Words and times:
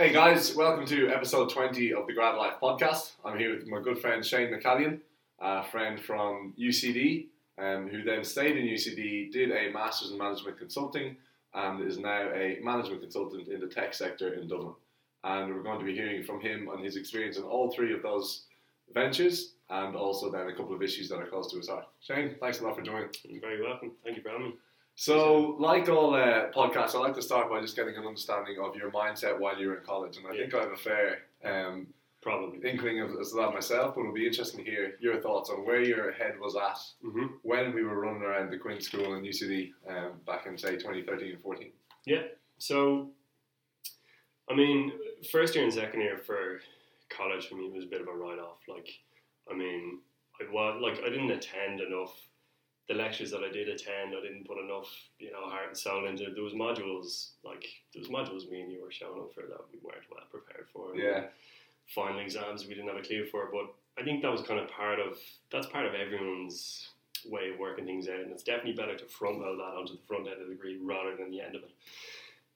Hey 0.00 0.14
guys, 0.14 0.56
welcome 0.56 0.86
to 0.86 1.10
episode 1.10 1.50
20 1.50 1.92
of 1.92 2.06
the 2.06 2.14
Grad 2.14 2.34
Life 2.34 2.54
podcast. 2.62 3.10
I'm 3.22 3.38
here 3.38 3.54
with 3.54 3.66
my 3.66 3.82
good 3.82 3.98
friend 3.98 4.24
Shane 4.24 4.50
McCallion, 4.50 5.00
a 5.38 5.62
friend 5.62 6.00
from 6.00 6.54
UCD, 6.58 7.26
um, 7.58 7.86
who 7.86 8.02
then 8.02 8.24
stayed 8.24 8.56
in 8.56 8.64
UCD, 8.64 9.30
did 9.30 9.50
a 9.50 9.70
Masters 9.70 10.12
in 10.12 10.16
Management 10.16 10.56
Consulting, 10.56 11.18
and 11.52 11.86
is 11.86 11.98
now 11.98 12.30
a 12.32 12.58
management 12.62 13.02
consultant 13.02 13.48
in 13.48 13.60
the 13.60 13.66
tech 13.66 13.92
sector 13.92 14.32
in 14.32 14.48
Dublin. 14.48 14.72
And 15.22 15.54
we're 15.54 15.62
going 15.62 15.80
to 15.80 15.84
be 15.84 15.94
hearing 15.94 16.22
from 16.22 16.40
him 16.40 16.70
on 16.70 16.82
his 16.82 16.96
experience 16.96 17.36
in 17.36 17.42
all 17.42 17.70
three 17.70 17.92
of 17.92 18.02
those 18.02 18.44
ventures 18.94 19.52
and 19.68 19.94
also 19.94 20.30
then 20.30 20.48
a 20.48 20.56
couple 20.56 20.74
of 20.74 20.82
issues 20.82 21.10
that 21.10 21.18
are 21.18 21.26
close 21.26 21.50
to 21.50 21.58
his 21.58 21.68
heart. 21.68 21.84
Shane, 22.00 22.36
thanks 22.40 22.60
a 22.60 22.64
lot 22.64 22.74
for 22.74 22.80
joining. 22.80 23.10
You're 23.24 23.42
very 23.42 23.62
welcome. 23.62 23.92
Thank 24.02 24.16
you 24.16 24.22
for 24.22 24.30
having 24.30 24.46
me. 24.46 24.54
So, 25.10 25.56
like 25.58 25.88
all 25.88 26.14
uh, 26.14 26.50
podcasts, 26.54 26.94
I 26.94 26.98
like 26.98 27.14
to 27.14 27.22
start 27.22 27.48
by 27.48 27.62
just 27.62 27.74
getting 27.74 27.96
an 27.96 28.04
understanding 28.06 28.58
of 28.62 28.76
your 28.76 28.90
mindset 28.90 29.38
while 29.40 29.58
you 29.58 29.68
were 29.68 29.78
in 29.78 29.82
college, 29.82 30.18
and 30.18 30.26
I 30.26 30.32
Yeah. 30.34 30.42
think 30.42 30.54
I 30.54 30.60
have 30.60 30.72
a 30.72 30.76
fair 30.76 31.22
um, 31.42 31.86
Probably. 32.20 32.58
inkling 32.68 33.00
of, 33.00 33.12
that 33.12 33.50
myself. 33.54 33.94
But 33.94 34.02
it'll 34.02 34.12
be 34.12 34.26
interesting 34.26 34.62
to 34.62 34.70
hear 34.70 34.98
your 35.00 35.18
thoughts 35.22 35.48
on 35.48 35.64
where 35.64 35.80
your 35.80 36.12
head 36.12 36.38
was 36.38 36.54
at 36.54 36.76
hmm 37.00 37.28
when 37.40 37.72
we 37.74 37.82
were 37.82 37.98
running 37.98 38.20
around 38.20 38.50
the 38.50 38.58
Quinn 38.58 38.78
School 38.78 39.14
in 39.14 39.24
UCD 39.24 39.72
um, 39.88 40.20
back 40.26 40.44
in 40.44 40.58
say 40.58 40.72
2013 40.76 41.32
and 41.32 41.40
14. 41.40 41.72
Yeah. 42.04 42.24
So, 42.58 43.08
I 44.50 44.54
mean, 44.54 44.92
first 45.32 45.54
year 45.54 45.64
and 45.64 45.72
second 45.72 46.02
year 46.02 46.18
for 46.18 46.60
college 47.08 47.48
for 47.48 47.54
me 47.54 47.70
was 47.70 47.84
a 47.84 47.88
bit 47.88 48.02
of 48.02 48.08
a 48.08 48.12
write 48.12 48.38
off. 48.38 48.58
Like, 48.68 48.90
I 49.50 49.54
mean, 49.56 50.00
I 50.42 50.52
was 50.52 50.78
like 50.82 50.98
I 51.02 51.08
didn't 51.08 51.30
attend 51.30 51.80
enough. 51.80 52.14
The 52.90 52.96
lectures 52.96 53.30
that 53.30 53.44
I 53.48 53.52
did 53.52 53.68
attend, 53.68 54.16
I 54.18 54.20
didn't 54.20 54.48
put 54.48 54.58
enough, 54.58 54.90
you 55.20 55.30
know, 55.30 55.48
heart 55.48 55.68
and 55.68 55.78
soul 55.78 56.08
into. 56.08 56.26
There 56.34 56.42
was 56.42 56.54
modules 56.54 57.28
like 57.44 57.64
there 57.94 58.02
was 58.02 58.08
modules 58.08 58.50
me 58.50 58.62
and 58.62 58.72
you 58.72 58.82
were 58.82 58.90
showing 58.90 59.20
up 59.20 59.32
for 59.32 59.42
that 59.42 59.62
we 59.72 59.78
weren't 59.80 60.10
well 60.10 60.26
prepared 60.28 60.66
for. 60.72 60.96
Yeah, 60.96 61.26
final 61.94 62.18
exams 62.18 62.66
we 62.66 62.74
didn't 62.74 62.88
have 62.88 62.98
a 62.98 63.06
clue 63.06 63.26
for. 63.26 63.48
But 63.52 63.72
I 63.96 64.02
think 64.02 64.22
that 64.22 64.32
was 64.32 64.42
kind 64.42 64.58
of 64.58 64.68
part 64.68 64.98
of 64.98 65.16
that's 65.52 65.68
part 65.68 65.86
of 65.86 65.94
everyone's 65.94 66.90
way 67.26 67.50
of 67.52 67.60
working 67.60 67.84
things 67.84 68.08
out, 68.08 68.18
and 68.18 68.32
it's 68.32 68.42
definitely 68.42 68.72
better 68.72 68.96
to 68.96 69.04
front 69.04 69.38
load 69.38 69.60
that 69.60 69.78
onto 69.78 69.92
the 69.92 70.02
front 70.08 70.26
end 70.26 70.42
of 70.42 70.48
the 70.48 70.54
degree 70.54 70.76
rather 70.82 71.16
than 71.16 71.30
the 71.30 71.40
end 71.40 71.54
of 71.54 71.62
it. 71.62 71.72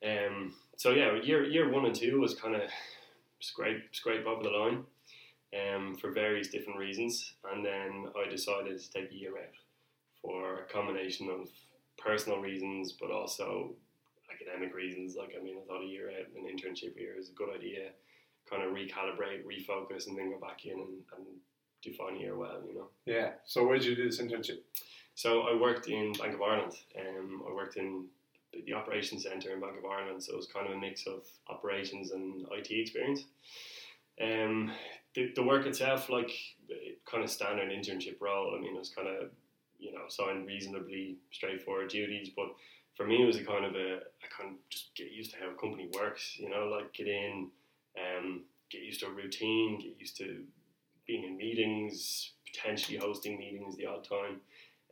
Um, 0.05 0.53
so 0.77 0.91
yeah, 0.91 1.15
year 1.23 1.45
year 1.45 1.71
one 1.71 1.87
and 1.87 1.95
two 1.95 2.21
was 2.21 2.35
kind 2.35 2.57
of 2.57 2.63
scrape 3.39 3.85
scrape 3.93 4.27
over 4.27 4.43
the 4.43 4.51
line, 4.51 4.85
um, 5.55 5.95
for 5.95 6.11
various 6.11 6.48
different 6.48 6.81
reasons, 6.81 7.35
and 7.53 7.65
then 7.65 8.09
I 8.19 8.29
decided 8.29 8.81
to 8.81 8.91
take 8.91 9.13
a 9.13 9.15
year 9.15 9.37
out 9.37 9.55
for 10.25 10.61
a 10.61 10.72
combination 10.72 11.28
of 11.28 11.48
personal 11.98 12.41
reasons, 12.41 12.94
but 12.98 13.11
also 13.11 13.75
academic 14.33 14.75
reasons. 14.75 15.17
Like 15.17 15.34
I 15.39 15.44
mean, 15.44 15.56
I 15.62 15.67
thought 15.67 15.83
a 15.83 15.86
year 15.86 16.11
out, 16.11 16.27
an 16.34 16.48
internship 16.48 16.98
year 16.98 17.14
is 17.19 17.28
a 17.28 17.33
good 17.33 17.55
idea 17.55 17.91
kind 18.48 18.62
of 18.62 18.72
recalibrate, 18.75 19.45
refocus, 19.45 20.06
and 20.06 20.17
then 20.17 20.30
go 20.30 20.39
back 20.39 20.64
in 20.64 20.72
and, 20.72 21.02
and 21.17 21.27
define 21.83 22.17
a 22.17 22.20
year 22.20 22.36
well, 22.36 22.62
you 22.67 22.75
know. 22.75 22.89
yeah. 23.06 23.30
So 23.45 23.67
where 23.67 23.78
did 23.78 23.86
you 23.86 23.97
do 23.97 24.06
this 24.06 24.20
internship? 24.20 24.58
So 25.14 25.42
I 25.42 25.55
worked 25.55 25.89
in 25.89 26.12
Bank 26.12 26.34
of 26.34 26.42
Ireland. 26.42 26.75
Um, 26.98 27.42
I 27.48 27.52
worked 27.52 27.77
in 27.77 28.06
the 28.67 28.72
operations 28.72 29.25
centre 29.25 29.52
in 29.52 29.61
Bank 29.61 29.78
of 29.78 29.84
Ireland, 29.84 30.22
so 30.22 30.33
it 30.33 30.36
was 30.36 30.47
kind 30.47 30.67
of 30.67 30.72
a 30.72 30.78
mix 30.78 31.06
of 31.06 31.22
operations 31.48 32.11
and 32.12 32.47
IT 32.52 32.70
experience. 32.70 33.25
Um, 34.20 34.72
the, 35.14 35.33
the 35.34 35.42
work 35.42 35.67
itself, 35.67 36.08
like 36.08 36.30
kind 37.11 37.22
of 37.22 37.30
standard 37.30 37.70
internship 37.70 38.20
role. 38.20 38.55
I 38.56 38.61
mean, 38.61 38.75
it 38.75 38.78
was 38.78 38.91
kind 38.91 39.08
of 39.08 39.30
you 39.85 39.93
know 39.93 40.07
assigned 40.09 40.47
reasonably 40.47 41.17
straightforward 41.31 41.89
duties, 41.91 42.31
but 42.35 42.49
for 42.97 43.07
me, 43.07 43.23
it 43.23 43.27
was 43.27 43.37
a 43.37 43.45
kind 43.45 43.65
of 43.65 43.75
a 43.75 43.97
I 44.23 44.27
kind 44.37 44.51
of 44.53 44.57
just 44.71 44.95
get 44.95 45.11
used 45.13 45.31
to 45.33 45.37
how 45.39 45.51
a 45.51 45.55
company 45.55 45.89
works. 45.95 46.37
You 46.39 46.49
know, 46.51 46.65
like 46.77 46.93
get 46.93 47.07
in, 47.09 47.49
um, 47.99 48.43
get 48.71 48.83
used 48.83 49.01
to 49.01 49.07
a 49.07 49.11
routine, 49.11 49.81
get 49.81 49.95
used 49.99 50.17
to 50.19 50.43
being 51.07 51.25
in 51.25 51.37
meetings, 51.37 52.31
potentially 52.51 52.97
hosting 52.99 53.39
meetings 53.39 53.77
the 53.77 53.87
odd 53.87 54.05
time. 54.09 54.41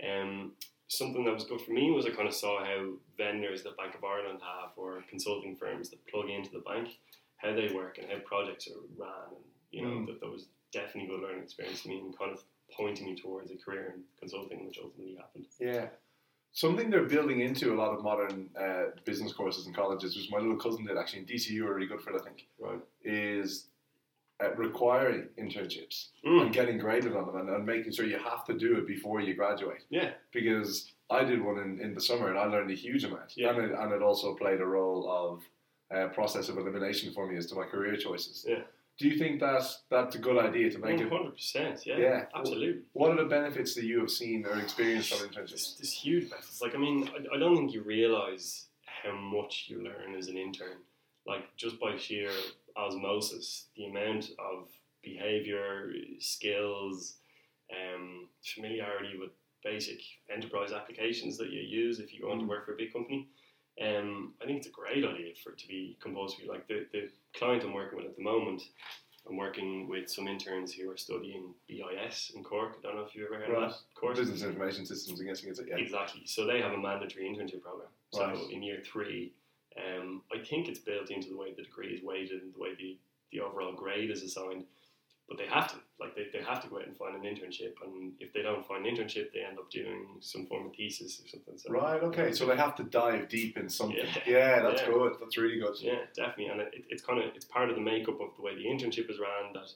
Um, 0.06 0.52
something 0.88 1.24
that 1.24 1.32
was 1.32 1.44
good 1.44 1.60
for 1.60 1.72
me 1.72 1.90
was 1.90 2.04
I 2.06 2.10
kind 2.10 2.28
of 2.28 2.34
saw 2.34 2.62
how 2.64 2.90
vendors 3.16 3.62
that 3.62 3.76
Bank 3.78 3.94
of 3.94 4.04
Ireland 4.04 4.40
have 4.42 4.72
or 4.76 5.02
consulting 5.08 5.56
firms 5.56 5.88
that 5.90 6.06
plug 6.06 6.28
into 6.28 6.50
the 6.50 6.58
bank, 6.58 6.98
how 7.36 7.54
they 7.54 7.72
work 7.72 7.98
and 7.98 8.08
how 8.10 8.18
projects 8.26 8.68
are 8.68 8.80
ran. 8.98 9.28
And, 9.36 9.44
you 9.70 9.82
know, 9.82 9.88
Mm. 10.00 10.06
that, 10.06 10.20
that 10.20 10.30
was 10.30 10.48
definitely 10.72 11.04
a 11.04 11.16
good 11.16 11.22
learning 11.22 11.44
experience 11.44 11.80
for 11.80 11.88
me 11.88 11.98
and 12.00 12.18
kind 12.18 12.32
of 12.32 12.42
pointing 12.76 13.06
me 13.06 13.14
towards 13.16 13.50
a 13.50 13.56
career 13.56 13.94
in 13.96 14.02
consulting, 14.18 14.66
which 14.66 14.78
ultimately 14.82 15.16
happened. 15.16 15.46
Yeah. 15.60 15.86
Something 16.54 16.90
they're 16.90 17.04
building 17.04 17.40
into 17.40 17.72
a 17.72 17.76
lot 17.76 17.94
of 17.96 18.02
modern 18.02 18.50
uh, 18.60 18.90
business 19.04 19.32
courses 19.32 19.66
in 19.66 19.72
colleges, 19.72 20.16
which 20.16 20.30
my 20.30 20.38
little 20.38 20.56
cousin 20.56 20.84
did 20.84 20.98
actually 20.98 21.20
in 21.20 21.26
DCU 21.26 21.64
are 21.64 21.74
really 21.74 21.86
good 21.86 22.00
for 22.02 22.10
it, 22.14 22.20
I 22.20 22.24
think, 22.24 22.46
Right. 22.58 22.80
is 23.04 23.68
uh, 24.42 24.52
requiring 24.56 25.28
internships 25.38 26.08
Mm. 26.26 26.42
and 26.42 26.52
getting 26.52 26.76
graded 26.78 27.16
on 27.16 27.26
them 27.26 27.36
and, 27.36 27.48
and 27.48 27.64
making 27.64 27.92
sure 27.92 28.04
you 28.04 28.18
have 28.18 28.44
to 28.46 28.54
do 28.54 28.76
it 28.76 28.86
before 28.86 29.20
you 29.20 29.34
graduate. 29.34 29.82
Yeah. 29.88 30.10
Because 30.32 30.92
I 31.10 31.24
did 31.24 31.42
one 31.42 31.58
in, 31.58 31.80
in 31.80 31.94
the 31.94 32.00
summer 32.00 32.28
and 32.28 32.38
I 32.38 32.44
learned 32.44 32.70
a 32.70 32.74
huge 32.74 33.04
amount. 33.04 33.32
Yeah. 33.36 33.50
And, 33.50 33.58
it, 33.64 33.72
and 33.78 33.92
it 33.92 34.02
also 34.02 34.34
played 34.34 34.60
a 34.60 34.66
role 34.66 35.10
of 35.10 35.42
uh, 35.96 36.08
process 36.08 36.48
of 36.50 36.58
elimination 36.58 37.12
for 37.12 37.26
me 37.26 37.36
as 37.36 37.46
to 37.46 37.54
my 37.54 37.64
career 37.64 37.96
choices. 37.96 38.44
Yeah. 38.48 38.62
Do 38.98 39.08
you 39.08 39.16
think 39.18 39.40
that 39.40 39.62
that's 39.90 40.14
a 40.14 40.18
good 40.18 40.38
idea 40.44 40.70
to 40.70 40.78
make 40.78 41.00
it? 41.00 41.10
100%. 41.10 41.86
Yeah. 41.86 41.96
Yeah. 41.98 42.24
Absolutely. 42.36 42.82
What 42.92 43.10
are 43.10 43.16
the 43.16 43.28
benefits 43.28 43.74
that 43.74 43.84
you 43.84 44.00
have 44.00 44.10
seen 44.10 44.44
or 44.46 44.58
experienced 44.60 45.12
from 45.14 45.30
There's, 45.34 45.52
internships? 45.52 45.78
there's 45.78 45.92
huge 45.92 46.30
benefits. 46.30 46.60
Like, 46.60 46.74
I 46.74 46.78
mean, 46.78 47.08
I, 47.08 47.36
I 47.36 47.38
don't 47.38 47.56
think 47.56 47.72
you 47.72 47.82
realize 47.82 48.66
how 48.84 49.12
much 49.16 49.66
you 49.68 49.82
learn 49.82 50.14
as 50.16 50.28
an 50.28 50.36
intern. 50.36 50.76
Like, 51.26 51.44
just 51.56 51.80
by 51.80 51.96
sheer 51.96 52.30
osmosis, 52.76 53.66
the 53.76 53.86
amount 53.86 54.30
of 54.38 54.68
behavior, 55.02 55.90
skills, 56.18 57.16
um, 57.72 58.28
familiarity 58.44 59.18
with 59.18 59.30
basic 59.64 60.00
enterprise 60.34 60.72
applications 60.72 61.38
that 61.38 61.50
you 61.50 61.60
use 61.60 61.98
if 61.98 62.12
you 62.12 62.20
go 62.22 62.30
on 62.32 62.38
to 62.38 62.44
Mm. 62.44 62.48
work 62.48 62.66
for 62.66 62.74
a 62.74 62.76
big 62.76 62.92
company. 62.92 63.28
Um, 63.80 64.34
I 64.42 64.46
think 64.46 64.58
it's 64.58 64.66
a 64.66 64.70
great 64.70 65.04
idea 65.04 65.32
for 65.42 65.52
it 65.52 65.58
to 65.58 65.68
be 65.68 65.96
compulsory. 66.00 66.46
Like 66.46 66.68
the, 66.68 66.86
the 66.92 67.08
client 67.34 67.64
I'm 67.64 67.72
working 67.72 67.96
with 67.98 68.06
at 68.06 68.16
the 68.16 68.22
moment, 68.22 68.62
I'm 69.28 69.36
working 69.36 69.88
with 69.88 70.10
some 70.10 70.28
interns 70.28 70.72
who 70.74 70.90
are 70.90 70.96
studying 70.96 71.54
BIS 71.68 72.32
in 72.34 72.44
Cork. 72.44 72.76
I 72.84 72.88
don't 72.88 72.96
know 72.96 73.04
if 73.04 73.14
you've 73.14 73.26
ever 73.32 73.40
heard 73.42 73.48
Right. 73.52 73.62
of 73.64 73.70
that 73.70 73.78
course. 73.94 74.18
Business 74.18 74.42
information 74.42 74.84
systems, 74.84 75.20
I'm 75.20 75.26
guessing 75.26 75.48
it's 75.50 75.60
yeah. 75.66 75.76
Exactly. 75.76 76.22
So 76.26 76.46
they 76.46 76.60
have 76.60 76.72
a 76.72 76.78
mandatory 76.78 77.24
internship 77.24 77.62
program. 77.62 77.88
So 78.12 78.26
Right. 78.26 78.50
in 78.50 78.62
year 78.62 78.82
three, 78.84 79.32
um, 79.76 80.22
I 80.34 80.44
think 80.44 80.68
it's 80.68 80.80
built 80.80 81.10
into 81.10 81.30
the 81.30 81.36
way 81.36 81.52
the 81.56 81.62
degree 81.62 81.94
is 81.94 82.02
weighted 82.02 82.42
and 82.42 82.52
the 82.54 82.58
way 82.58 82.74
the, 82.78 82.98
the 83.32 83.40
overall 83.40 83.72
grade 83.72 84.10
is 84.10 84.22
assigned. 84.22 84.64
But 85.28 85.38
they 85.38 85.46
have 85.46 85.68
to, 85.68 85.76
like, 85.98 86.14
they, 86.14 86.26
they 86.32 86.44
have 86.44 86.60
to 86.62 86.68
go 86.68 86.76
out 86.78 86.86
and 86.86 86.96
find 86.96 87.14
an 87.14 87.22
internship. 87.22 87.74
And 87.84 88.12
if 88.20 88.32
they 88.32 88.42
don't 88.42 88.66
find 88.66 88.84
an 88.86 88.94
internship, 88.94 89.32
they 89.32 89.40
end 89.48 89.58
up 89.58 89.70
doing 89.70 90.06
some 90.20 90.46
form 90.46 90.66
of 90.66 90.74
thesis 90.74 91.22
or 91.24 91.28
something. 91.28 91.56
So, 91.56 91.72
Right, 91.72 92.02
okay. 92.02 92.32
So 92.32 92.44
they 92.44 92.56
have 92.56 92.74
to 92.76 92.84
dive 92.84 93.28
deep 93.28 93.56
in 93.56 93.68
something. 93.68 93.96
Yeah. 93.98 94.22
Yeah, 94.26 94.62
that's 94.62 94.82
Yeah. 94.82 94.88
good. 94.88 95.12
That's 95.20 95.38
really 95.38 95.58
good. 95.58 95.74
Yeah, 95.80 96.00
definitely, 96.14 96.46
and 96.48 96.60
it, 96.60 96.84
it's 96.90 97.02
kind 97.02 97.18
of 97.22 97.34
it's 97.34 97.44
part 97.46 97.70
of 97.70 97.76
the 97.76 97.82
makeup 97.82 98.20
of 98.20 98.36
the 98.36 98.42
way 98.42 98.54
the 98.54 98.64
internship 98.66 99.08
is 99.10 99.18
ran 99.20 99.52
that 99.54 99.68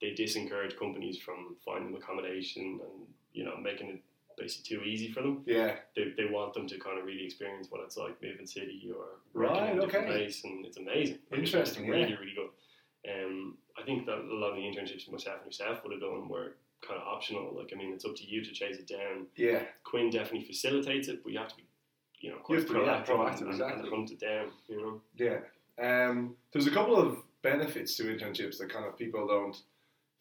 they 0.00 0.12
disencourage 0.12 0.78
companies 0.78 1.18
from 1.18 1.56
finding 1.64 1.94
accommodation 1.96 2.80
and 2.82 3.06
you 3.32 3.44
know 3.44 3.56
making 3.56 3.88
it 3.88 4.00
basically 4.38 4.76
too 4.76 4.84
easy 4.84 5.10
for 5.12 5.22
them. 5.22 5.42
Yeah. 5.46 5.76
They, 5.96 6.12
they 6.16 6.24
want 6.26 6.54
them 6.54 6.66
to 6.68 6.78
kind 6.78 6.98
of 6.98 7.04
really 7.04 7.24
experience 7.24 7.66
what 7.70 7.82
it's 7.84 7.96
like 7.96 8.22
moving 8.22 8.46
city 8.46 8.90
or 8.96 9.06
Right, 9.34 9.72
in 9.72 9.78
a 9.78 9.80
different 9.82 10.06
okay. 10.08 10.16
place, 10.18 10.44
and 10.44 10.64
it's 10.64 10.76
amazing. 10.78 11.18
Interesting, 11.32 11.84
it's 11.84 11.90
really 11.90 12.10
yeah. 12.12 12.16
really 12.18 12.34
good. 12.34 12.48
Um, 13.08 13.56
I 13.78 13.82
think 13.84 14.06
that 14.06 14.18
a 14.18 14.34
lot 14.34 14.50
of 14.50 14.56
the 14.56 14.62
internships 14.62 15.10
myself 15.10 15.38
and 15.42 15.46
yourself 15.46 15.82
would 15.82 15.92
have 15.92 16.00
done 16.00 16.28
were 16.28 16.56
kind 16.86 17.00
of 17.00 17.06
optional. 17.06 17.54
Like 17.56 17.70
I 17.74 17.76
mean, 17.76 17.92
it's 17.92 18.04
up 18.04 18.16
to 18.16 18.24
you 18.26 18.44
to 18.44 18.52
chase 18.52 18.76
it 18.76 18.88
down. 18.88 19.26
Yeah. 19.36 19.62
Quinn 19.84 20.10
definitely 20.10 20.46
facilitates 20.46 21.08
it, 21.08 21.22
but 21.22 21.32
you 21.32 21.38
have 21.38 21.48
to 21.48 21.56
be 21.56 21.64
you 22.20 22.30
know 22.30 22.36
quite 22.38 22.58
have 22.60 22.68
to 22.68 22.74
yeah, 22.74 22.80
proactive, 22.80 23.06
proactive, 23.06 23.40
and, 23.42 23.50
exactly. 23.50 23.80
and 23.80 23.88
hunt 23.88 24.10
it 24.10 24.20
down. 24.20 24.46
You 24.68 24.80
know. 24.80 25.00
Yeah. 25.16 25.38
Um, 25.82 26.36
there's 26.52 26.66
a 26.66 26.70
couple 26.70 26.96
of 26.96 27.18
benefits 27.42 27.96
to 27.96 28.02
internships 28.04 28.58
that 28.58 28.70
kind 28.70 28.84
of 28.84 28.98
people 28.98 29.26
don't 29.26 29.56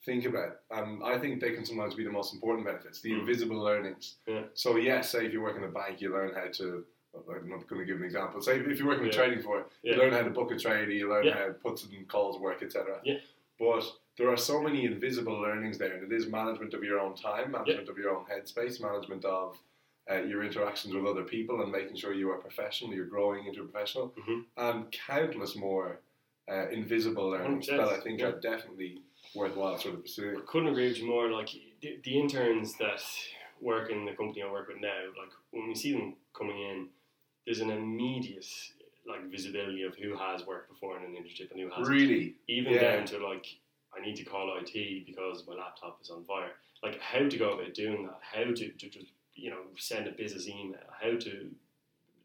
think 0.06 0.24
about. 0.26 0.60
And 0.72 1.04
I 1.04 1.18
think 1.20 1.42
they 1.42 1.52
can 1.52 1.66
sometimes 1.66 1.94
be 1.96 2.06
the 2.06 2.12
most 2.12 2.34
important 2.34 2.66
benefits, 2.66 3.02
the 3.02 3.12
Mm. 3.12 3.20
invisible 3.20 3.58
learnings. 3.62 4.16
Yeah. 4.26 4.44
So, 4.54 4.78
yes, 4.78 5.10
say 5.12 5.26
if 5.26 5.34
you 5.34 5.42
work 5.42 5.58
in 5.58 5.66
a 5.66 5.68
bank, 5.68 6.00
you 6.00 6.14
learn 6.14 6.34
how 6.34 6.48
to. 6.54 6.86
I'm 7.16 7.50
not 7.50 7.68
going 7.68 7.80
to 7.82 7.86
give 7.86 7.98
an 7.98 8.04
example. 8.04 8.42
Say 8.42 8.60
if 8.60 8.78
you're 8.80 8.88
working 8.88 9.06
with 9.06 9.16
Yeah. 9.16 9.22
trading 9.26 9.42
for 9.44 9.60
it, 9.62 9.66
Yeah. 9.84 9.94
you 9.94 10.00
learn 10.00 10.14
how 10.14 10.22
to 10.24 10.30
book 10.30 10.52
a 10.52 10.58
trade, 10.58 10.90
you 10.90 11.10
learn 11.10 11.26
Yeah. 11.26 11.34
how 11.48 11.52
puts 11.54 11.84
and 11.84 12.08
calls 12.08 12.40
work, 12.40 12.62
etc. 12.62 13.02
Yeah. 13.04 13.20
But 13.58 13.84
there 14.18 14.30
are 14.30 14.38
so 14.38 14.62
many 14.62 14.86
invisible 14.86 15.34
learnings 15.40 15.78
there, 15.78 15.94
and 15.96 16.04
it 16.12 16.16
is 16.16 16.28
management 16.28 16.74
of 16.74 16.84
your 16.84 17.00
own 17.00 17.16
time, 17.16 17.52
management 17.52 17.90
of 17.90 17.98
your 17.98 18.16
own 18.16 18.26
headspace, 18.26 18.82
management 18.82 19.26
of 19.26 19.60
uh, 20.10 20.24
your 20.24 20.44
interactions 20.44 20.94
with 20.94 21.06
other 21.06 21.24
people, 21.24 21.62
and 21.62 21.72
making 21.72 21.96
sure 21.96 22.14
you 22.14 22.32
are 22.32 22.38
professional, 22.40 22.94
you're 22.94 23.06
growing 23.06 23.46
into 23.46 23.62
a 23.62 23.64
professional, 23.66 24.10
Mhm. 24.18 24.46
and 24.58 24.92
countless 24.92 25.56
more 25.56 26.02
uh, 26.48 26.68
invisible 26.70 27.30
learnings 27.30 27.68
100%, 27.70 27.78
that 27.78 27.90
I 27.90 28.00
think 28.00 28.24
are 28.24 28.32
definitely 28.40 29.04
worthwhile 29.36 29.78
sort 29.78 29.94
of 29.94 30.02
pursuing. 30.02 30.36
I 30.38 30.42
couldn't 30.42 30.70
agree 30.70 30.88
with 30.88 30.98
you 30.98 31.06
more. 31.06 31.30
Like 31.30 31.50
the, 31.82 32.00
the 32.04 32.20
interns 32.20 32.76
that 32.80 33.04
work 33.62 33.92
in 33.92 34.06
the 34.06 34.14
company 34.16 34.42
I 34.42 34.52
work 34.52 34.68
with 34.68 34.78
now, 34.82 35.06
like 35.16 35.30
when 35.52 35.68
we 35.68 35.76
see 35.76 35.92
them 35.92 36.16
coming 36.34 36.60
in, 36.60 36.90
there's 37.50 37.62
an 37.62 37.72
immediate 37.72 38.46
like 39.08 39.26
visibility 39.32 39.82
of 39.82 39.96
who 39.96 40.16
has 40.16 40.46
worked 40.46 40.70
before 40.70 40.96
in 40.98 41.04
an 41.04 41.14
internship 41.20 41.50
and 41.50 41.60
who 41.60 41.68
hasn't. 41.68 41.88
Really? 41.88 42.36
Even 42.48 42.74
Yeah. 42.74 42.98
down 42.98 43.06
to 43.08 43.18
like 43.28 43.48
I 43.98 44.00
need 44.06 44.16
to 44.18 44.24
call 44.24 44.56
IT 44.56 45.06
because 45.08 45.48
my 45.48 45.56
laptop 45.56 45.98
is 46.00 46.12
on 46.12 46.24
fire. 46.26 46.52
Like 46.84 47.00
how 47.00 47.28
to 47.28 47.38
go 47.40 47.54
about 47.54 47.74
doing 47.74 48.06
that, 48.06 48.20
how 48.22 48.44
to, 48.44 48.54
to 48.54 48.90
just 48.90 49.08
you 49.34 49.50
know 49.50 49.62
send 49.78 50.08
a 50.08 50.12
business 50.12 50.48
email, 50.48 50.78
how 51.02 51.18
to 51.18 51.50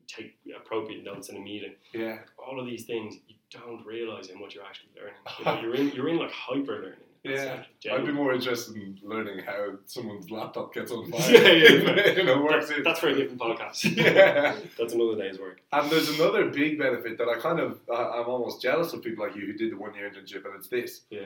take 0.07 0.37
appropriate 0.55 1.03
notes 1.03 1.31
in 1.31 1.37
a 1.37 1.41
meeting. 1.41 1.73
Yeah. 1.95 2.19
All 2.37 2.61
of 2.61 2.67
these 2.67 2.85
things 2.85 3.15
you 3.27 3.37
don't 3.51 3.83
realize 3.87 4.29
how 4.31 4.39
much 4.39 4.55
you're 4.55 4.65
actually 4.65 4.91
learning. 4.95 5.15
You 5.39 5.45
know, 5.47 5.61
you're 5.63 5.75
in 5.75 5.91
you're 5.97 6.09
in 6.11 6.19
like 6.19 6.33
hyper 6.33 6.75
learning. 6.83 7.04
Yeah. 7.25 7.63
I'd 7.91 8.05
be 8.05 8.13
more 8.13 8.35
interested 8.35 8.77
in 8.77 8.99
learning 9.03 9.39
how 9.45 9.79
someone's 9.87 10.31
laptop 10.31 10.75
gets 10.75 10.93
on 10.93 11.11
fire. 11.11 11.21
Yeah, 11.33 11.49
yeah. 11.53 12.11
you 12.13 12.25
know, 12.25 12.43
works 12.43 12.67
That's, 12.69 12.79
in. 12.79 12.85
that's 12.85 13.01
for 13.01 13.09
a 13.09 13.15
different 13.15 13.41
podcast. 13.41 13.97
Yeah. 13.97 14.57
that's 14.79 14.93
another 14.93 15.17
day's 15.17 15.39
work. 15.39 15.61
And 15.73 15.91
there's 15.91 16.11
another 16.21 16.51
big 16.51 16.79
benefit 16.79 17.17
that 17.19 17.29
I 17.29 17.39
kind 17.41 17.61
of, 17.61 17.81
I- 17.91 18.19
I'm 18.21 18.27
almost 18.29 18.61
jealous 18.61 18.93
of 18.93 19.03
people 19.03 19.25
like 19.27 19.35
you 19.35 19.47
who 19.47 19.55
did 19.55 19.73
the 19.73 19.77
one 19.77 19.95
year 19.95 20.11
internship, 20.11 20.45
and 20.45 20.55
it's 20.57 20.69
this. 20.69 21.01
Yeah. 21.11 21.23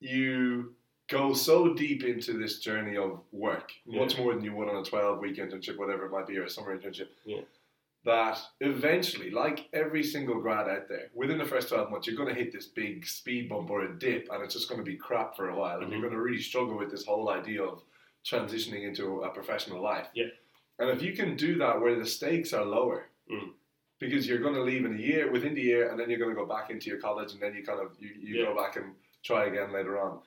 You 0.00 0.74
go 1.08 1.32
so 1.34 1.74
deep 1.74 2.04
into 2.04 2.38
this 2.38 2.58
journey 2.60 2.96
of 2.96 3.20
work, 3.32 3.72
much 3.86 4.16
more 4.18 4.34
than 4.34 4.44
you 4.44 4.54
would 4.54 4.68
on 4.68 4.76
a 4.76 4.84
12 4.84 5.18
week 5.20 5.36
internship, 5.36 5.76
whatever 5.78 6.06
it 6.06 6.12
might 6.12 6.26
be, 6.26 6.36
or 6.38 6.44
a 6.44 6.50
summer 6.50 6.76
internship. 6.76 7.08
Yeah. 7.24 7.40
That 8.04 8.38
eventually, 8.60 9.30
like 9.30 9.68
every 9.72 10.02
single 10.04 10.40
grad 10.40 10.68
out 10.68 10.88
there, 10.88 11.10
within 11.14 11.36
the 11.38 11.44
first 11.44 11.68
12 11.68 11.90
months, 11.90 12.06
you're 12.06 12.16
going 12.16 12.32
to 12.32 12.40
hit 12.40 12.52
this 12.52 12.66
big 12.66 13.04
speed 13.06 13.48
bump 13.48 13.70
or 13.70 13.82
a 13.82 13.98
dip, 13.98 14.28
and 14.30 14.42
it's 14.42 14.54
just 14.54 14.68
going 14.68 14.78
to 14.80 14.84
be 14.84 14.96
crap 14.96 15.36
for 15.36 15.48
a 15.50 15.56
while. 15.58 15.80
And 15.82 15.90
you're 15.90 15.98
Mhm. 15.98 16.02
going 16.04 16.14
to 16.14 16.20
really 16.20 16.40
struggle 16.40 16.78
with 16.78 16.90
this 16.90 17.04
whole 17.04 17.28
idea 17.28 17.62
of 17.62 17.82
transitioning 18.24 18.82
into 18.84 19.22
a 19.22 19.30
professional 19.30 19.82
life. 19.82 20.08
Yeah. 20.14 20.28
And 20.78 20.90
if 20.90 21.02
you 21.02 21.12
can 21.12 21.36
do 21.36 21.56
that 21.58 21.80
where 21.80 21.96
the 21.96 22.06
stakes 22.06 22.52
are 22.52 22.64
lower, 22.64 23.10
Mm. 23.28 23.52
because 23.98 24.28
you're 24.28 24.38
going 24.38 24.54
to 24.54 24.62
leave 24.62 24.84
in 24.84 24.94
a 24.94 25.00
year, 25.00 25.30
within 25.30 25.54
the 25.54 25.60
year, 25.62 25.90
and 25.90 25.98
then 25.98 26.08
you're 26.08 26.20
going 26.20 26.30
to 26.34 26.40
go 26.40 26.46
back 26.46 26.70
into 26.70 26.88
your 26.88 27.00
college, 27.00 27.32
and 27.32 27.42
then 27.42 27.54
you 27.54 27.64
kind 27.64 27.80
of 27.80 28.00
you, 28.00 28.10
you 28.16 28.36
Yeah. 28.38 28.44
go 28.46 28.54
back 28.54 28.76
and 28.76 28.94
try 29.24 29.46
again 29.46 29.72
later 29.72 29.98
on. 29.98 30.22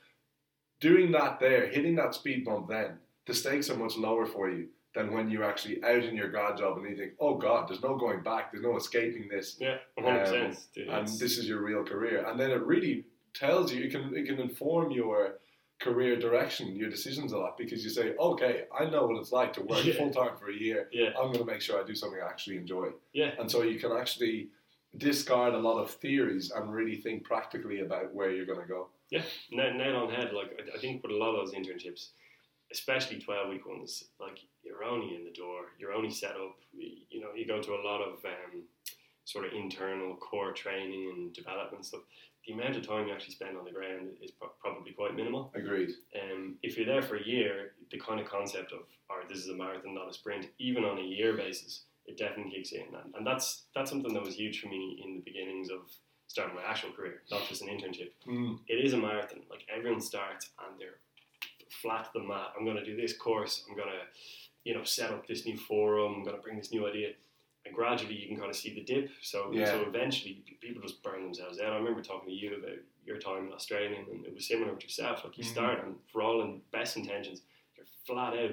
Doing 0.81 1.11
that 1.13 1.39
there, 1.39 1.67
hitting 1.67 1.95
that 1.95 2.13
speed 2.15 2.43
bump, 2.43 2.67
then 2.67 2.99
the 3.25 3.33
stakes 3.33 3.69
are 3.69 3.77
much 3.77 3.95
lower 3.97 4.25
for 4.25 4.49
you 4.49 4.69
than 4.93 5.13
when 5.13 5.29
you're 5.29 5.43
actually 5.43 5.81
out 5.83 6.03
in 6.03 6.15
your 6.15 6.27
grad 6.29 6.57
job 6.57 6.77
and 6.77 6.89
you 6.89 6.95
think, 6.97 7.13
oh 7.19 7.35
God, 7.35 7.69
there's 7.69 7.81
no 7.81 7.95
going 7.97 8.21
back, 8.23 8.51
there's 8.51 8.63
no 8.63 8.75
escaping 8.75 9.27
this, 9.29 9.57
Yeah, 9.59 9.77
100%. 9.97 10.45
Um, 10.89 10.95
and 10.95 11.07
this 11.07 11.37
is 11.37 11.47
your 11.47 11.61
real 11.63 11.83
career. 11.83 12.25
And 12.27 12.39
then 12.39 12.51
it 12.51 12.61
really 12.61 13.05
tells 13.33 13.71
you, 13.73 13.83
it 13.85 13.91
can 13.91 14.13
it 14.15 14.25
can 14.25 14.39
inform 14.39 14.91
your 14.91 15.35
career 15.79 16.15
direction, 16.19 16.75
your 16.75 16.89
decisions 16.89 17.31
a 17.31 17.37
lot 17.37 17.57
because 17.57 17.83
you 17.83 17.89
say, 17.89 18.13
okay, 18.19 18.65
I 18.77 18.85
know 18.89 19.07
what 19.07 19.17
it's 19.19 19.31
like 19.31 19.53
to 19.53 19.61
work 19.61 19.83
Yeah. 19.85 19.93
full 19.93 20.11
time 20.11 20.35
for 20.37 20.49
a 20.49 20.53
year. 20.53 20.89
yeah, 20.91 21.09
I'm 21.17 21.27
going 21.31 21.39
to 21.39 21.45
make 21.45 21.61
sure 21.61 21.81
I 21.81 21.87
do 21.87 21.95
something 21.95 22.19
I 22.21 22.27
actually 22.27 22.57
enjoy. 22.57 22.89
yeah, 23.13 23.31
And 23.39 23.49
so 23.49 23.63
you 23.63 23.79
can 23.79 23.91
actually 23.93 24.49
discard 24.97 25.53
a 25.53 25.57
lot 25.57 25.79
of 25.79 25.89
theories 25.89 26.51
and 26.51 26.71
really 26.71 26.97
think 26.97 27.23
practically 27.23 27.79
about 27.79 28.13
where 28.13 28.29
you're 28.31 28.45
going 28.45 28.59
to 28.61 28.67
go. 28.67 28.89
yeah. 29.09 29.21
Nail, 29.51 29.73
nail 29.73 29.95
on 29.95 30.09
head. 30.13 30.33
Like 30.33 30.51
I, 30.59 30.77
I 30.77 30.79
think 30.81 31.01
with 31.01 31.13
a 31.13 31.15
lot 31.15 31.33
of 31.33 31.45
those 31.45 31.55
internships, 31.55 32.09
especially 32.71 33.19
twelve 33.19 33.49
week 33.49 33.67
ones, 33.67 34.03
like 34.19 34.39
you're 34.63 34.83
only 34.83 35.15
in 35.15 35.25
the 35.25 35.31
door. 35.31 35.73
You're 35.79 35.93
only 35.93 36.11
set 36.11 36.31
up. 36.31 36.55
You 36.77 37.21
know, 37.21 37.29
you 37.35 37.45
go 37.45 37.61
to 37.61 37.71
a 37.71 37.81
lot 37.83 38.01
of 38.01 38.23
um, 38.25 38.63
sort 39.25 39.45
of 39.45 39.53
internal 39.53 40.15
core 40.15 40.51
training 40.51 41.11
and 41.13 41.33
development 41.33 41.85
stuff. 41.85 42.01
The 42.47 42.53
amount 42.53 42.75
of 42.75 42.87
time 42.87 43.07
you 43.07 43.13
actually 43.13 43.35
spend 43.35 43.55
on 43.55 43.65
the 43.65 43.71
ground 43.71 44.09
is 44.21 44.31
pro- 44.31 44.49
probably 44.59 44.93
quite 44.93 45.15
minimal. 45.15 45.51
Agreed. 45.53 45.91
Um, 46.19 46.55
if 46.63 46.75
you're 46.75 46.87
there 46.87 47.03
for 47.03 47.17
a 47.17 47.23
year, 47.23 47.73
the 47.91 47.99
kind 47.99 48.19
of 48.19 48.25
concept 48.27 48.71
of, 48.71 48.79
all 49.09 49.17
right, 49.17 49.29
this 49.29 49.37
is 49.37 49.49
a 49.49 49.53
marathon, 49.53 49.93
not 49.93 50.09
a 50.09 50.13
sprint, 50.13 50.47
even 50.57 50.83
on 50.83 50.97
a 50.97 51.03
year 51.03 51.37
basis, 51.37 51.83
it 52.07 52.17
definitely 52.17 52.51
kicks 52.51 52.71
in. 52.71 52.81
And, 52.81 53.13
and 53.15 53.27
that's 53.27 53.65
that's 53.75 53.91
something 53.91 54.13
that 54.15 54.23
was 54.23 54.33
huge 54.33 54.59
for 54.59 54.69
me 54.69 55.01
in 55.05 55.17
the 55.17 55.21
beginnings 55.21 55.69
of 55.69 55.81
starting 56.27 56.55
my 56.55 56.63
actual 56.63 56.91
career, 56.93 57.21
not 57.29 57.47
just 57.47 57.61
an 57.61 57.67
internship. 57.67 58.09
Mm. 58.27 58.57
It 58.67 58.83
is 58.83 58.93
a 58.93 58.97
marathon. 58.97 59.41
Like 59.49 59.63
everyone 59.73 60.01
starts 60.01 60.49
and 60.65 60.79
they're 60.79 60.97
flat 61.81 62.05
to 62.05 62.19
the 62.19 62.23
mat. 62.27 62.53
I'm 62.57 62.65
going 62.65 62.77
to 62.77 62.85
do 62.85 62.95
this 62.95 63.15
course. 63.17 63.65
I'm 63.69 63.75
going 63.75 63.89
to, 63.89 64.01
you 64.63 64.73
know, 64.75 64.83
set 64.83 65.11
up 65.11 65.27
this 65.27 65.45
new 65.45 65.57
forum. 65.57 66.15
I'm 66.15 66.23
going 66.23 66.35
to 66.35 66.41
bring 66.41 66.57
this 66.57 66.71
new 66.71 66.87
idea. 66.87 67.09
And 67.65 67.75
gradually 67.75 68.15
you 68.15 68.27
can 68.27 68.37
kind 68.37 68.49
of 68.49 68.55
see 68.55 68.73
the 68.73 68.81
dip. 68.83 69.09
So, 69.21 69.51
Yeah. 69.53 69.65
so 69.65 69.81
eventually 69.87 70.43
people 70.59 70.81
just 70.81 71.01
burn 71.03 71.23
themselves 71.23 71.59
out. 71.59 71.73
I 71.73 71.77
remember 71.77 72.01
talking 72.01 72.29
to 72.29 72.35
you 72.35 72.55
about 72.55 72.77
your 73.05 73.17
time 73.17 73.47
in 73.47 73.53
Australia 73.53 73.97
and 74.11 74.25
it 74.25 74.33
was 74.33 74.47
similar 74.47 74.73
with 74.73 74.83
yourself. 74.83 75.23
Like 75.23 75.37
you 75.37 75.43
Mhm. 75.43 75.47
start 75.51 75.83
and 75.83 75.95
for 76.11 76.21
all 76.21 76.41
in 76.41 76.61
best 76.71 76.97
intentions, 76.97 77.43
you're 77.77 77.85
flat 78.05 78.33
out. 78.33 78.51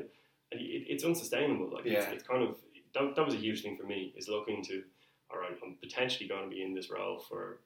And 0.53 0.61
it, 0.61 0.85
it's 0.88 1.05
unsustainable. 1.05 1.71
Like 1.71 1.87
it's, 1.87 2.06
it's 2.12 2.23
kind 2.23 2.43
of, 2.43 2.59
that, 2.94 3.14
that 3.17 3.25
was 3.25 3.35
a 3.35 3.38
huge 3.38 3.62
thing 3.62 3.76
for 3.76 3.85
me 3.85 4.12
is 4.17 4.29
looking 4.29 4.62
to, 4.64 4.82
all 5.31 5.38
right, 5.38 5.56
I'm 5.62 5.76
potentially 5.76 6.29
going 6.29 6.44
to 6.44 6.49
be 6.55 6.62
in 6.62 6.75
this 6.75 6.91
role 6.91 7.19
for 7.19 7.61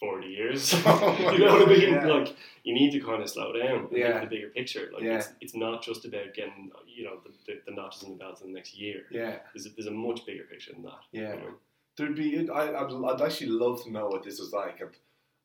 40 0.00 0.26
years. 0.26 0.74
Oh 0.86 1.16
you 1.32 1.38
know 1.44 1.52
what 1.58 1.68
I 1.68 1.70
mean? 1.70 1.92
yeah. 1.92 2.06
Like 2.06 2.36
you 2.64 2.74
need 2.74 2.92
to 2.92 3.00
kind 3.00 3.22
of 3.22 3.28
slow 3.30 3.52
down 3.52 3.86
and 3.86 3.88
Yeah. 3.92 4.06
look 4.08 4.14
at 4.16 4.20
the 4.30 4.36
bigger 4.36 4.48
picture. 4.48 4.90
Like 4.92 5.02
Yeah. 5.02 5.16
it's, 5.18 5.28
it's 5.40 5.54
not 5.54 5.82
just 5.82 6.04
about 6.04 6.34
getting 6.34 6.70
you 6.86 7.04
know 7.04 7.18
the, 7.24 7.30
the, 7.46 7.60
the 7.66 7.72
notches 7.74 8.02
in 8.04 8.10
the 8.10 8.16
belt 8.16 8.40
in 8.42 8.48
the 8.48 8.54
next 8.54 8.76
year. 8.76 9.02
Yeah, 9.10 9.36
There's 9.54 9.66
a, 9.66 9.70
there's 9.70 9.86
a 9.86 9.90
much 9.92 10.24
bigger 10.26 10.44
picture 10.44 10.72
than 10.72 10.82
that. 10.82 11.00
yeah. 11.12 11.34
you 11.34 11.40
know? 11.40 11.54
There'd 11.96 12.14
be, 12.14 12.48
I, 12.48 12.74
I'd, 12.84 12.92
I'd 12.92 13.22
actually 13.22 13.48
love 13.50 13.82
to 13.84 13.90
know 13.90 14.06
what 14.06 14.22
this 14.22 14.38
is 14.38 14.52
like. 14.52 14.80
And 14.80 14.90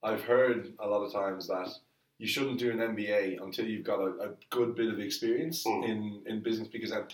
I've 0.03 0.21
heard 0.23 0.73
a 0.79 0.87
lot 0.87 1.01
of 1.01 1.11
times 1.11 1.47
that 1.47 1.69
you 2.19 2.27
shouldn't 2.27 2.59
do 2.59 2.69
an 2.69 2.77
MBA 2.77 3.41
until 3.41 3.65
you've 3.65 3.83
got 3.85 3.99
a, 3.99 4.05
a 4.21 4.29
good 4.51 4.75
bit 4.75 4.93
of 4.93 4.99
experience 4.99 5.63
Mm. 5.65 5.83
in, 5.89 6.21
in 6.27 6.43
business 6.43 6.67
because 6.67 6.91
then 6.91 7.05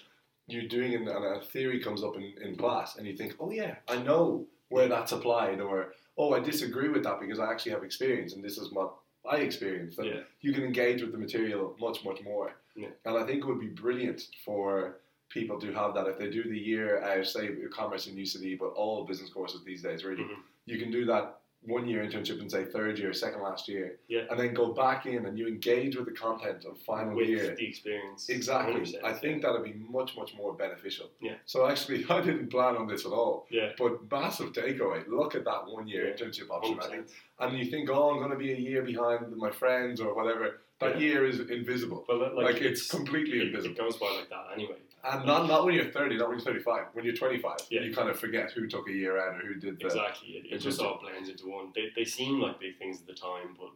you're 0.48 0.68
doing 0.68 0.92
it 0.92 1.02
and 1.02 1.08
a 1.10 1.40
theory 1.42 1.80
comes 1.80 2.04
up 2.04 2.16
in, 2.18 2.34
in 2.44 2.58
class 2.58 2.98
and 2.98 3.08
you 3.08 3.16
think, 3.16 3.36
oh 3.40 3.50
yeah, 3.52 3.76
I 3.88 4.02
know 4.02 4.46
where 4.68 4.88
that's 4.90 5.14
applied 5.14 5.62
or, 5.62 5.94
oh, 6.20 6.34
I 6.34 6.40
disagree 6.42 6.90
with 6.90 7.04
that 7.04 7.20
because 7.22 7.40
I 7.40 7.50
actually 7.50 7.72
have 7.72 7.84
experience 7.84 8.34
and 8.34 8.44
this 8.44 8.58
is 8.58 8.72
what 8.74 8.94
I 9.28 9.38
experienced. 9.38 9.98
And 10.00 10.08
Yeah. 10.10 10.22
you 10.42 10.54
can 10.54 10.64
engage 10.64 11.02
with 11.02 11.14
the 11.14 11.18
material 11.18 11.76
much, 11.80 12.04
much 12.04 12.22
more. 12.24 12.52
Yeah. 12.76 12.90
And 13.06 13.18
I 13.18 13.26
think 13.26 13.40
it 13.44 13.46
would 13.48 13.60
be 13.62 13.68
brilliant 13.68 14.28
for 14.44 14.98
people 15.30 15.60
to 15.62 15.72
have 15.72 15.94
that 15.94 16.08
if 16.08 16.18
they 16.18 16.30
do 16.30 16.44
the 16.44 16.58
year 16.60 17.02
out, 17.04 17.26
say 17.26 17.50
commerce 17.72 18.08
in 18.08 18.16
UCD, 18.18 18.56
but 18.60 18.68
all 18.74 19.06
business 19.06 19.30
courses 19.30 19.64
these 19.64 19.82
days, 19.82 20.04
really, 20.04 20.24
Mhm. 20.24 20.42
you 20.66 20.78
can 20.78 20.92
do 20.92 21.06
that 21.06 21.39
one 21.70 21.88
year 21.88 22.04
internship 22.04 22.42
in 22.42 22.50
say 22.50 22.66
third 22.66 22.98
year, 22.98 23.14
second 23.14 23.42
last 23.42 23.68
year, 23.68 23.98
Yeah. 24.08 24.22
and 24.30 24.40
then 24.40 24.54
go 24.54 24.74
back 24.74 25.06
in 25.06 25.26
and 25.26 25.38
you 25.38 25.48
engage 25.48 25.96
with 25.96 26.06
the 26.06 26.12
content 26.12 26.66
of 26.66 26.78
final 26.80 27.16
With 27.16 27.30
year. 27.30 27.56
the 27.56 27.68
experience. 27.68 28.28
Exactly. 28.30 28.82
100%, 28.82 29.04
I 29.04 29.14
think 29.14 29.42
that'd 29.44 29.64
be 29.64 29.74
much, 29.90 30.16
much 30.18 30.36
more 30.36 30.54
beneficial. 30.54 31.10
Yeah. 31.22 31.36
So 31.46 31.68
actually, 31.68 32.06
I 32.10 32.22
didn't 32.22 32.50
plan 32.50 32.76
on 32.76 32.88
this 32.88 33.06
at 33.06 33.12
all. 33.12 33.46
Yeah. 33.50 33.72
But 33.78 34.10
massive 34.12 34.52
takeaway. 34.54 35.08
Look 35.08 35.36
at 35.36 35.46
that 35.46 35.68
one 35.68 35.88
year 35.88 36.08
Yeah. 36.08 36.14
internship 36.16 36.50
option. 36.50 36.80
I 36.82 36.88
think 36.88 37.08
and 37.42 37.58
you 37.58 37.66
think, 37.72 37.90
oh, 37.90 38.12
I'm 38.12 38.18
going 38.18 38.32
to 38.32 38.36
be 38.38 38.52
a 38.52 38.58
year 38.58 38.82
behind 38.82 39.36
my 39.38 39.50
friends 39.52 40.02
or 40.02 40.14
whatever. 40.14 40.60
That 40.80 40.94
Yeah. 41.00 41.08
year 41.08 41.26
is 41.26 41.40
invisible. 41.42 42.06
Well, 42.08 42.20
like, 42.20 42.54
Like, 42.54 42.62
it's, 42.62 42.88
completely 42.90 43.40
it, 43.40 43.48
invisible. 43.48 43.76
it 43.76 43.78
goes 43.78 43.98
by 43.98 44.08
like 44.12 44.30
that 44.30 44.46
anyway. 44.54 44.78
and 45.04 45.26
not, 45.26 45.48
not 45.48 45.66
when 45.66 45.76
you're 45.76 45.92
30, 45.92 46.18
not 46.18 46.30
when 46.30 46.38
you're 46.38 46.46
35. 46.46 46.88
When 46.94 47.04
you're 47.06 47.16
25, 47.16 47.58
Yeah. 47.70 47.82
you 47.82 47.94
kind 47.94 48.10
of 48.10 48.18
forget 48.20 48.52
who 48.52 48.68
took 48.68 48.88
a 48.88 48.92
year 48.94 49.18
out 49.20 49.36
or 49.36 49.46
who 49.46 49.56
did 49.56 49.80
the. 49.80 49.86
Exactly. 49.86 50.30
It, 50.38 50.54
it 50.54 50.58
just 50.60 50.80
all 50.82 51.00
blends 51.02 51.28
into 51.30 51.48
one. 51.50 51.72
They, 51.76 51.90
they 51.96 52.06
seem 52.06 52.40
like 52.40 52.60
big 52.60 52.78
things 52.78 53.02
at 53.02 53.08
the 53.08 53.14
time, 53.14 53.56
but 53.60 53.70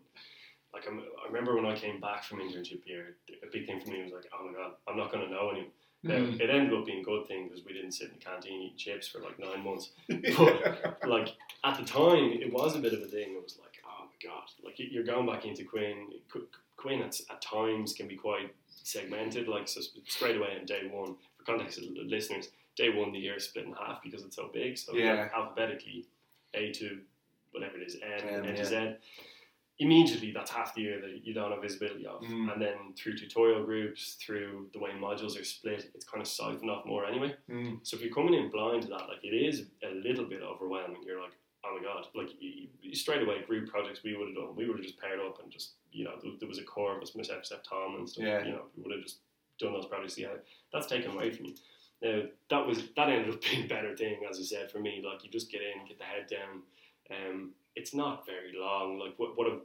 like 0.74 0.88
I'm, 0.88 1.00
I 1.00 1.28
remember 1.28 1.56
when 1.56 1.66
I 1.66 1.76
came 1.76 2.00
back 2.00 2.24
from 2.24 2.40
internship 2.40 2.86
year, 2.88 3.16
a 3.44 3.48
big 3.52 3.68
thing 3.68 3.80
for 3.82 3.90
me 3.92 4.02
was 4.04 4.12
like, 4.14 4.26
oh 4.38 4.46
my 4.48 4.54
god, 4.54 4.72
I'm 4.88 4.98
not 4.98 5.12
going 5.12 5.26
to 5.26 5.32
know 5.32 5.50
anyone. 5.50 5.72
Now, 6.06 6.16
Mm. 6.16 6.40
it 6.42 6.50
ended 6.50 6.74
up 6.78 6.86
being 6.86 7.00
a 7.00 7.04
good 7.04 7.28
thing 7.28 7.48
because 7.48 7.64
we 7.64 7.72
didn't 7.72 7.92
sit 7.94 8.10
in 8.10 8.16
the 8.20 8.26
canteen 8.26 8.62
eating 8.64 8.78
chips 8.78 9.08
for 9.08 9.20
like 9.20 9.40
nine 9.40 9.64
months. 9.64 9.92
But 10.10 11.00
like 11.08 11.30
at 11.64 11.78
the 11.78 11.86
time, 11.86 12.32
it 12.34 12.52
was 12.52 12.76
a 12.76 12.80
bit 12.80 12.92
of 12.94 13.02
a 13.02 13.06
thing. 13.06 13.36
It 13.38 13.42
was 13.44 13.58
like, 13.58 13.78
oh 13.88 14.06
my 14.06 14.30
god, 14.30 14.44
like 14.66 14.80
you- 14.80 14.90
you're 14.92 15.06
going 15.06 15.26
back 15.26 15.46
into 15.46 15.64
Quinn. 15.64 16.08
Qu- 16.84 16.90
Quinn 16.90 17.02
at, 17.02 17.20
at 17.30 17.42
times 17.42 17.94
can 17.94 18.08
be 18.08 18.16
quite 18.16 18.54
segmented. 18.84 19.48
Like 19.48 19.68
so, 19.68 19.82
straight 20.08 20.36
away 20.38 20.58
on 20.60 20.66
day 20.66 20.90
one, 20.92 21.16
for 21.38 21.44
context 21.46 21.78
of 21.80 21.86
the 21.94 22.02
listeners, 22.02 22.50
day 22.76 22.90
one 22.90 23.12
the 23.12 23.20
year 23.20 23.38
is 23.38 23.46
split 23.46 23.66
in 23.66 23.74
half 23.74 24.04
because 24.04 24.24
it's 24.24 24.36
so 24.36 24.50
big. 24.54 24.78
So 24.78 24.94
Yeah. 24.94 25.14
like, 25.14 25.34
alphabetically, 25.34 26.06
A 26.54 26.72
to 26.74 27.00
whatever 27.52 27.78
it 27.78 27.88
is, 27.88 27.96
N, 28.04 28.28
N, 28.28 28.36
N 28.40 28.44
yeah. 28.46 28.56
to 28.56 28.66
Z. 28.66 28.96
Immediately, 29.80 30.32
that's 30.32 30.52
half 30.52 30.76
the 30.76 30.82
year 30.82 31.02
that 31.02 31.26
you 31.26 31.34
don't 31.34 31.52
have 31.52 31.62
visibility 31.62 32.06
of, 32.06 32.22
Mm. 32.22 32.54
and 32.54 32.62
then 32.62 32.94
through 32.96 33.18
tutorial 33.18 33.64
groups, 33.66 34.14
through 34.24 34.70
the 34.72 34.80
way 34.80 34.92
modules 34.92 35.40
are 35.40 35.44
split, 35.44 35.90
it's 35.96 36.06
kind 36.06 36.22
of 36.22 36.28
siphoned 36.28 36.70
off 36.70 36.86
more 36.86 37.06
anyway. 37.06 37.36
Mm. 37.50 37.80
So 37.86 37.98
if 37.98 38.04
you're 38.04 38.14
coming 38.14 38.36
in 38.36 38.50
blind 38.52 38.84
to 38.84 38.88
that, 38.90 39.08
like 39.08 39.24
it 39.24 39.34
is 39.34 39.66
a 39.84 39.90
little 39.96 40.26
bit 40.26 40.42
overwhelming. 40.44 41.02
You're 41.04 41.20
like, 41.22 41.34
oh 41.66 41.78
my 41.78 41.84
god, 41.84 42.06
like 42.16 42.30
straight 42.94 43.22
away 43.22 43.42
group 43.48 43.70
projects 43.70 44.02
we 44.04 44.16
would 44.16 44.28
have 44.30 44.36
done, 44.36 44.56
we 44.56 44.68
would 44.68 44.78
have 44.78 44.86
just 44.86 45.00
paired 45.00 45.20
up 45.20 45.42
and 45.42 45.52
just 45.52 45.74
you 45.92 46.04
know 46.04 46.12
there, 46.40 46.48
was 46.50 46.60
a 46.60 46.64
core 46.64 46.96
of 46.96 47.02
us, 47.04 47.16
myself, 47.16 47.46
Steph 47.46 47.64
Tom 47.68 47.96
and 47.98 48.10
stuff. 48.10 48.24
Yeah. 48.26 48.44
You 48.46 48.52
know, 48.52 48.64
we 48.76 48.84
would 48.84 48.92
have 48.94 49.04
just 49.04 49.20
done 49.60 49.74
those 49.74 49.86
projects 49.86 50.16
together. 50.16 50.44
That's 50.72 50.88
taken 50.88 51.12
away 51.12 51.32
from 51.32 51.46
you. 51.46 51.56
Now 52.02 52.22
that 52.50 52.68
was 52.68 52.84
that 52.96 53.10
ended 53.10 53.34
up 53.34 53.42
being 53.50 53.66
a 53.66 53.68
better 53.68 53.96
thing, 53.96 54.18
as 54.30 54.40
I 54.40 54.44
said 54.44 54.72
for 54.72 54.80
me. 54.80 55.04
Like 55.06 55.24
you 55.24 55.30
just 55.32 55.52
get 55.52 55.62
in, 55.62 55.88
get 55.88 55.98
the 56.00 56.06
head 56.06 56.28
down. 56.30 56.62
Um, 57.12 57.52
it's 57.76 57.94
not 57.94 58.26
very 58.26 58.54
long. 58.58 59.00
Like 59.00 59.14
what 59.18 59.38
what 59.38 59.48
a, 59.48 59.58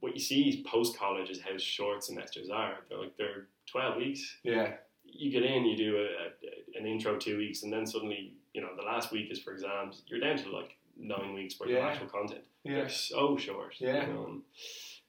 what 0.00 0.14
you 0.14 0.20
see 0.20 0.64
post 0.68 0.98
college 0.98 1.30
is 1.30 1.40
how 1.40 1.56
short 1.58 2.04
semesters 2.04 2.50
are. 2.50 2.74
They're 2.88 2.98
like 2.98 3.16
they're 3.16 3.46
twelve 3.70 3.96
weeks 3.96 4.36
Yeah. 4.42 4.74
you 5.04 5.30
get 5.30 5.42
in, 5.44 5.64
you 5.64 5.76
do 5.76 5.96
a, 5.96 6.04
a, 6.04 6.78
an 6.80 6.86
intro 6.86 7.16
two 7.16 7.36
weeks, 7.38 7.62
and 7.62 7.72
then 7.72 7.86
suddenly 7.86 8.34
you 8.54 8.60
know 8.60 8.68
the 8.76 8.82
last 8.82 9.10
week 9.12 9.30
is 9.30 9.38
for 9.40 9.52
exams. 9.52 10.02
You're 10.06 10.20
down 10.20 10.36
to 10.38 10.50
like 10.50 10.76
nine 10.98 11.34
weeks 11.34 11.58
worth 11.58 11.70
Yeah. 11.70 11.78
of 11.78 11.84
actual 11.92 12.06
content. 12.08 12.44
Yeah. 12.64 12.74
They're 12.76 12.88
so 12.88 13.36
short. 13.36 13.74
Yeah. 13.78 14.06
You 14.06 14.12
know, 14.12 14.40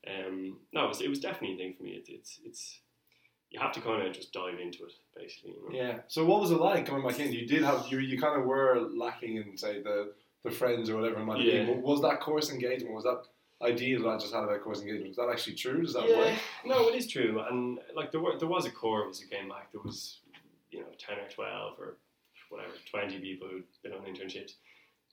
and, 0.05 0.25
um, 0.25 0.57
no, 0.73 0.85
it 0.85 0.87
was, 0.89 1.01
it 1.01 1.09
was 1.09 1.19
definitely 1.19 1.55
a 1.55 1.57
thing 1.57 1.73
for 1.77 1.83
me. 1.83 1.91
It, 1.91 2.05
it's 2.07 2.39
it's 2.45 2.79
you 3.49 3.59
have 3.59 3.71
to 3.73 3.81
kind 3.81 4.05
of 4.05 4.13
just 4.13 4.31
dive 4.31 4.59
into 4.59 4.85
it, 4.85 4.93
basically. 5.15 5.51
You 5.51 5.69
know? 5.69 5.75
Yeah. 5.75 5.99
So 6.07 6.23
what 6.25 6.39
was 6.39 6.51
it 6.51 6.59
like 6.59 6.85
coming 6.85 7.05
back 7.07 7.19
in? 7.19 7.33
You 7.33 7.47
did 7.47 7.63
have 7.63 7.87
you 7.89 7.99
you 7.99 8.19
kind 8.19 8.39
of 8.39 8.45
were 8.45 8.79
lacking 8.95 9.37
in 9.37 9.57
say 9.57 9.81
the 9.81 10.13
the 10.43 10.51
friends 10.51 10.89
or 10.89 10.97
whatever 10.97 11.19
it 11.19 11.25
might 11.25 11.41
Yeah. 11.41 11.65
be. 11.65 11.73
Was 11.73 12.01
that 12.01 12.19
course 12.21 12.49
engagement? 12.51 12.93
Was 12.95 13.03
that 13.03 13.23
ideal 13.61 14.03
that 14.03 14.09
I 14.09 14.17
just 14.17 14.33
had 14.33 14.43
about 14.45 14.61
course 14.63 14.79
engagement? 14.81 15.09
Was 15.09 15.17
that 15.17 15.29
actually 15.29 15.55
true? 15.55 15.81
Does 15.81 15.93
that 15.93 16.07
yeah, 16.07 16.17
work? 16.17 16.33
no, 16.65 16.87
it 16.87 16.95
is 16.95 17.07
true, 17.07 17.41
and 17.49 17.79
like 17.95 18.11
there 18.11 18.21
were 18.21 18.37
there 18.37 18.47
was 18.47 18.65
a 18.65 18.71
core 18.71 19.09
as 19.09 19.19
it 19.21 19.29
came 19.29 19.49
back. 19.49 19.71
There 19.73 19.81
was 19.83 20.19
you 20.71 20.79
know 20.79 20.87
ten 20.97 21.17
or 21.17 21.27
twelve 21.29 21.77
or 21.79 21.97
whatever 22.49 22.71
twenty 22.89 23.19
people 23.19 23.47
who'd 23.49 23.63
been 23.83 23.91
on 23.93 24.01
internships. 24.05 24.53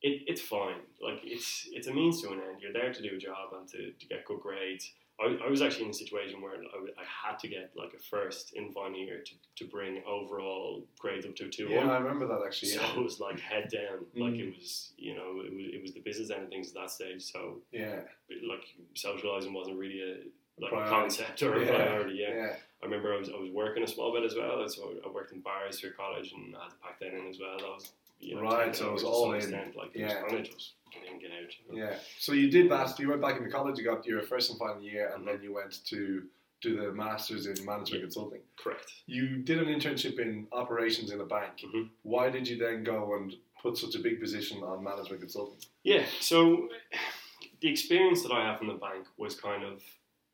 It, 0.02 0.22
it's 0.26 0.40
fine. 0.42 0.76
Like 1.02 1.20
it's 1.24 1.68
it's 1.72 1.86
a 1.86 1.92
means 1.94 2.22
to 2.22 2.28
an 2.28 2.40
end. 2.40 2.60
You're 2.60 2.72
there 2.72 2.92
to 2.92 3.02
do 3.02 3.14
a 3.16 3.18
job 3.18 3.52
and 3.58 3.66
to, 3.68 3.92
to 3.92 4.06
get 4.06 4.24
good 4.24 4.40
grades. 4.40 4.92
I, 5.18 5.38
I 5.46 5.48
was 5.48 5.62
actually 5.62 5.84
in 5.86 5.90
a 5.92 5.94
situation 5.94 6.42
where 6.42 6.52
I, 6.52 6.56
w- 6.74 6.92
I 6.98 7.28
had 7.28 7.38
to 7.38 7.48
get 7.48 7.72
like 7.74 7.94
a 7.94 7.98
first 8.10 8.52
in 8.52 8.70
final 8.72 8.98
year 8.98 9.22
to, 9.24 9.32
to 9.64 9.70
bring 9.70 10.02
overall 10.06 10.84
grades 10.98 11.24
up 11.24 11.34
to 11.36 11.46
a 11.46 11.48
two 11.48 11.68
Yeah. 11.70 11.90
I 11.90 11.96
remember 11.98 12.26
that 12.28 12.42
actually. 12.44 12.68
So 12.72 12.82
Yeah. 12.82 12.96
it 12.98 13.02
was 13.02 13.18
like 13.18 13.40
head 13.40 13.70
down. 13.72 14.04
Like 14.14 14.34
Mm. 14.34 14.48
it 14.48 14.56
was, 14.58 14.92
you 14.98 15.14
know, 15.14 15.40
it 15.40 15.54
was, 15.54 15.66
it 15.72 15.80
was 15.82 15.92
the 15.94 16.00
business 16.00 16.30
end 16.30 16.42
of 16.44 16.48
things 16.50 16.68
at 16.68 16.74
that 16.74 16.90
stage. 16.90 17.22
So 17.22 17.62
Yeah. 17.72 18.00
like 18.46 18.64
socializing 18.94 19.54
wasn't 19.54 19.78
really 19.78 20.02
a 20.02 20.16
like 20.62 20.72
a 20.72 20.88
concept 20.88 21.42
or 21.42 21.54
a 21.54 21.64
Yeah. 21.64 21.68
priority. 21.74 22.16
Yeah. 22.20 22.34
Yeah. 22.34 22.56
I 22.82 22.84
remember 22.84 23.14
I 23.14 23.18
was 23.18 23.30
I 23.30 23.38
was 23.38 23.50
working 23.50 23.82
a 23.82 23.86
small 23.86 24.12
bit 24.12 24.22
as 24.24 24.34
well. 24.36 24.68
So 24.68 24.92
I 25.04 25.08
worked 25.08 25.32
in 25.32 25.40
bars 25.40 25.80
through 25.80 25.92
college 25.94 26.32
and 26.32 26.54
I 26.54 26.64
had 26.64 26.70
to 26.70 26.76
pack 26.76 27.00
that 27.00 27.14
in 27.14 27.26
as 27.28 27.38
well. 27.40 27.56
That 27.56 27.68
was 27.68 27.92
you 28.20 28.35
know, 28.37 28.42
Right, 28.42 28.75
so 28.75 28.88
it 28.88 28.92
was 28.92 29.04
all 29.04 29.32
in. 29.32 29.38
Extent. 29.40 29.76
Like 29.76 29.90
it 29.94 30.00
Yeah. 30.00 30.23
was 30.25 30.49
just 30.49 30.73
get 30.92 31.04
in, 31.12 31.18
get 31.18 31.30
out. 31.32 31.52
you 31.73 31.80
know. 31.80 31.88
Yeah. 31.90 31.99
So 32.18 32.32
you 32.32 32.50
did 32.50 32.70
that. 32.70 32.99
You 32.99 33.08
went 33.08 33.20
back 33.20 33.37
into 33.38 33.50
college. 33.50 33.78
You 33.78 33.85
got 33.85 34.04
your 34.06 34.23
first 34.23 34.50
and 34.50 34.58
final 34.58 34.82
year, 34.82 35.12
and 35.14 35.26
then 35.26 35.40
you 35.42 35.52
went 35.52 35.85
to 35.87 36.25
do 36.62 36.76
the 36.76 36.92
masters 36.92 37.46
in 37.46 37.52
management 37.64 37.88
Yeah. 37.90 38.00
consulting. 38.00 38.40
Correct. 38.56 38.90
You 39.06 39.37
did 39.38 39.58
an 39.58 39.66
internship 39.66 40.18
in 40.18 40.49
operations 40.52 41.11
in 41.11 41.20
a 41.20 41.25
bank. 41.26 41.58
Mhm. 41.61 41.90
Why 42.02 42.30
did 42.30 42.49
you 42.49 42.56
then 42.56 42.82
go 42.82 43.14
and 43.14 43.37
put 43.61 43.76
such 43.76 43.94
a 43.94 43.99
big 43.99 44.20
position 44.20 44.62
on 44.62 44.82
management 44.82 45.20
consulting? 45.20 45.58
Yeah, 45.82 46.06
so 46.20 46.70
the 47.61 47.68
experience 47.68 48.23
that 48.23 48.32
I 48.32 48.42
have 48.44 48.58
from 48.58 48.68
the 48.68 48.75
bank 48.75 49.06
was 49.18 49.38
kind 49.38 49.62
of 49.64 49.82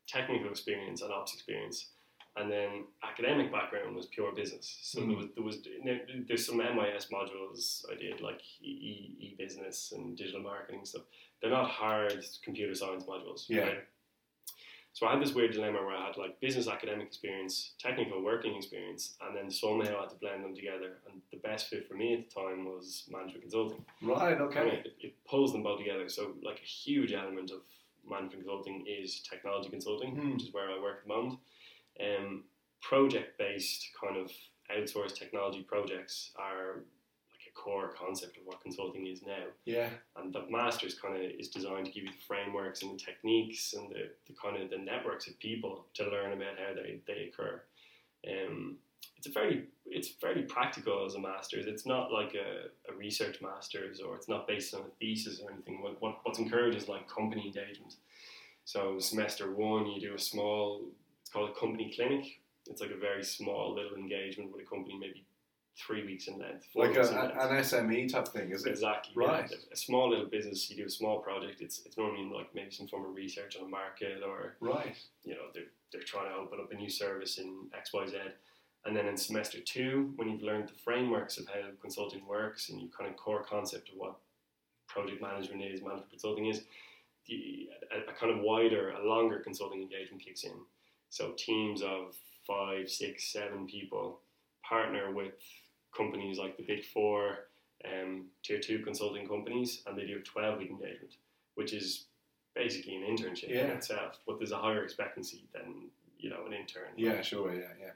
technical 0.07 0.49
experience 0.49 1.01
and 1.01 1.11
ops 1.11 1.33
experience, 1.33 1.89
and 2.35 2.51
then 2.51 2.85
academic 3.03 3.51
background 3.51 3.95
was 3.95 4.07
pure 4.07 4.31
business. 4.33 4.79
So 4.81 5.01
Mm. 5.01 5.07
there 5.07 5.17
was 5.17 5.27
there 5.35 5.43
was 5.43 5.61
there- 5.85 6.23
there's 6.27 6.45
some 6.45 6.59
MIS 6.61 7.07
modules 7.07 7.85
I 7.91 7.95
did 7.95 8.21
like 8.21 8.41
e 8.61 9.15
e 9.19 9.35
business 9.37 9.91
and 9.91 10.17
digital 10.17 10.41
marketing 10.41 10.85
stuff. 10.85 11.03
They're 11.39 11.51
not 11.51 11.69
hard 11.69 12.25
computer 12.43 12.73
science 12.75 13.05
modules. 13.05 13.47
Yeah. 13.49 13.67
Right? 13.67 13.83
So 14.93 15.07
I 15.07 15.13
had 15.13 15.21
this 15.23 15.33
weird 15.33 15.53
dilemma 15.53 15.83
where 15.83 15.95
I 15.95 16.05
had 16.07 16.17
like 16.17 16.39
business 16.39 16.67
academic 16.67 17.07
experience, 17.07 17.73
technical 17.79 18.21
working 18.21 18.55
experience, 18.55 19.17
and 19.21 19.35
then 19.35 19.49
somehow 19.49 19.97
I 19.97 20.01
had 20.01 20.09
to 20.11 20.15
blend 20.17 20.43
them 20.43 20.55
together. 20.55 21.01
And 21.09 21.21
the 21.31 21.37
best 21.37 21.67
fit 21.69 21.87
for 21.87 21.95
me 21.95 22.13
at 22.13 22.29
the 22.29 22.33
time 22.41 22.65
was 22.65 23.07
management 23.09 23.41
consulting. 23.41 23.83
Right. 24.01 24.33
And 24.33 24.41
Okay. 24.41 24.67
It, 24.85 24.95
it 25.01 25.23
pulls 25.25 25.51
them 25.51 25.63
both 25.63 25.79
together. 25.79 26.07
So, 26.09 26.35
like 26.43 26.59
a 26.59 26.65
huge 26.83 27.11
element 27.11 27.49
of 27.51 27.61
management 28.07 28.43
consulting 28.43 28.85
is 28.85 29.21
technology 29.21 29.69
consulting, 29.69 30.11
Hmm. 30.15 30.33
which 30.33 30.43
is 30.43 30.53
where 30.53 30.69
I 30.69 30.79
work 30.79 30.97
at 30.99 31.03
the 31.07 31.13
moment. 31.13 31.39
Um, 31.99 32.43
project-based 32.81 33.89
kind 33.99 34.17
of 34.17 34.31
outsourced 34.75 35.15
technology 35.15 35.61
projects 35.61 36.31
are 36.35 36.83
like 37.31 37.47
a 37.47 37.53
core 37.59 37.93
concept 37.97 38.37
of 38.37 38.43
what 38.45 38.61
consulting 38.61 39.07
is 39.07 39.21
now. 39.25 39.45
Yeah. 39.65 39.89
And 40.17 40.33
the 40.33 40.45
masters 40.49 40.95
kind 40.95 41.15
of 41.15 41.21
is 41.39 41.49
designed 41.49 41.85
to 41.85 41.91
give 41.91 42.03
you 42.03 42.09
the 42.09 42.25
frameworks 42.27 42.81
and 42.81 42.93
the 42.93 43.03
techniques 43.03 43.73
and 43.73 43.89
the, 43.89 44.09
the 44.27 44.33
kind 44.41 44.61
of 44.61 44.69
the 44.69 44.77
networks 44.77 45.27
of 45.27 45.39
people 45.39 45.85
to 45.95 46.03
learn 46.09 46.33
about 46.33 46.57
how 46.57 46.73
they, 46.75 46.99
they 47.07 47.29
occur. 47.31 47.61
Um, 48.27 48.77
it's 49.17 49.27
a 49.27 49.31
very 49.31 49.65
it's 49.85 50.09
fairly 50.09 50.43
practical 50.43 51.05
as 51.05 51.15
a 51.15 51.19
master's. 51.19 51.65
It's 51.65 51.85
not 51.85 52.11
like 52.11 52.35
a, 52.35 52.91
a 52.91 52.95
research 52.95 53.41
master's 53.41 54.01
or 54.01 54.15
it's 54.15 54.27
not 54.27 54.47
based 54.47 54.73
on 54.73 54.81
a 54.81 54.91
thesis 54.99 55.39
or 55.41 55.51
anything. 55.51 55.81
What, 55.81 56.01
what 56.01 56.19
what's 56.23 56.39
encouraged 56.39 56.77
is 56.77 56.89
like 56.89 57.07
company 57.07 57.45
engagement. 57.45 57.95
So 58.65 58.99
semester 58.99 59.53
one, 59.53 59.87
you 59.87 60.01
do 60.01 60.15
a 60.15 60.19
small. 60.19 60.81
Called 61.33 61.49
a 61.49 61.59
company 61.59 61.91
clinic. 61.95 62.39
It's 62.69 62.79
like 62.79 62.91
a 62.91 62.97
very 62.97 63.23
small 63.23 63.73
little 63.73 63.97
engagement 63.97 64.51
with 64.51 64.61
a 64.61 64.69
company, 64.69 64.95
maybe 64.99 65.25
three 65.75 66.05
weeks 66.05 66.27
in 66.27 66.37
length. 66.37 66.67
four 66.71 66.85
Like 66.87 66.95
a, 66.95 67.01
length. 67.01 67.33
an 67.35 67.89
SME 67.89 68.11
type 68.11 68.27
thing, 68.27 68.51
is 68.51 68.63
it? 68.65 68.69
Exactly. 68.69 69.13
Right. 69.15 69.49
Yeah. 69.49 69.57
A 69.71 69.75
small 69.75 70.11
little 70.11 70.27
business, 70.27 70.69
you 70.69 70.77
do 70.77 70.85
a 70.85 70.89
small 70.89 71.19
project. 71.19 71.59
It's 71.61 71.81
it's 71.85 71.97
normally 71.97 72.29
like 72.31 72.53
maybe 72.53 72.69
some 72.69 72.87
form 72.87 73.05
of 73.05 73.15
research 73.15 73.57
on 73.57 73.65
a 73.65 73.67
market, 73.67 74.21
or 74.23 74.55
Right. 74.59 74.95
you 75.23 75.33
know 75.33 75.47
they're 75.55 75.71
they're 75.91 76.03
trying 76.03 76.29
to 76.29 76.35
open 76.35 76.59
up 76.59 76.71
a 76.71 76.75
new 76.75 76.89
service 76.89 77.39
in 77.39 77.67
X 77.75 77.91
Y 77.93 78.05
Z. 78.05 78.17
And 78.85 78.95
then 78.95 79.07
in 79.07 79.17
semester 79.17 79.59
two, 79.59 80.11
when 80.17 80.29
you've 80.29 80.43
learned 80.43 80.67
the 80.69 80.73
frameworks 80.73 81.37
of 81.39 81.47
how 81.47 81.61
consulting 81.81 82.27
works 82.27 82.69
and 82.69 82.79
you 82.79 82.89
kind 82.95 83.09
of 83.09 83.15
core 83.17 83.43
concept 83.43 83.89
of 83.89 83.95
what 83.97 84.17
project 84.87 85.21
management 85.21 85.63
is, 85.63 85.81
management 85.81 86.09
consulting 86.11 86.45
is, 86.47 86.63
the, 87.27 87.69
a, 87.91 88.11
a 88.11 88.13
kind 88.13 88.31
of 88.31 88.41
wider, 88.43 88.91
a 88.91 89.03
longer 89.07 89.39
consulting 89.39 89.81
engagement 89.81 90.21
kicks 90.23 90.43
in. 90.43 90.51
So 91.13 91.31
teams 91.37 91.83
of 91.83 92.15
five, 92.47 92.89
six, 92.89 93.31
seven 93.31 93.67
people 93.67 94.19
partner 94.67 95.13
with 95.13 95.33
companies 95.95 96.39
like 96.39 96.57
the 96.57 96.63
Big 96.63 96.83
Four, 96.85 97.37
um, 97.85 98.25
Tier 98.43 98.59
Two 98.59 98.79
consulting 98.79 99.27
companies, 99.27 99.83
and 99.85 99.95
they 99.95 100.07
do 100.07 100.17
a 100.17 100.21
twelve-week 100.21 100.71
engagement, 100.71 101.13
which 101.53 101.71
is 101.71 102.05
basically 102.55 102.95
an 102.95 103.03
internship 103.03 103.49
in 103.51 103.69
itself. 103.69 104.17
But 104.25 104.39
there's 104.39 104.53
a 104.53 104.57
higher 104.57 104.83
expectancy 104.83 105.43
than 105.53 105.85
you 106.17 106.31
know 106.31 106.47
an 106.47 106.53
intern. 106.53 106.89
Yeah. 106.97 107.21
Sure. 107.21 107.53
Yeah. 107.53 107.67
Yeah. 107.79 107.91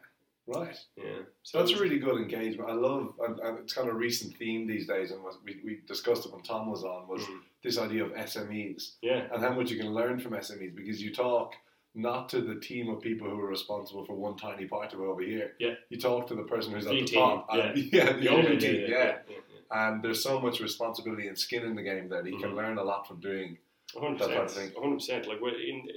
Right. 0.45 0.77
yeah. 0.95 1.23
So 1.41 1.57
that's 1.57 1.71
a 1.71 1.81
really 1.81 1.97
good 1.97 2.21
engagement. 2.21 2.69
I 2.69 2.73
love, 2.73 3.15
and, 3.19 3.39
and 3.39 3.57
it's 3.59 3.73
kind 3.73 3.89
of 3.89 3.95
a 3.95 3.97
recent 3.97 4.37
theme 4.37 4.67
these 4.67 4.85
days, 4.87 5.09
and 5.11 5.19
we, 5.43 5.59
we 5.65 5.79
discussed 5.87 6.25
it 6.27 6.31
when 6.31 6.43
Tom 6.43 6.69
was 6.69 6.83
on, 6.83 7.07
was 7.07 7.23
Mm. 7.23 7.39
this 7.63 7.77
idea 7.79 8.05
of 8.05 8.11
SMEs 8.13 8.91
yeah, 9.01 9.25
and 9.33 9.41
how 9.43 9.51
much 9.53 9.71
you 9.71 9.77
can 9.77 9.93
learn 9.93 10.19
from 10.19 10.33
SMEs 10.33 10.73
because 10.75 11.01
you 11.01 11.13
talk 11.13 11.55
not 11.97 12.29
to 12.29 12.41
the 12.41 12.55
team 12.59 12.89
of 12.89 13.01
people 13.01 13.27
who 13.29 13.39
are 13.39 13.47
responsible 13.47 14.05
for 14.05 14.13
one 14.13 14.37
tiny 14.37 14.65
part 14.65 14.93
of 14.93 14.99
it 14.99 15.03
over 15.03 15.21
here. 15.21 15.53
Yeah. 15.59 15.73
You 15.89 15.97
talk 15.97 16.27
to 16.27 16.35
the 16.35 16.43
person 16.43 16.71
who's 16.73 16.85
at 16.85 16.91
The 16.93 16.99
the 17.01 17.05
team, 17.07 17.19
top. 17.19 17.47
and- 17.51 17.77
yeah, 17.91 18.13
the 18.21 18.29
only 18.29 18.57
team. 18.57 18.85
Yeah. 18.87 19.17
yeah, 19.27 19.37
And 19.71 20.03
there's 20.03 20.21
so 20.23 20.39
much 20.39 20.59
responsibility 20.59 21.27
and 21.27 21.37
skin 21.37 21.63
in 21.65 21.75
the 21.75 21.81
game 21.81 22.07
that 22.09 22.25
you 22.25 22.37
can 22.37 22.51
Mhm. 22.51 22.55
learn 22.55 22.77
a 22.77 22.83
lot 22.83 23.07
from 23.07 23.19
doing. 23.19 23.57
hundred 23.97 24.19
That 24.19 24.27
type 24.29 24.43
of 24.43 24.51
thing. 24.51 24.71
hundred 24.79 24.95
percent. 24.97 25.27
Like 25.27 25.41
we're 25.41 25.59
in 25.59 25.87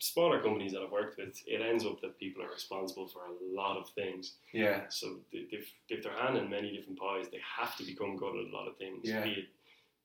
smaller 0.00 0.40
companies 0.42 0.72
that 0.72 0.82
I've 0.82 0.90
worked 0.92 1.16
with, 1.18 1.42
it 1.46 1.60
ends 1.62 1.84
up 1.86 2.00
that 2.02 2.18
people 2.18 2.42
are 2.42 2.50
responsible 2.50 3.08
for 3.08 3.20
a 3.26 3.32
lot 3.54 3.76
of 3.78 3.88
things. 3.90 4.34
Yeah. 4.52 4.88
So 4.90 5.20
if, 5.32 5.72
they've 5.88 6.02
their 6.02 6.12
hand 6.12 6.36
in 6.36 6.50
many 6.50 6.76
different 6.76 6.98
pies. 6.98 7.26
They 7.30 7.40
have 7.58 7.74
to 7.78 7.84
become 7.84 8.16
good 8.16 8.36
at 8.36 8.52
a 8.52 8.56
lot 8.56 8.68
of 8.68 8.76
things. 8.76 9.08
Yeah. 9.08 9.24
Be 9.24 9.30
it 9.30 9.46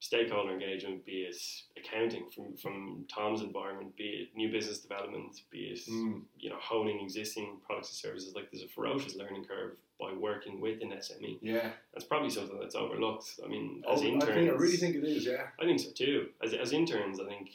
stakeholder 0.08 0.52
engagement, 0.52 1.06
be 1.06 1.22
it 1.30 1.38
accounting 1.78 2.26
from, 2.36 2.58
from 2.58 3.06
Tom's 3.08 3.42
environment, 3.42 3.96
be 3.96 4.04
it 4.30 4.36
new 4.36 4.52
business 4.52 4.80
development, 4.80 5.42
be 5.50 5.60
it 5.74 5.80
Mm. 5.90 6.24
you 6.38 6.50
know 6.50 6.58
honing 6.60 7.00
existing 7.00 7.58
products 7.66 7.90
and 7.90 7.96
services. 7.98 8.36
Like 8.36 8.52
there's 8.52 8.64
a 8.64 8.68
ferocious 8.68 9.16
learning 9.16 9.46
curve 9.46 9.78
by 10.00 10.12
working 10.12 10.60
with 10.60 10.82
an 10.82 10.90
SME. 10.92 11.40
Yeah. 11.42 11.70
That's 11.94 12.04
probably 12.06 12.30
something 12.30 12.60
that's 12.60 12.76
overlooked. 12.76 13.40
I 13.46 13.48
mean, 13.48 13.82
Oh, 13.88 13.94
as 13.94 14.02
I, 14.02 14.06
interns, 14.06 14.34
think, 14.36 14.50
I 14.50 14.54
really 14.56 14.76
think 14.78 14.96
it 14.98 15.06
is. 15.06 15.26
Yeah. 15.26 15.44
I 15.62 15.64
think 15.66 15.80
so 15.80 15.92
too. 15.92 16.28
As, 16.44 16.54
as 16.54 16.74
interns, 16.74 17.22
I 17.22 17.26
think 17.26 17.50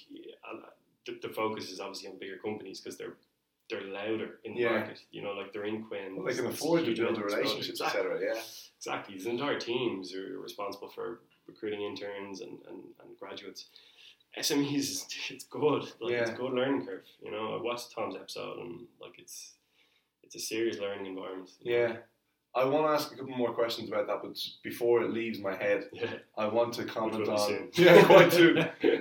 uh, 0.50 0.68
the, 1.06 1.18
the 1.20 1.28
focus 1.34 1.70
is 1.70 1.80
obviously 1.80 2.08
on 2.08 2.18
bigger 2.18 2.38
companies 2.38 2.80
because 2.80 2.96
they're 2.96 3.16
they're 3.68 3.82
louder 3.82 4.40
in 4.44 4.54
the 4.54 4.60
Yeah. 4.62 4.70
market. 4.78 5.02
You 5.10 5.20
know, 5.22 5.32
like 5.32 5.52
they're 5.52 5.66
in 5.66 5.82
Quinn. 5.84 6.16
Well, 6.16 6.24
they 6.24 6.34
can 6.34 6.46
afford 6.46 6.86
to 6.86 6.94
build 6.94 7.16
the 7.16 7.24
relationships, 7.24 7.82
etc. 7.82 8.18
Yeah. 8.22 8.40
Exactly. 8.78 9.16
These 9.16 9.26
entire 9.26 9.60
teams 9.60 10.14
are 10.14 10.38
responsible 10.38 10.88
for 10.88 11.20
recruiting 11.48 11.82
interns 11.82 12.40
and, 12.40 12.58
and, 12.68 12.78
and 13.00 13.18
graduates. 13.18 13.66
SMEs, 14.38 15.06
it's 15.30 15.44
good. 15.44 15.82
Like 16.00 16.12
it's 16.12 16.30
a 16.30 16.34
good 16.34 16.52
learning 16.52 16.86
curve. 16.86 17.02
You 17.22 17.30
know, 17.30 17.56
I 17.58 17.62
watched 17.62 17.92
Tom's 17.94 18.14
episode 18.16 18.58
and 18.58 18.80
like 19.00 19.18
it's 19.18 19.52
it's 20.22 20.34
a 20.34 20.40
serious 20.40 20.78
learning 20.78 21.06
environment. 21.06 21.50
you 21.60 21.72
know. 21.72 21.78
Yeah. 21.86 21.96
I 22.54 22.64
want 22.64 22.86
to 22.86 22.90
ask 22.90 23.12
a 23.12 23.16
couple 23.16 23.36
more 23.36 23.52
questions 23.52 23.88
about 23.88 24.06
that, 24.08 24.20
but 24.22 24.36
before 24.62 25.02
it 25.02 25.10
leaves 25.12 25.38
my 25.38 25.54
head, 25.54 25.84
Yeah. 25.92 26.14
I 26.36 26.46
want 26.46 26.74
to 26.74 26.84
comment 26.84 27.28
on. 27.28 27.68
Yeah, 27.74 28.04
quite 28.04 28.32
soon. 28.32 28.58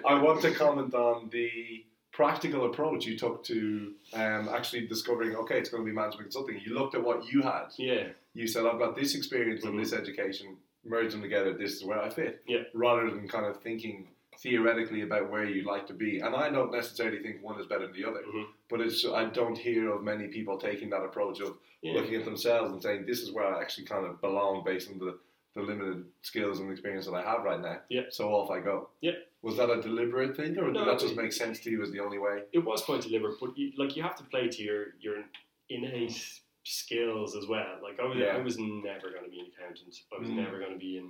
I 0.07 0.21
want 0.21 0.41
to 0.43 0.51
comment 0.53 0.93
on 0.93 1.29
the 1.31 1.85
practical 2.11 2.65
approach 2.65 3.05
you 3.05 3.17
took 3.17 3.43
to 3.45 3.93
um, 4.13 4.49
actually 4.49 4.87
discovering. 4.87 5.35
Okay, 5.35 5.57
it's 5.59 5.69
going 5.69 5.83
to 5.83 5.89
be 5.89 5.95
management 5.95 6.25
consulting. 6.25 6.59
You 6.65 6.73
looked 6.75 6.95
at 6.95 7.03
what 7.03 7.31
you 7.31 7.41
had. 7.41 7.67
yeah. 7.77 8.07
You 8.33 8.45
said, 8.47 8.65
"I've 8.67 8.77
got 8.79 8.95
this 8.95 9.15
experience 9.15 9.63
and 9.63 9.73
Mhm. 9.73 9.79
this 9.83 9.93
education. 9.93 10.57
Merge 10.87 11.11
them 11.11 11.21
together. 11.21 11.53
This 11.53 11.73
is 11.73 11.83
where 11.83 12.01
I 12.01 12.09
fit." 12.09 12.41
Yeah. 12.47 12.63
Rather 12.73 13.09
than 13.09 13.27
kind 13.27 13.45
of 13.45 13.61
thinking 13.61 14.07
theoretically 14.39 15.01
about 15.01 15.29
where 15.31 15.45
you'd 15.45 15.65
like 15.65 15.87
to 15.87 15.93
be. 15.93 16.19
And 16.19 16.35
I 16.35 16.49
don't 16.51 16.71
necessarily 16.71 17.19
think 17.23 17.41
one 17.41 17.59
is 17.59 17.65
better 17.65 17.87
than 17.87 17.95
the 17.95 18.05
other. 18.07 18.21
Mhm. 18.21 18.45
But 18.69 18.81
it's 18.81 19.03
I 19.05 19.25
don't 19.25 19.57
hear 19.57 19.89
of 19.91 20.03
many 20.03 20.27
people 20.27 20.57
taking 20.59 20.89
that 20.91 21.03
approach 21.03 21.39
of 21.41 21.57
Yeah. 21.81 21.93
looking 21.93 22.15
at 22.15 22.25
themselves 22.25 22.71
and 22.71 22.81
saying 22.81 23.05
this 23.05 23.21
is 23.21 23.31
where 23.31 23.45
I 23.45 23.61
actually 23.61 23.85
kind 23.87 24.05
of 24.05 24.21
belong 24.21 24.63
based 24.63 24.91
on 24.91 24.99
the, 24.99 25.17
the 25.55 25.61
limited 25.63 26.05
skills 26.21 26.59
and 26.59 26.71
experience 26.71 27.05
that 27.07 27.15
I 27.15 27.23
have 27.23 27.43
right 27.43 27.59
now. 27.59 27.81
Yeah. 27.89 28.03
So 28.09 28.29
off 28.29 28.51
I 28.51 28.59
go. 28.59 28.89
Yeah. 29.01 29.13
Was 29.41 29.57
that 29.57 29.69
a 29.71 29.81
deliberate 29.81 30.35
thing, 30.35 30.57
or 30.59 30.69
No, 30.71 30.79
did 30.79 30.87
that 30.87 30.99
just 30.99 31.15
make 31.15 31.31
sense 31.33 31.59
to 31.61 31.71
you 31.71 31.81
as 31.81 31.91
the 31.91 31.99
only 31.99 32.19
way? 32.19 32.43
it 32.53 32.59
was 32.59 32.83
quite 32.83 33.01
deliberate, 33.01 33.39
but 33.39 33.57
you, 33.57 33.71
like 33.77 33.95
you 33.95 34.03
have 34.03 34.15
to 34.17 34.23
play 34.25 34.47
to 34.49 34.63
your 34.63 34.93
your 34.99 35.23
innate 35.69 36.41
skills 36.67 37.35
as 37.35 37.47
well. 37.47 37.79
Like 37.81 37.99
I 37.99 38.05
was, 38.05 38.17
Yeah. 38.17 38.35
I 38.35 38.39
was 38.39 38.57
never 38.59 39.11
going 39.11 39.23
to 39.23 39.29
be 39.29 39.39
an 39.39 39.47
accountant. 39.55 39.95
I 40.15 40.19
was 40.19 40.29
Mm. 40.29 40.35
never 40.35 40.59
going 40.59 40.73
to 40.73 40.77
be 40.79 40.97
in 40.97 41.09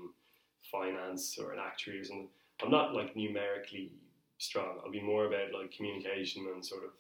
finance 0.72 1.38
or 1.40 1.54
an 1.54 1.60
actuary 1.60 2.00
or 2.00 2.04
something. 2.04 2.30
I'm 2.62 2.72
not 2.72 2.94
like 2.94 3.16
numerically 3.16 3.92
strong. 4.38 4.80
I'll 4.84 4.92
be 4.92 5.02
more 5.02 5.26
about 5.26 5.54
like 5.54 5.72
communication 5.72 6.48
and 6.54 6.66
sort 6.66 6.84
of 6.84 6.92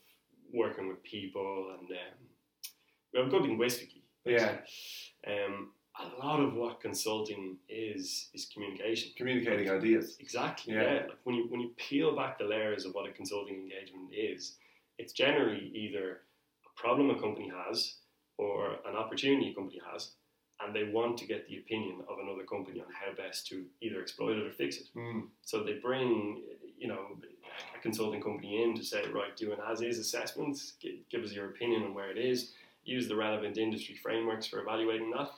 working 0.53 0.87
with 0.87 1.01
people 1.03 1.75
and 1.77 1.89
um, 1.91 3.19
I'm 3.23 3.29
good 3.29 3.43
linguistically. 3.43 4.03
Yeah. 4.25 4.57
Um, 5.25 5.71
a 5.99 6.25
lot 6.25 6.39
of 6.39 6.53
what 6.53 6.79
consulting 6.79 7.57
is 7.69 8.29
is 8.33 8.45
communication. 8.53 9.11
Communicating 9.17 9.69
ideas. 9.69 10.17
Exactly. 10.19 10.73
Yeah. 10.73 10.83
Yeah. 10.83 10.93
Like 11.09 11.19
when 11.23 11.35
you 11.35 11.45
when 11.49 11.59
you 11.59 11.71
peel 11.77 12.15
back 12.15 12.37
the 12.37 12.45
layers 12.45 12.85
of 12.85 12.93
what 12.93 13.09
a 13.09 13.11
consulting 13.11 13.55
engagement 13.55 14.13
is, 14.13 14.57
it's 14.99 15.11
generally 15.13 15.71
either 15.73 16.21
a 16.67 16.79
problem 16.79 17.09
a 17.09 17.19
company 17.19 17.49
has 17.65 17.95
or 18.38 18.77
an 18.88 18.96
opportunity 18.96 19.51
a 19.51 19.53
company 19.53 19.82
has, 19.91 20.12
and 20.62 20.75
they 20.75 20.86
want 20.86 21.17
to 21.17 21.25
get 21.25 21.48
the 21.48 21.58
opinion 21.58 22.01
of 22.10 22.17
another 22.20 22.44
company 22.44 22.79
on 22.79 22.88
how 22.91 23.13
best 23.15 23.48
to 23.48 23.65
either 23.82 24.01
exploit 24.01 24.38
it 24.38 24.46
or 24.46 24.51
fix 24.51 24.77
it. 24.77 24.88
Mm. 24.96 25.27
So 25.44 25.63
they 25.63 25.74
bring, 25.74 26.41
you 26.77 26.88
know, 26.88 27.17
a 27.75 27.82
consulting 27.82 28.22
company 28.22 28.63
in 28.63 28.75
to 28.75 28.84
say, 28.84 29.03
right, 29.13 29.36
do 29.36 29.51
an 29.51 29.60
as-is 29.70 30.00
assessment, 30.00 30.60
give 31.10 31.24
us 31.24 31.32
your 31.32 31.48
opinion 31.48 31.84
on 31.84 31.94
where 31.94 32.10
it 32.10 32.17
is, 32.17 32.53
use 32.86 33.08
the 33.08 33.15
relevant 33.15 33.58
industry 33.58 33.96
frameworks 33.96 34.48
for 34.48 34.60
evaluating 34.60 35.12
that, 35.12 35.29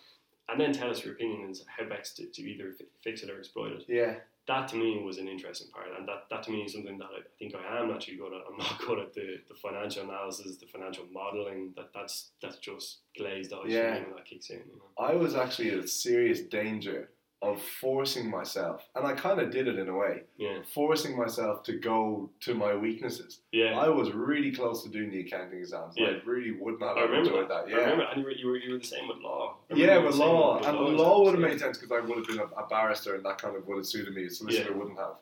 and 0.49 0.59
then 0.59 0.73
tell 0.73 0.89
us 0.89 1.03
your 1.03 1.13
opinion 1.13 1.43
on 1.43 1.53
how 1.67 1.85
best 1.85 2.17
to, 2.17 2.25
to 2.25 2.41
either 2.41 2.73
fix 3.03 3.23
it 3.23 3.29
or 3.29 3.39
exploit 3.39 3.71
it. 3.71 3.85
Yeah. 3.87 4.15
That 4.49 4.67
to 4.69 4.75
me 4.75 5.01
was 5.09 5.17
an 5.19 5.27
interesting 5.27 5.69
part, 5.71 5.87
and 5.97 6.07
that, 6.09 6.21
that 6.31 6.41
to 6.43 6.51
me 6.51 6.59
is 6.63 6.73
something 6.73 6.97
that 6.97 7.05
I 7.17 7.21
think 7.37 7.53
I 7.55 7.79
am 7.81 7.91
actually 7.91 8.17
good 8.17 8.33
at. 8.33 8.41
I'm 8.49 8.57
not 8.57 8.79
good 8.87 8.97
at 8.99 9.13
the, 9.13 9.27
the 9.47 9.53
financial 9.53 10.03
analysis, 10.03 10.57
the 10.57 10.65
financial 10.65 11.05
modelling. 11.13 11.71
That 11.77 11.89
that's 11.93 12.31
that's 12.41 12.57
just 12.57 12.87
glazed 13.17 13.53
eyes 13.53 13.67
Yeah. 13.67 13.93
for 13.93 13.99
me 14.01 14.05
when 14.07 14.15
that 14.15 14.25
kicks 14.25 14.49
in. 14.49 14.57
You 14.69 14.77
know? 14.79 15.05
I 15.11 15.13
was 15.13 15.35
actually 15.35 15.69
in 15.69 15.87
serious 15.87 16.41
danger 16.41 17.11
of 17.41 17.61
forcing 17.61 18.29
myself, 18.29 18.85
and 18.95 19.07
I 19.07 19.13
kind 19.13 19.39
of 19.39 19.49
did 19.49 19.67
it 19.69 19.79
in 19.79 19.87
a 19.87 19.95
way, 19.95 20.23
Yeah, 20.37 20.59
forcing 20.73 21.15
myself 21.17 21.63
to 21.63 21.73
go 21.79 22.29
to 22.41 22.53
my 22.53 22.75
weaknesses. 22.75 23.41
yeah. 23.53 23.79
I 23.79 23.87
was 23.87 24.11
really 24.11 24.51
close 24.51 24.83
to 24.83 24.89
doing 24.89 25.09
the 25.09 25.21
accounting 25.21 25.57
exams. 25.57 25.95
I 25.97 26.01
Yeah. 26.01 26.19
really 26.25 26.51
would 26.51 26.81
not 26.81 26.97
I 26.97 27.01
have 27.01 27.09
remember 27.11 27.29
enjoyed 27.29 27.49
that. 27.49 27.65
that. 27.67 27.73
I 27.73 27.77
Yeah. 27.77 27.83
remember, 27.91 28.03
and 28.11 28.17
you 28.19 28.25
were, 28.25 28.31
you 28.31 28.47
were, 28.47 28.57
you 28.57 28.71
were 28.73 28.77
the 28.79 28.83
same 28.83 29.07
with 29.07 29.19
law. 29.19 29.57
Yeah, 29.73 29.95
with 29.97 30.05
were 30.05 30.11
the 30.11 30.17
same 30.17 30.27
law, 30.27 30.57
with 30.59 30.67
and 30.67 30.77
law 30.77 30.89
law 30.89 31.23
would 31.23 31.31
have 31.35 31.39
made 31.41 31.59
sense 31.59 31.77
because 31.77 31.91
I 31.93 32.05
would 32.05 32.17
have 32.17 32.27
been 32.27 32.39
a, 32.39 32.61
a 32.61 32.67
barrister, 32.67 33.15
and 33.15 33.23
that 33.25 33.37
kind 33.41 33.55
of 33.55 33.65
would 33.67 33.77
have 33.77 33.85
suited 33.85 34.13
me. 34.13 34.25
A 34.25 34.29
solicitor 34.29 34.71
Yeah. 34.71 34.77
wouldn't 34.77 34.97
have. 34.99 35.15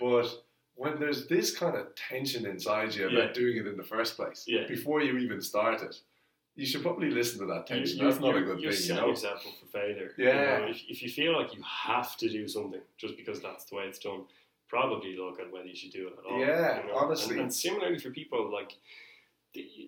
But 0.00 0.42
when 0.74 0.98
there's 0.98 1.28
this 1.28 1.56
kind 1.56 1.76
of 1.76 1.94
tension 1.94 2.44
inside 2.44 2.92
you 2.96 3.04
about 3.06 3.28
Yeah. 3.28 3.32
doing 3.34 3.56
it 3.58 3.68
in 3.68 3.76
the 3.76 3.84
first 3.84 4.16
place, 4.16 4.46
Yeah. 4.48 4.66
before 4.66 5.00
you 5.00 5.16
even 5.18 5.40
start 5.40 5.80
it, 5.80 6.00
you 6.54 6.66
should 6.66 6.82
probably 6.82 7.10
listen 7.10 7.40
to 7.40 7.46
that 7.46 7.66
tension. 7.66 7.98
you- 7.98 8.04
That's 8.04 8.20
not 8.20 8.36
a 8.36 8.42
good 8.42 8.60
you're 8.60 8.72
thing, 8.72 8.96
you 8.96 9.00
know. 9.00 9.08
yourself 9.08 9.46
up 9.46 9.54
for 9.60 9.66
failure. 9.66 10.14
you 10.18 10.26
Yeah. 10.26 10.58
know. 10.58 10.66
if, 10.66 10.82
if 10.88 11.02
you 11.02 11.08
feel 11.10 11.32
like 11.38 11.54
you 11.54 11.62
have 11.62 12.16
to 12.18 12.28
do 12.28 12.46
something 12.46 12.80
just 12.98 13.16
because 13.16 13.40
that's 13.40 13.64
the 13.64 13.76
way 13.76 13.84
it's 13.84 13.98
done, 13.98 14.24
probably 14.68 15.16
look 15.16 15.40
at 15.40 15.50
whether 15.52 15.66
you 15.66 15.74
should 15.76 15.92
do 15.92 16.08
it 16.08 16.14
at 16.18 16.24
all. 16.30 16.38
Yeah, 16.38 16.80
you 16.82 16.88
know. 16.88 16.96
honestly. 16.96 17.34
And, 17.34 17.42
and 17.42 17.54
similarly 17.54 17.98
for 17.98 18.10
people, 18.10 18.50
like, 18.52 18.72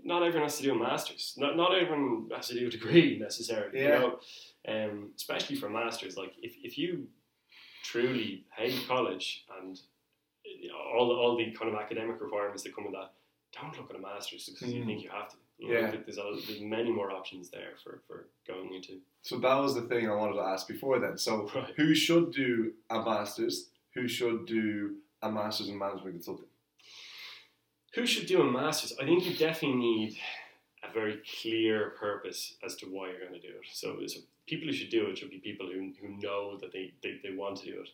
not 0.05 0.23
everyone 0.23 0.43
has 0.49 0.59
to 0.59 0.63
do 0.63 0.73
a 0.73 0.79
master's. 0.79 1.35
Not, 1.39 1.57
not 1.57 1.75
everyone 1.75 2.29
has 2.35 2.49
to 2.49 2.55
do 2.59 2.67
a 2.67 2.71
degree 2.71 3.19
necessarily. 3.21 3.81
Yeah. 3.81 3.95
You 3.95 4.01
know? 4.01 4.21
um, 4.69 5.11
especially 5.17 5.57
for 5.57 5.69
masters. 5.71 6.17
Like, 6.17 6.33
if, 6.43 6.55
if 6.63 6.77
you 6.79 7.07
truly 7.83 8.45
hate 8.57 8.87
college 8.89 9.45
and 9.61 9.79
you 10.45 10.69
know, 10.69 10.77
all 10.77 11.09
the, 11.09 11.15
all 11.15 11.37
the 11.37 11.51
kind 11.53 11.75
of 11.75 11.81
academic 11.81 12.21
requirements 12.21 12.63
that 12.63 12.75
come 12.75 12.85
with 12.85 12.95
that, 12.95 13.13
don't 13.59 13.77
look 13.79 13.91
at 13.91 13.97
a 13.97 14.01
master's 14.01 14.49
because 14.49 14.73
you 14.73 14.83
Mm. 14.83 14.87
think 14.87 15.03
you 15.03 15.11
have 15.11 15.29
to. 15.31 15.37
You 15.59 15.73
know, 15.73 15.81
Yeah. 15.81 15.91
there's, 16.05 16.19
a, 16.19 16.23
there's 16.47 16.61
many 16.61 16.91
more 16.91 17.11
options 17.13 17.51
there 17.51 17.73
for, 17.83 18.03
for 18.07 18.27
going 18.47 18.75
into. 18.75 18.99
So 19.23 19.39
that 19.39 19.55
was 19.55 19.75
the 19.75 19.83
thing 19.83 20.09
I 20.09 20.15
wanted 20.15 20.35
to 20.35 20.43
ask 20.43 20.67
before 20.69 20.99
then. 20.99 21.17
So 21.17 21.49
Right. 21.55 21.73
who 21.77 21.95
should 21.95 22.33
do 22.33 22.73
a 22.91 22.97
master's? 23.03 23.71
Who 23.95 24.09
should 24.09 24.47
do 24.47 24.97
a 25.23 25.31
master's 25.31 25.69
in 25.69 25.79
management 25.79 26.15
consulting? 26.17 26.47
Who 27.95 28.07
should 28.07 28.27
do 28.27 28.43
a 28.43 28.51
master's? 28.51 28.93
I 29.01 29.05
think 29.05 29.25
you 29.25 29.35
definitely 29.37 29.79
need 29.79 30.17
a 30.83 30.93
very 30.93 31.23
clear 31.41 31.91
purpose 31.91 32.57
as 32.65 32.75
to 32.77 32.87
why 32.87 33.11
you're 33.11 33.21
going 33.21 33.41
to 33.41 33.41
do 33.41 33.55
it. 33.55 33.65
So, 33.73 33.97
so 34.07 34.21
people 34.47 34.67
who 34.67 34.73
should 34.75 34.91
do 34.91 35.07
it 35.07 35.17
should 35.19 35.31
be 35.31 35.39
people 35.39 35.67
who, 35.73 35.93
who 36.01 36.09
know 36.21 36.59
that 36.59 36.73
they, 36.73 36.93
they, 37.03 37.21
they 37.23 37.35
want 37.35 37.59
to 37.59 37.67
do 37.67 37.81
it. 37.81 37.89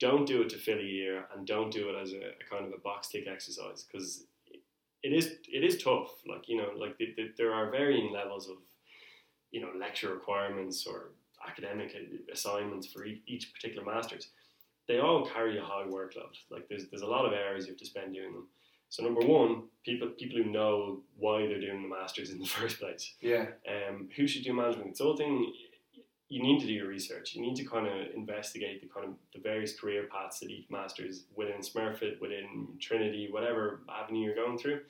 Don't 0.00 0.26
do 0.26 0.42
it 0.42 0.48
to 0.50 0.56
fill 0.58 0.78
a 0.78 0.82
year 0.82 1.26
and 1.34 1.46
don't 1.46 1.70
do 1.70 1.90
it 1.90 1.94
as 2.02 2.12
a, 2.12 2.16
a 2.16 2.50
kind 2.50 2.66
of 2.66 2.72
a 2.72 2.78
box 2.80 3.08
tick 3.08 3.26
exercise 3.30 3.84
because 3.84 4.24
it 5.02 5.12
is 5.12 5.34
it 5.48 5.64
is 5.64 5.82
tough. 5.82 6.10
Like 6.26 6.48
you 6.48 6.56
know, 6.56 6.70
like 6.76 6.96
the, 6.98 7.14
the, 7.16 7.32
there 7.36 7.52
are 7.52 7.70
varying 7.70 8.12
levels 8.12 8.48
of 8.48 8.56
you 9.50 9.60
know 9.60 9.70
lecture 9.78 10.12
requirements 10.12 10.86
or 10.86 11.10
academic 11.46 11.94
assignments 12.32 12.86
for 12.86 13.04
each, 13.04 13.22
each 13.26 13.52
particular 13.54 13.84
masters. 13.84 14.28
They 14.88 14.98
all 14.98 15.26
carry 15.26 15.58
a 15.58 15.62
high 15.62 15.84
workload. 15.86 16.34
Like 16.50 16.68
there's 16.68 16.88
there's 16.88 17.02
a 17.02 17.06
lot 17.06 17.24
of 17.24 17.32
hours 17.32 17.66
you 17.66 17.72
have 17.72 17.78
to 17.78 17.86
spend 17.86 18.14
doing 18.14 18.32
them. 18.32 18.48
So 18.88 19.04
number 19.04 19.20
one, 19.20 19.64
people 19.84 20.08
people 20.08 20.42
who 20.42 20.50
know 20.50 21.02
why 21.16 21.46
they're 21.46 21.60
doing 21.60 21.82
the 21.82 21.88
masters 21.88 22.30
in 22.30 22.40
the 22.40 22.46
first 22.58 22.80
place. 22.80 23.14
Yeah. 23.20 23.46
Um, 23.68 24.08
who 24.16 24.26
should 24.26 24.44
do 24.44 24.52
management 24.52 24.86
consulting? 24.88 25.52
You 26.30 26.42
need 26.42 26.60
to 26.60 26.66
do 26.66 26.72
your 26.72 26.88
research. 26.88 27.34
You 27.34 27.42
need 27.42 27.56
to 27.56 27.64
kind 27.64 27.86
of 27.86 28.14
investigate 28.14 28.80
the 28.80 28.88
kind 28.88 29.06
of 29.06 29.14
the 29.34 29.40
various 29.40 29.78
career 29.78 30.08
paths 30.10 30.40
that 30.40 30.50
each 30.50 30.70
masters 30.70 31.24
within 31.34 31.60
Smurfit, 31.60 32.20
within 32.20 32.68
Trinity, 32.80 33.28
whatever 33.30 33.82
avenue 33.90 34.26
you're 34.26 34.34
going 34.34 34.56
through. 34.56 34.80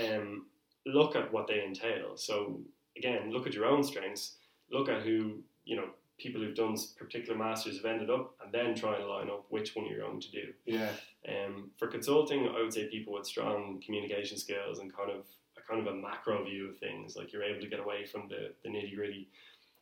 Um, 0.00 0.46
look 0.86 1.14
at 1.16 1.32
what 1.32 1.46
they 1.46 1.62
entail. 1.62 2.16
So 2.16 2.60
again, 2.96 3.30
look 3.30 3.46
at 3.46 3.54
your 3.54 3.66
own 3.66 3.82
strengths. 3.82 4.36
Look 4.70 4.88
at 4.88 5.02
who 5.02 5.42
you 5.64 5.76
know 5.76 5.90
people 6.18 6.40
who've 6.40 6.54
done 6.54 6.76
particular 6.98 7.38
masters 7.38 7.76
have 7.76 7.86
ended 7.86 8.10
up, 8.10 8.34
and 8.42 8.52
then 8.52 8.74
try 8.74 8.96
and 8.96 9.08
line 9.08 9.30
up 9.30 9.46
which 9.50 9.74
one 9.74 9.86
you're 9.86 10.00
going 10.00 10.20
to 10.20 10.30
do. 10.30 10.52
Yeah. 10.66 10.90
Um, 11.28 11.70
for 11.78 11.86
consulting, 11.86 12.48
I 12.48 12.60
would 12.60 12.72
say 12.72 12.88
people 12.88 13.14
with 13.14 13.26
strong 13.26 13.80
communication 13.84 14.36
skills 14.36 14.80
and 14.80 14.94
kind 14.94 15.10
of 15.10 15.24
a 15.56 15.72
kind 15.72 15.86
of 15.86 15.92
a 15.92 15.96
macro 15.96 16.44
view 16.44 16.68
of 16.68 16.78
things, 16.78 17.16
like 17.16 17.32
you're 17.32 17.44
able 17.44 17.60
to 17.60 17.68
get 17.68 17.80
away 17.80 18.04
from 18.04 18.28
the, 18.28 18.52
the 18.64 18.68
nitty 18.68 18.94
gritty. 18.94 19.28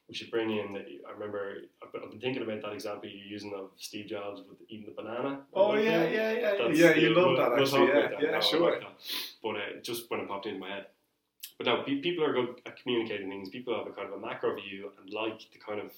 We 0.08 0.14
should 0.14 0.30
bring 0.30 0.50
in. 0.56 0.72
The, 0.72 0.80
I 1.08 1.12
remember 1.12 1.56
I've 1.82 1.92
been- 1.92 2.02
I've 2.04 2.10
been 2.10 2.20
thinking 2.20 2.42
about 2.42 2.62
that 2.62 2.72
example 2.72 3.08
you're 3.08 3.26
using 3.26 3.52
of 3.54 3.70
Steve 3.76 4.06
Jobs 4.06 4.40
with 4.48 4.58
eating 4.68 4.86
the 4.86 4.92
banana. 4.92 5.40
Oh 5.52 5.70
Like, 5.70 5.84
yeah, 5.84 6.00
uh, 6.02 6.04
yeah, 6.08 6.32
yeah. 6.32 6.40
that's- 6.52 6.78
yeah, 6.78 6.94
you 6.94 7.14
we'll- 7.14 7.34
love 7.34 7.36
that 7.38 7.50
we'll 7.52 7.62
actually. 7.62 7.88
Yeah, 7.88 8.08
that 8.08 8.22
yeah, 8.22 8.30
now, 8.30 8.36
I 8.36 8.40
sure. 8.40 8.70
like. 8.72 8.82
But 9.42 9.56
uh, 9.56 9.60
just 9.82 10.08
when 10.10 10.20
it 10.20 10.28
popped 10.28 10.46
into 10.46 10.60
my 10.60 10.70
head. 10.70 10.86
But 11.58 11.66
no, 11.66 11.82
pe- 11.82 12.00
people 12.00 12.22
are 12.24 12.32
good 12.34 12.60
at 12.66 12.76
communicating 12.80 13.28
things. 13.30 13.48
People 13.48 13.74
have 13.76 13.86
a 13.86 13.90
kind 13.90 14.06
of 14.08 14.14
a 14.14 14.18
macro 14.24 14.54
view 14.54 14.92
and 15.00 15.12
like 15.12 15.40
the 15.52 15.58
kind 15.58 15.80
of 15.80 15.92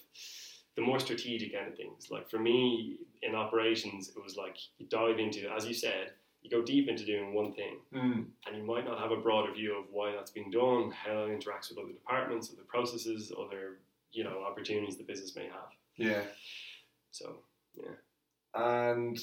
the 0.77 0.83
more 0.83 1.01
strategic 1.01 1.53
end 1.55 1.68
of 1.68 1.77
things. 1.77 2.11
Like 2.11 2.31
for 2.31 2.38
me 2.38 2.97
in 3.23 3.35
operations, 3.35 4.09
it 4.16 4.23
was 4.23 4.37
like 4.37 4.57
you 4.79 4.87
dive 4.87 5.18
into, 5.18 5.51
as 5.53 5.66
you 5.66 5.75
said, 5.75 6.12
you 6.42 6.49
go 6.51 6.62
deep 6.62 6.88
into 6.88 7.05
doing 7.05 7.35
one 7.35 7.53
thing, 7.53 7.79
Mm. 7.92 8.27
and 8.47 8.57
you 8.57 8.62
might 8.62 8.85
not 8.85 9.01
have 9.01 9.11
a 9.11 9.16
broader 9.16 9.53
view 9.53 9.77
of 9.77 9.87
why 9.90 10.12
that's 10.12 10.31
being 10.31 10.51
done, 10.51 10.92
how 10.92 11.25
it 11.25 11.31
interacts 11.37 11.68
with 11.71 11.79
other 11.79 11.92
departments, 11.92 12.53
other 12.53 12.62
processes, 12.62 13.33
other 13.37 13.79
you 14.12 14.25
know 14.25 14.42
opportunities 14.49 14.97
the 14.97 15.05
business 15.05 15.35
may 15.37 15.44
have. 15.47 15.71
Yeah. 15.97 16.23
So 17.11 17.38
yeah. 17.75 17.94
And 18.55 19.18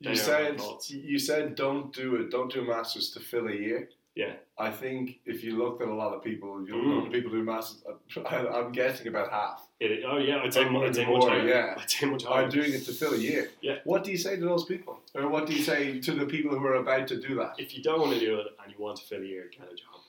you 0.00 0.10
are 0.10 0.14
said 0.16 0.60
you 0.88 1.18
said 1.18 1.54
don't 1.54 1.92
do 1.92 2.16
it. 2.16 2.30
Don't 2.30 2.52
do 2.52 2.60
a 2.60 2.64
masters 2.64 3.10
to 3.10 3.20
fill 3.20 3.48
a 3.48 3.52
year. 3.54 3.88
Yeah. 4.14 4.34
I 4.58 4.70
think 4.70 5.20
if 5.24 5.42
you 5.42 5.56
looked 5.56 5.80
at 5.80 5.88
a 5.88 5.94
lot 5.94 6.12
of 6.12 6.22
people, 6.22 6.66
you 6.66 6.74
Mm. 6.74 7.04
know, 7.04 7.10
people 7.10 7.30
do 7.30 7.42
masters. 7.42 7.82
I, 8.26 8.46
I'm 8.46 8.70
guessing 8.70 9.06
about 9.08 9.30
half 9.30 9.66
it, 9.80 10.04
oh 10.06 10.18
yeah, 10.18 10.38
I'd 10.44 10.52
say, 10.52 10.64
Or 10.64 10.84
I'd 10.86 10.94
say 10.94 11.06
more, 11.06 11.18
much 11.18 11.28
higher. 11.28 11.48
yeah. 11.48 11.74
I'd 11.78 11.90
say 11.90 12.06
much 12.06 12.24
are 12.26 12.34
higher. 12.42 12.48
doing 12.48 12.72
it 12.74 12.84
to 12.84 12.92
fill 12.92 13.14
a 13.14 13.16
year. 13.16 13.50
Yeah. 13.62 13.78
What 13.84 14.04
do 14.04 14.10
you 14.12 14.18
say 14.18 14.36
to 14.36 14.44
those 14.44 14.64
people, 14.66 15.00
or 15.14 15.28
what 15.28 15.46
do 15.46 15.54
you 15.54 15.62
say 15.62 15.98
to 16.00 16.12
the 16.12 16.26
people 16.26 16.56
who 16.58 16.64
are 16.66 16.74
about 16.76 17.08
to 17.08 17.20
do 17.20 17.34
that? 17.36 17.54
if 17.58 17.74
you 17.76 17.82
don't 17.82 18.00
want 18.00 18.12
to 18.12 18.20
do 18.20 18.38
it 18.40 18.48
and 18.62 18.72
you 18.72 18.78
want 18.78 18.98
to 18.98 19.04
fill 19.04 19.22
a 19.22 19.26
year, 19.26 19.50
get 19.50 19.62
a 19.66 19.74
job. 19.74 20.00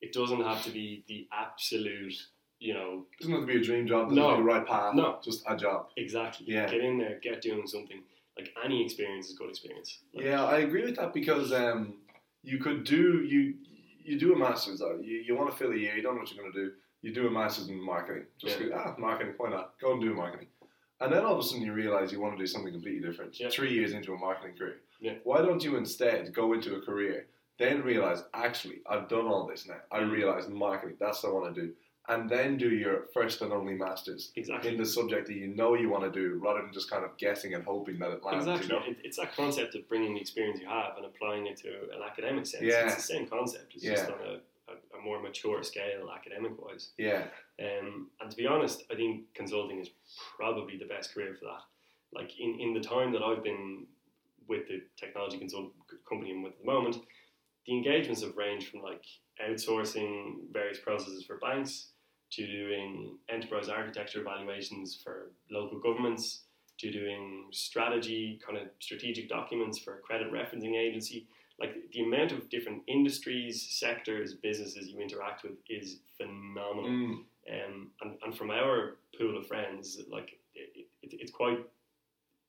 It 0.00 0.12
doesn't 0.14 0.40
have 0.42 0.64
to 0.64 0.70
be 0.70 1.04
the 1.06 1.28
absolute, 1.30 2.14
you 2.60 2.74
know, 2.74 3.06
It 3.12 3.18
doesn't 3.22 3.32
have 3.32 3.40
to 3.40 3.46
be 3.46 3.56
a 3.58 3.64
dream 3.64 3.86
job. 3.88 4.04
Doesn't 4.08 4.16
No. 4.16 4.28
have 4.28 4.36
to 4.38 4.42
be 4.42 4.48
the 4.48 4.54
right 4.54 4.66
path. 4.66 4.94
No. 4.94 5.18
Just 5.24 5.42
a 5.48 5.56
job. 5.56 5.88
exactly. 5.96 6.46
Yeah. 6.48 6.70
Get 6.70 6.80
in 6.82 6.98
there, 6.98 7.18
get 7.20 7.40
doing 7.40 7.66
something. 7.66 8.02
Like 8.38 8.52
any 8.64 8.84
experience 8.84 9.28
is 9.28 9.36
good 9.36 9.48
experience. 9.50 9.98
Like, 10.14 10.26
Yeah, 10.26 10.44
I 10.44 10.58
agree 10.58 10.84
with 10.84 10.96
that 10.96 11.12
because 11.12 11.52
um, 11.52 11.94
you 12.42 12.58
could 12.58 12.84
do 12.84 13.22
you 13.24 13.54
you 14.02 14.18
do 14.18 14.32
a 14.34 14.38
masters 14.38 14.78
though. 14.78 14.98
You, 15.02 15.18
you 15.18 15.36
want 15.36 15.50
to 15.50 15.56
fill 15.56 15.72
a 15.72 15.76
year. 15.76 15.94
You 15.96 16.02
don't 16.02 16.14
know 16.14 16.20
what 16.20 16.32
you're 16.32 16.42
going 16.42 16.52
to 16.54 16.64
do. 16.66 16.72
You 17.02 17.12
do 17.14 17.26
a 17.26 17.30
masters 17.30 17.68
in 17.68 17.82
marketing. 17.82 18.24
Just 18.38 18.60
Yeah. 18.60 18.68
go, 18.68 18.74
ah, 18.76 18.94
marketing. 18.98 19.34
Why 19.36 19.50
not? 19.50 19.74
Go 19.80 19.92
and 19.92 20.00
do 20.00 20.14
marketing. 20.14 20.48
And 21.00 21.12
then 21.12 21.24
all 21.24 21.32
of 21.34 21.38
a 21.38 21.42
sudden 21.42 21.62
you 21.64 21.72
realize 21.72 22.12
you 22.12 22.20
want 22.20 22.36
to 22.36 22.42
do 22.42 22.46
something 22.46 22.72
completely 22.72 23.00
different. 23.06 23.38
Yeah. 23.40 23.48
Three 23.50 23.72
years 23.72 23.92
into 23.92 24.12
a 24.12 24.18
marketing 24.18 24.56
career. 24.56 24.80
Yeah. 25.00 25.14
Why 25.24 25.38
don't 25.42 25.62
you 25.64 25.76
instead 25.76 26.32
go 26.34 26.52
into 26.52 26.76
a 26.76 26.80
career, 26.82 27.26
then 27.58 27.82
realize 27.82 28.22
actually 28.34 28.80
I've 28.88 29.08
done 29.08 29.26
all 29.26 29.46
this 29.46 29.66
now. 29.66 29.80
I 29.90 30.00
Mm. 30.00 30.10
realize 30.12 30.48
marketing. 30.48 30.96
That's 31.00 31.22
what 31.22 31.30
I 31.30 31.32
want 31.32 31.54
to 31.54 31.60
do. 31.62 31.72
And 32.08 32.28
then 32.28 32.56
do 32.56 32.70
your 32.70 33.06
first 33.14 33.40
and 33.42 33.52
only 33.52 33.74
masters 33.74 34.32
Exactly. 34.36 34.72
in 34.72 34.78
the 34.78 34.86
subject 34.86 35.26
that 35.28 35.36
you 35.36 35.48
know 35.48 35.74
you 35.74 35.90
want 35.90 36.04
to 36.04 36.10
do, 36.10 36.38
rather 36.42 36.62
than 36.62 36.72
just 36.72 36.90
kind 36.90 37.04
of 37.04 37.16
guessing 37.18 37.54
and 37.54 37.64
hoping 37.64 37.98
that 37.98 38.10
it 38.10 38.24
lands. 38.24 38.46
Exactly. 38.46 38.74
You 38.74 38.92
know? 38.92 38.98
It's 39.04 39.18
that 39.18 39.34
concept 39.36 39.74
of 39.74 39.88
bringing 39.88 40.14
the 40.14 40.20
experience 40.20 40.60
you 40.60 40.68
have 40.68 40.96
and 40.96 41.06
applying 41.06 41.46
it 41.46 41.58
to 41.58 41.68
an 41.68 42.02
academic 42.04 42.46
sense. 42.46 42.64
Yeah. 42.64 42.86
It's 42.86 42.96
the 42.96 43.02
same 43.02 43.26
concept. 43.26 43.74
It's 43.74 43.84
just 43.84 44.06
on 44.06 44.18
a, 44.26 44.32
a, 44.72 44.98
a 44.98 45.02
more 45.04 45.20
mature 45.22 45.62
scale, 45.62 46.10
academic 46.14 46.52
wise. 46.60 46.90
Yeah, 46.98 47.24
Um, 47.60 48.08
and 48.20 48.30
to 48.30 48.36
be 48.36 48.46
honest, 48.46 48.84
I 48.90 48.94
think 48.94 49.32
consulting 49.34 49.78
is 49.80 49.90
probably 50.36 50.78
the 50.78 50.86
best 50.86 51.14
career 51.14 51.36
for 51.38 51.44
that. 51.46 51.62
Like 52.12 52.32
in, 52.40 52.58
in 52.58 52.74
the 52.74 52.80
time 52.80 53.12
that 53.12 53.22
I've 53.22 53.44
been 53.44 53.86
with 54.48 54.66
the 54.66 54.82
technology 54.96 55.38
consult 55.38 55.72
company 56.08 56.32
I'm 56.32 56.42
with 56.42 56.54
at 56.54 56.58
the 56.60 56.66
moment, 56.66 56.96
the 57.66 57.72
engagements 57.72 58.22
have 58.22 58.36
ranged 58.36 58.68
from 58.68 58.82
like 58.82 59.04
outsourcing 59.48 60.34
various 60.52 60.78
processes 60.78 61.24
for 61.24 61.36
banks 61.38 61.88
to 62.32 62.46
doing 62.46 63.16
enterprise 63.28 63.68
architecture 63.68 64.20
evaluations 64.20 65.00
for 65.02 65.32
local 65.50 65.78
governments 65.80 66.42
to 66.78 66.90
doing 66.90 67.46
strategy 67.52 68.40
kind 68.46 68.58
of 68.58 68.68
strategic 68.78 69.28
documents 69.28 69.78
for 69.78 69.96
a 69.96 70.00
credit 70.00 70.32
referencing 70.32 70.74
agency 70.76 71.26
like 71.58 71.74
the 71.92 72.00
amount 72.02 72.32
of 72.32 72.48
different 72.48 72.82
industries 72.88 73.66
sectors 73.70 74.34
businesses 74.34 74.88
you 74.88 74.98
interact 75.00 75.42
with 75.42 75.52
is 75.68 75.98
phenomenal 76.16 76.90
Mm. 76.90 77.24
um, 77.52 77.90
and, 78.02 78.16
and 78.22 78.36
from 78.36 78.50
our 78.50 78.96
pool 79.18 79.36
of 79.36 79.46
friends, 79.46 80.00
like 80.10 80.38
it, 80.54 80.86
it, 81.02 81.10
it's 81.12 81.32
quite 81.32 81.58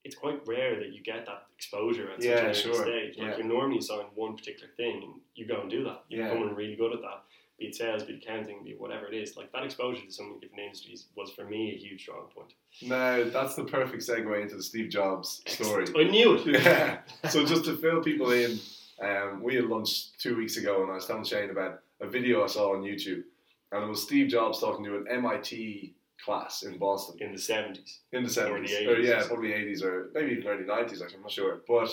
it's 0.04 0.16
quite 0.16 0.40
rare 0.46 0.76
that 0.80 0.92
you 0.92 1.00
get 1.02 1.26
that 1.26 1.46
exposure 1.56 2.10
at 2.10 2.16
such 2.16 2.24
Yeah, 2.24 2.38
an 2.38 2.44
early 2.46 2.54
sure. 2.54 2.74
stage. 2.74 3.16
Like 3.18 3.28
Yeah. 3.28 3.36
you're 3.36 3.46
normally 3.46 3.78
assigned 3.78 4.08
one 4.14 4.36
particular 4.36 4.68
thing, 4.76 5.02
and 5.02 5.20
you 5.34 5.46
go 5.46 5.60
and 5.60 5.70
do 5.70 5.84
that. 5.84 6.04
You're 6.08 6.24
Yeah. 6.26 6.32
becoming 6.34 6.54
really 6.54 6.74
good 6.76 6.92
at 6.92 7.00
that. 7.02 7.22
Be 7.58 7.66
it 7.68 7.74
sales, 7.76 8.02
be 8.02 8.14
it 8.14 8.24
accounting, 8.24 8.64
be 8.64 8.70
it 8.70 8.80
whatever 8.80 9.06
it 9.06 9.14
is. 9.14 9.36
Like 9.36 9.52
that 9.52 9.62
exposure 9.62 10.04
to 10.04 10.10
so 10.10 10.24
many 10.24 10.40
different 10.40 10.62
industries 10.64 11.06
was 11.14 11.30
for 11.30 11.44
me 11.44 11.72
a 11.72 11.76
huge 11.78 12.02
strong 12.02 12.28
point. 12.34 12.52
Now 12.82 13.22
that's 13.24 13.54
the 13.54 13.64
perfect 13.64 14.02
segue 14.02 14.42
into 14.42 14.56
the 14.56 14.62
Steve 14.62 14.88
Jobs 14.90 15.42
story. 15.46 15.86
I 15.96 16.04
knew 16.04 16.34
it. 16.34 16.46
Yeah. 16.64 17.02
So 17.30 17.44
just 17.46 17.64
to 17.66 17.76
fill 17.76 18.02
people 18.02 18.32
in, 18.32 18.58
um, 19.00 19.42
we 19.42 19.54
had 19.54 19.66
lunch 19.66 20.16
two 20.18 20.36
weeks 20.36 20.56
ago, 20.56 20.82
and 20.82 20.90
I 20.90 20.94
was 20.96 21.06
telling 21.06 21.24
Shane 21.24 21.50
about 21.50 21.80
a 22.00 22.08
video 22.08 22.42
I 22.42 22.48
saw 22.48 22.74
on 22.74 22.82
YouTube, 22.82 23.22
and 23.70 23.84
it 23.84 23.88
was 23.88 24.02
Steve 24.02 24.26
Jobs 24.28 24.58
talking 24.58 24.84
to 24.84 24.96
an 24.96 25.06
MIT 25.08 25.94
class 26.24 26.62
in 26.62 26.78
Boston 26.78 27.16
In 27.20 27.32
the 27.32 27.38
seventies. 27.38 28.00
in 28.12 28.22
the 28.24 28.30
seventies, 28.30 28.72
or 28.86 28.92
or 28.92 28.98
yeah, 29.00 29.26
probably 29.26 29.52
eighties 29.52 29.82
or 29.82 30.10
maybe 30.14 30.32
even 30.32 30.46
early 30.46 30.64
nineties. 30.64 31.02
Actually, 31.02 31.16
I'm 31.16 31.22
not 31.22 31.32
sure. 31.32 31.60
But 31.66 31.90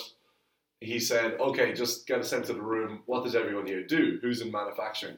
he 0.80 0.98
said, 0.98 1.38
"Okay, 1.40 1.72
just 1.72 2.06
get 2.06 2.20
a 2.20 2.24
sense 2.24 2.48
of 2.48 2.56
the 2.56 2.62
room. 2.62 3.02
What 3.06 3.24
does 3.24 3.34
everyone 3.34 3.66
here 3.66 3.84
do? 3.86 4.18
Who's 4.22 4.40
in 4.40 4.50
manufacturing?" 4.50 5.16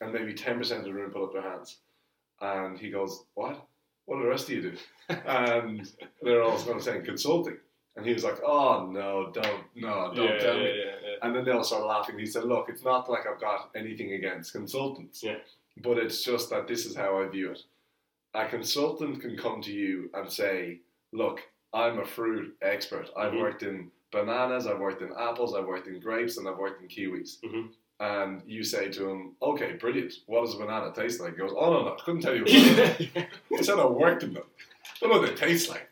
And 0.00 0.12
maybe 0.12 0.34
ten 0.34 0.58
percent 0.58 0.80
of 0.80 0.86
the 0.86 0.94
room 0.94 1.10
put 1.10 1.24
up 1.24 1.32
their 1.32 1.42
hands. 1.42 1.78
And 2.40 2.78
he 2.78 2.90
goes, 2.90 3.24
"What? 3.34 3.66
What 4.06 4.16
do 4.16 4.22
the 4.22 4.28
rest 4.28 4.48
of 4.48 4.54
you 4.54 4.62
do?" 4.70 4.76
and 5.26 5.90
they're 6.22 6.42
all 6.42 6.56
kind 6.58 6.76
of 6.76 6.82
saying 6.82 7.04
consulting. 7.04 7.56
And 7.96 8.06
he 8.06 8.14
was 8.14 8.24
like, 8.24 8.40
"Oh 8.44 8.88
no, 8.90 9.30
don't, 9.32 9.64
no, 9.74 10.12
don't 10.14 10.28
yeah, 10.28 10.38
tell 10.38 10.56
yeah, 10.56 10.62
me." 10.62 10.82
yeah. 10.84 11.16
And 11.22 11.36
then 11.36 11.44
they 11.44 11.50
all 11.52 11.62
started 11.64 11.86
laughing. 11.86 12.18
He 12.18 12.26
said, 12.26 12.44
"Look, 12.44 12.68
it's 12.68 12.84
not 12.84 13.10
like 13.10 13.26
I've 13.26 13.40
got 13.40 13.70
anything 13.76 14.12
against 14.14 14.52
consultants, 14.52 15.22
Yeah. 15.22 15.36
but 15.82 15.98
it's 15.98 16.22
just 16.24 16.48
that 16.50 16.66
this 16.66 16.86
is 16.86 16.96
how 16.96 17.22
I 17.22 17.28
view 17.28 17.50
it. 17.52 17.62
A 18.34 18.46
consultant 18.46 19.20
can 19.20 19.36
come 19.36 19.60
to 19.62 19.72
you 19.72 20.08
and 20.14 20.30
say, 20.30 20.80
"Look, 21.12 21.40
I'm 21.74 21.98
a 21.98 22.04
fruit 22.04 22.56
expert. 22.62 23.10
I've 23.16 23.32
Mhm. 23.32 23.40
worked 23.40 23.62
in 23.62 23.90
bananas, 24.10 24.66
I've 24.66 24.78
worked 24.78 25.02
in 25.02 25.12
apples, 25.18 25.54
I've 25.54 25.66
worked 25.66 25.86
in 25.86 26.00
grapes, 26.00 26.38
and 26.38 26.48
I've 26.48 26.56
worked 26.58 26.80
in 26.82 26.88
kiwis." 26.88 27.40
Mhm. 27.42 27.72
And 28.00 28.42
you 28.46 28.64
say 28.64 28.88
to 28.90 29.08
him, 29.08 29.36
"Okay, 29.42 29.72
brilliant. 29.74 30.14
What 30.26 30.46
does 30.46 30.54
a 30.54 30.58
banana 30.58 30.92
taste 30.94 31.20
like?" 31.20 31.34
He 31.34 31.38
goes, 31.38 31.52
"Oh 31.54 31.72
no, 31.72 31.82
no, 31.84 31.94
I 31.94 31.98
couldn't 32.02 32.22
tell 32.22 32.34
you." 32.34 32.44
I 32.46 32.48
said 33.62 33.78
I 33.78 33.86
worked 33.86 34.22
in 34.22 34.32
them. 34.34 34.44
I 34.46 34.98
don't 35.00 35.10
know 35.12 35.20
what 35.20 35.28
they 35.28 35.34
taste 35.34 35.68
like. 35.68 35.88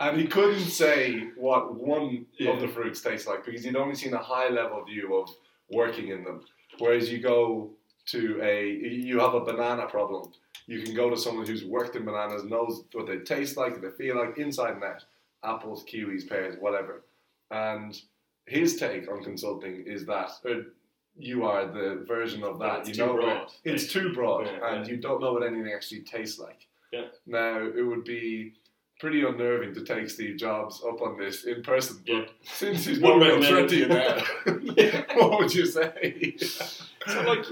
And 0.00 0.18
he 0.18 0.26
couldn't 0.26 0.60
say 0.60 1.28
what 1.36 1.74
one 1.74 2.26
Yeah. 2.38 2.52
of 2.52 2.60
the 2.60 2.68
fruits 2.68 3.02
tastes 3.02 3.26
like 3.28 3.44
because 3.44 3.62
he'd 3.64 3.76
only 3.76 3.94
seen 3.94 4.14
a 4.14 4.18
high 4.18 4.48
level 4.48 4.82
view 4.84 5.14
of 5.14 5.28
working 5.70 6.08
in 6.08 6.24
them. 6.24 6.44
Whereas 6.78 7.12
you 7.12 7.18
go 7.18 7.70
to 8.06 8.40
a, 8.42 8.68
you 8.68 9.20
have 9.20 9.34
a 9.34 9.40
banana 9.40 9.86
problem, 9.86 10.32
you 10.66 10.82
can 10.82 10.94
go 10.94 11.10
to 11.10 11.16
someone 11.16 11.46
who's 11.46 11.64
worked 11.64 11.96
in 11.96 12.04
bananas, 12.04 12.44
knows 12.44 12.84
what 12.92 13.06
they 13.06 13.18
taste 13.18 13.56
like, 13.56 13.72
what 13.72 13.82
they 13.82 13.90
feel 14.04 14.16
like, 14.16 14.38
inside 14.38 14.74
and 14.74 14.84
out. 14.84 15.04
Apples, 15.44 15.84
kiwis, 15.84 16.28
pears, 16.28 16.56
whatever. 16.60 17.02
And 17.50 18.00
his 18.46 18.76
take 18.76 19.10
on 19.10 19.22
consulting 19.22 19.84
is 19.86 20.06
that 20.06 20.30
or 20.44 20.66
you 21.16 21.44
are 21.44 21.66
the 21.66 22.04
version 22.08 22.42
of 22.42 22.58
that. 22.60 22.80
It's 22.80 22.88
you 22.90 22.94
too 22.94 23.06
know, 23.06 23.14
broad. 23.16 23.48
it's 23.64 23.92
too 23.92 24.12
broad, 24.14 24.46
Yeah, 24.46 24.74
and 24.74 24.86
yeah. 24.86 24.92
you 24.92 24.96
don't 24.98 25.20
know 25.20 25.32
what 25.34 25.42
anything 25.46 25.72
actually 25.72 26.00
tastes 26.02 26.38
like. 26.38 26.66
Yeah. 26.92 27.06
Now 27.26 27.58
it 27.66 27.82
would 27.82 28.04
be 28.04 28.54
pretty 29.00 29.22
unnerving 29.24 29.74
to 29.74 29.84
take 29.84 30.08
Steve 30.08 30.36
Jobs 30.38 30.82
up 30.88 31.02
on 31.02 31.18
this 31.18 31.44
in 31.44 31.62
person, 31.62 31.98
but 32.06 32.12
Yeah. 32.14 32.24
since 32.44 32.84
he's 32.86 33.00
not 33.00 33.18
Wouldn't 33.18 33.42
real 33.42 33.52
recommend 33.52 33.68
threat 33.68 34.78
to 34.78 34.86
you 34.86 34.94
now, 34.94 35.14
what 35.28 35.38
would 35.40 35.54
you 35.54 35.66
say? 35.66 36.36
So 37.06 37.22
like, 37.32 37.44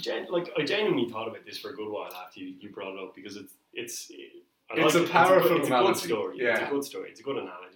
gen- 0.00 0.26
like 0.30 0.50
I 0.58 0.64
genuinely 0.64 1.08
thought 1.10 1.28
about 1.28 1.44
this 1.46 1.58
for 1.58 1.70
a 1.70 1.74
good 1.74 1.90
while 1.90 2.12
after 2.14 2.40
you, 2.40 2.54
you 2.60 2.70
brought 2.70 2.94
it 2.94 3.02
up 3.02 3.14
because 3.14 3.36
it's 3.36 3.52
it's 3.72 4.10
I 4.70 4.80
It's 4.80 4.94
like 4.94 5.02
a 5.02 5.06
it. 5.06 5.10
powerful 5.10 5.56
it's 5.58 5.68
a 5.68 5.70
good. 5.70 5.90
It's 5.90 6.04
a 6.04 6.08
good 6.08 6.08
story. 6.08 6.36
It's 6.38 6.60
a 6.60 6.70
good 6.70 6.84
story. 6.84 7.10
It's 7.10 7.20
a 7.20 7.22
good 7.22 7.36
analogy. 7.36 7.74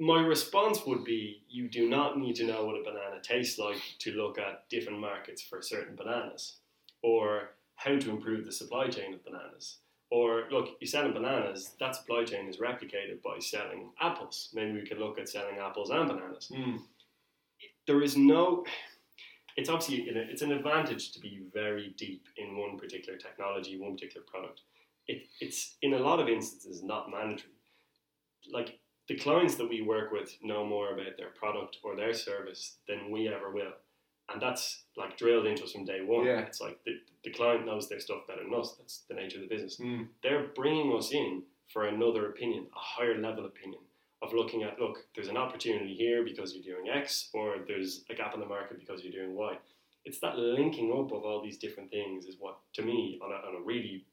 My 0.00 0.20
response 0.20 0.84
would 0.86 1.02
be: 1.04 1.42
you 1.48 1.68
do 1.68 1.88
not 1.88 2.18
need 2.18 2.36
to 2.36 2.44
know 2.46 2.64
what 2.64 2.76
a 2.76 2.82
banana 2.84 3.20
tastes 3.22 3.58
like 3.58 3.80
to 4.00 4.12
look 4.12 4.38
at 4.38 4.68
different 4.68 5.00
markets 5.00 5.42
for 5.42 5.60
certain 5.62 5.96
bananas, 5.96 6.58
or 7.02 7.50
how 7.76 7.96
to 7.98 8.10
improve 8.10 8.44
the 8.44 8.52
supply 8.52 8.88
chain 8.88 9.14
of 9.14 9.24
bananas. 9.24 9.78
Or 10.10 10.44
look, 10.50 10.68
you're 10.80 10.88
selling 10.88 11.12
bananas. 11.12 11.72
That 11.80 11.94
supply 11.96 12.24
chain 12.24 12.48
is 12.48 12.56
replicated 12.58 13.22
by 13.22 13.38
selling 13.40 13.90
apples. 14.00 14.50
Maybe 14.54 14.72
we 14.72 14.86
could 14.86 14.98
look 14.98 15.18
at 15.18 15.28
selling 15.28 15.58
apples 15.58 15.90
and 15.90 16.08
bananas 16.08 16.50
Hmm. 16.54 16.76
there 17.86 18.02
is 18.02 18.16
no 18.16 18.64
it's 19.58 19.68
obviously 19.68 20.08
an- 20.08 20.28
it's 20.32 20.42
an 20.42 20.52
advantage 20.52 21.10
to 21.12 21.20
be 21.20 21.40
very 21.52 21.92
deep 21.98 22.28
in 22.36 22.56
one 22.56 22.78
particular 22.78 23.18
technology 23.18 23.76
one 23.76 23.94
particular 23.94 24.24
product. 24.24 24.60
It, 25.08 25.26
it's 25.40 25.76
in 25.82 25.94
a 25.94 25.98
lot 25.98 26.20
of 26.20 26.28
instances 26.28 26.82
not 26.82 27.10
mandatory. 27.10 27.52
Like 28.52 28.78
the 29.08 29.16
clients 29.16 29.56
that 29.56 29.68
we 29.68 29.82
work 29.82 30.12
with 30.12 30.30
know 30.42 30.64
more 30.64 30.92
about 30.94 31.16
their 31.16 31.30
product 31.30 31.78
or 31.82 31.96
their 31.96 32.14
service 32.14 32.76
than 32.86 33.10
we 33.10 33.26
ever 33.26 33.50
will. 33.50 33.72
And 34.30 34.40
that's 34.40 34.84
like 34.96 35.16
drilled 35.16 35.46
into 35.46 35.64
us 35.64 35.72
from 35.72 35.86
day 35.86 36.02
one. 36.04 36.24
Yeah. 36.26 36.40
it's 36.40 36.60
like 36.60 36.78
the, 36.84 36.92
the 37.24 37.30
client 37.32 37.66
knows 37.66 37.88
their 37.88 38.00
stuff 38.00 38.28
better 38.28 38.44
than 38.44 38.54
us. 38.54 38.76
That's 38.78 39.04
the 39.08 39.14
nature 39.14 39.38
of 39.38 39.48
the 39.48 39.54
business. 39.54 39.76
Hmm. 39.78 40.02
they're 40.22 40.48
bringing 40.54 40.96
us 40.96 41.10
in 41.10 41.42
for 41.72 41.86
another 41.86 42.26
opinion, 42.30 42.66
a 42.76 42.78
higher 42.78 43.18
level 43.20 43.44
opinion 43.44 43.80
of 44.22 44.32
looking 44.32 44.62
at 44.62 44.80
look, 44.80 45.06
there's 45.14 45.28
an 45.28 45.36
opportunity 45.36 45.94
here 45.94 46.24
because 46.24 46.54
you're 46.54 46.76
doing 46.76 46.90
X, 46.90 47.30
or 47.32 47.56
there's 47.66 48.04
a 48.10 48.14
gap 48.14 48.34
in 48.34 48.40
the 48.40 48.46
market 48.46 48.78
because 48.78 49.02
you're 49.02 49.12
doing 49.12 49.34
Y. 49.34 49.56
It's 50.04 50.20
that 50.20 50.38
linking 50.38 50.90
up 50.92 51.12
of 51.12 51.24
all 51.24 51.42
these 51.42 51.58
different 51.58 51.90
things 51.90 52.24
is 52.24 52.36
what, 52.38 52.58
to 52.74 52.82
me, 52.82 53.20
on 53.22 53.30
a, 53.30 53.34
on 53.34 53.60
a 53.60 53.64
really 53.64 54.06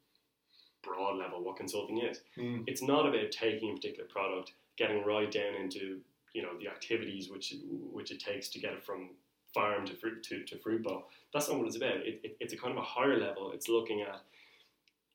broad 0.82 1.16
level, 1.16 1.42
what 1.42 1.56
consulting 1.56 1.98
is. 1.98 2.20
Hmm. 2.36 2.62
It's 2.66 2.82
not 2.82 3.06
about 3.06 3.30
taking 3.30 3.70
a 3.70 3.74
particular 3.74 4.08
product, 4.08 4.52
getting 4.76 5.04
right 5.04 5.30
down 5.30 5.54
into 5.60 6.00
you 6.32 6.42
know 6.42 6.50
the 6.60 6.68
activities 6.68 7.30
which 7.30 7.54
which 7.92 8.10
it 8.10 8.20
takes 8.20 8.48
to 8.50 8.58
get 8.58 8.74
it 8.74 8.84
from 8.84 9.10
farm 9.54 9.86
to 9.86 9.94
fruit 9.94 10.22
to, 10.22 10.44
to 10.44 10.58
fruit 10.58 10.82
bowl. 10.82 11.08
That's 11.32 11.48
not 11.48 11.58
what 11.58 11.66
it's 11.66 11.76
about. 11.76 11.96
It, 11.96 12.20
it, 12.22 12.36
it's 12.40 12.52
a 12.52 12.58
kind 12.58 12.72
of 12.72 12.78
a 12.78 12.86
higher 12.86 13.18
level. 13.18 13.52
It's 13.52 13.68
looking 13.68 14.02
at 14.02 14.20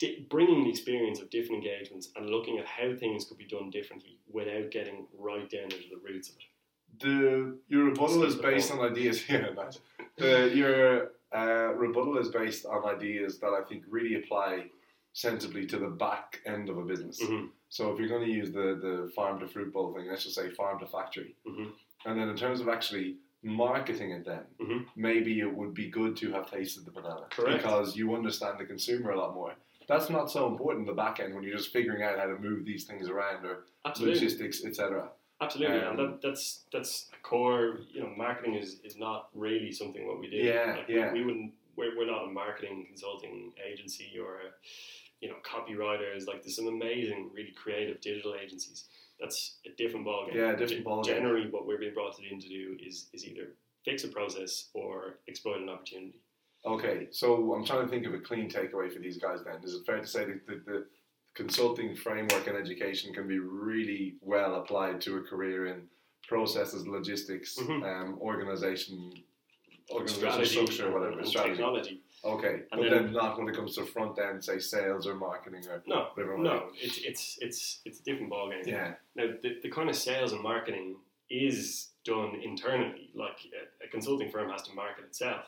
di- 0.01 0.25
bringing 0.29 0.63
the 0.63 0.69
experience 0.69 1.21
of 1.21 1.29
different 1.29 1.63
engagements 1.63 2.09
and 2.15 2.29
looking 2.29 2.57
at 2.57 2.65
how 2.65 2.93
things 2.95 3.23
could 3.25 3.37
be 3.37 3.45
done 3.45 3.69
differently 3.69 4.17
without 4.31 4.71
getting 4.71 5.05
right 5.17 5.49
down 5.49 5.63
into 5.65 5.89
the 5.93 6.01
roots 6.03 6.29
of 6.29 6.35
it. 6.37 6.43
The 6.99 7.57
your 7.69 7.85
rebuttal 7.85 8.23
is 8.23 8.35
based 8.35 8.71
on 8.71 8.79
ideas. 8.79 9.23
Yeah. 9.29 9.47
The, 10.17 10.51
your 10.53 11.11
uh, 11.33 11.73
rebuttal 11.75 12.17
is 12.17 12.27
based 12.29 12.65
on 12.65 12.83
ideas 12.95 13.39
that 13.39 13.47
I 13.59 13.61
think 13.67 13.83
really 13.89 14.15
apply 14.15 14.65
sensibly 15.13 15.65
to 15.67 15.77
the 15.79 15.87
back 15.87 16.39
end 16.45 16.69
of 16.69 16.77
a 16.77 16.83
business. 16.83 17.19
Mhm. 17.23 17.49
So 17.69 17.91
if 17.91 17.99
you're 17.99 18.09
going 18.09 18.25
to 18.27 18.31
use 18.41 18.51
the, 18.51 18.67
the 18.85 19.11
farm 19.15 19.39
to 19.39 19.47
fruit 19.47 19.71
bowl 19.73 19.93
thing, 19.93 20.07
let's 20.09 20.23
just 20.25 20.35
say 20.35 20.49
farm 20.49 20.79
to 20.79 20.85
factory. 20.85 21.33
Mhm. 21.47 21.71
And 22.05 22.19
then 22.19 22.27
in 22.29 22.35
terms 22.35 22.59
of 22.61 22.67
actually 22.67 23.15
marketing 23.41 24.11
it 24.11 24.25
then, 24.25 24.43
Mhm. 24.59 24.85
maybe 24.95 25.39
it 25.39 25.51
would 25.59 25.73
be 25.73 25.87
good 25.89 26.13
to 26.17 26.31
have 26.33 26.51
tasted 26.51 26.85
the 26.85 26.91
banana. 26.91 27.25
Correct. 27.31 27.57
Because 27.63 27.95
you 27.95 28.13
understand 28.13 28.59
the 28.59 28.65
consumer 28.65 29.11
a 29.11 29.17
lot 29.17 29.33
more. 29.33 29.53
That's 29.91 30.09
not 30.09 30.31
so 30.31 30.47
important 30.47 30.87
in 30.87 30.95
the 30.95 31.01
back 31.01 31.19
end 31.19 31.35
when 31.35 31.43
you're 31.43 31.57
just 31.57 31.73
figuring 31.73 32.01
out 32.01 32.17
how 32.17 32.25
to 32.25 32.37
move 32.37 32.63
these 32.63 32.85
things 32.85 33.09
around 33.09 33.45
or 33.45 33.65
Absolutely. 33.85 34.15
logistics, 34.15 34.63
etc. 34.63 35.09
Absolutely, 35.41 35.79
Um, 35.79 35.89
and 35.89 35.99
that, 35.99 36.21
that's 36.21 36.63
that's 36.71 37.09
a 37.13 37.21
core. 37.27 37.79
You 37.91 38.03
know, 38.03 38.13
marketing 38.15 38.55
is, 38.55 38.79
is 38.85 38.95
not 38.95 39.27
really 39.33 39.71
something 39.71 40.07
what 40.07 40.21
we 40.21 40.29
do. 40.29 40.37
Yeah, 40.37 40.75
Like, 40.77 40.87
yeah. 40.87 41.11
We, 41.11 41.19
we 41.19 41.25
wouldn't. 41.25 41.53
We're, 41.75 41.97
we're 41.97 42.05
not 42.05 42.25
a 42.25 42.31
marketing 42.31 42.85
consulting 42.87 43.51
agency 43.69 44.13
or 44.17 44.35
a, 44.35 44.49
you 45.19 45.29
know 45.29 45.35
copywriters. 45.43 46.25
Like 46.25 46.41
there's 46.41 46.55
some 46.55 46.67
amazing, 46.67 47.31
really 47.33 47.51
creative 47.51 47.99
digital 47.99 48.35
agencies. 48.41 48.85
That's 49.19 49.57
a 49.65 49.75
different 49.75 50.05
ballgame. 50.07 50.35
Yeah, 50.35 50.55
different 50.55 50.85
ballgame. 50.85 51.05
Generally, 51.05 51.49
what 51.49 51.67
we're 51.67 51.79
being 51.79 51.93
brought 51.93 52.17
in 52.19 52.39
to 52.39 52.47
do 52.47 52.77
is 52.81 53.07
is 53.11 53.25
either 53.25 53.49
fix 53.83 54.05
a 54.05 54.07
process 54.07 54.69
or 54.73 55.19
exploit 55.27 55.61
an 55.61 55.69
opportunity. 55.69 56.21
Okay, 56.65 57.07
so 57.11 57.53
I'm 57.53 57.65
trying 57.65 57.81
to 57.83 57.87
think 57.87 58.05
of 58.05 58.13
a 58.13 58.19
clean 58.19 58.49
takeaway 58.49 58.91
for 58.93 58.99
these 58.99 59.17
guys. 59.17 59.39
Then 59.43 59.55
is 59.63 59.73
it 59.73 59.85
fair 59.85 59.99
to 59.99 60.05
say 60.07 60.25
that 60.25 60.45
the, 60.45 60.61
the 60.71 60.85
consulting 61.33 61.95
framework 61.95 62.45
and 62.47 62.55
education 62.55 63.13
can 63.13 63.27
be 63.27 63.39
really 63.39 64.15
well 64.21 64.55
applied 64.55 65.01
to 65.01 65.17
a 65.17 65.21
career 65.21 65.67
in 65.67 65.83
processes, 66.27 66.87
logistics, 66.87 67.57
Mhm. 67.57 67.83
um, 67.83 68.17
organization, 68.21 69.11
organization 69.89 70.67
structure, 70.67 70.91
whatever 70.91 71.25
strategy. 71.25 71.55
technology. 71.55 72.01
Okay, 72.23 72.53
And 72.71 72.81
but 72.81 72.81
then- 72.83 73.05
then, 73.05 73.13
not 73.13 73.39
when 73.39 73.49
it 73.49 73.55
comes 73.55 73.73
to 73.75 73.85
front 73.85 74.19
end, 74.19 74.43
say 74.43 74.59
sales 74.59 75.07
or 75.07 75.15
marketing 75.15 75.67
or 75.67 75.81
No, 75.87 76.11
whatever. 76.13 76.37
no, 76.37 76.71
it's 76.75 76.99
it's 76.99 77.37
it's 77.41 77.81
it's 77.85 77.99
a 78.01 78.03
different 78.03 78.31
ballgame. 78.31 78.67
Yeah. 78.67 78.93
Now, 79.15 79.33
the, 79.41 79.57
the 79.63 79.69
kind 79.69 79.89
of 79.89 79.95
sales 79.95 80.31
and 80.31 80.41
marketing 80.43 80.97
is 81.31 81.89
done 82.03 82.35
internally. 82.35 83.09
Like 83.15 83.39
a, 83.59 83.85
a 83.85 83.87
consulting 83.89 84.29
firm 84.29 84.49
has 84.51 84.61
to 84.63 84.73
market 84.75 85.05
itself. 85.05 85.45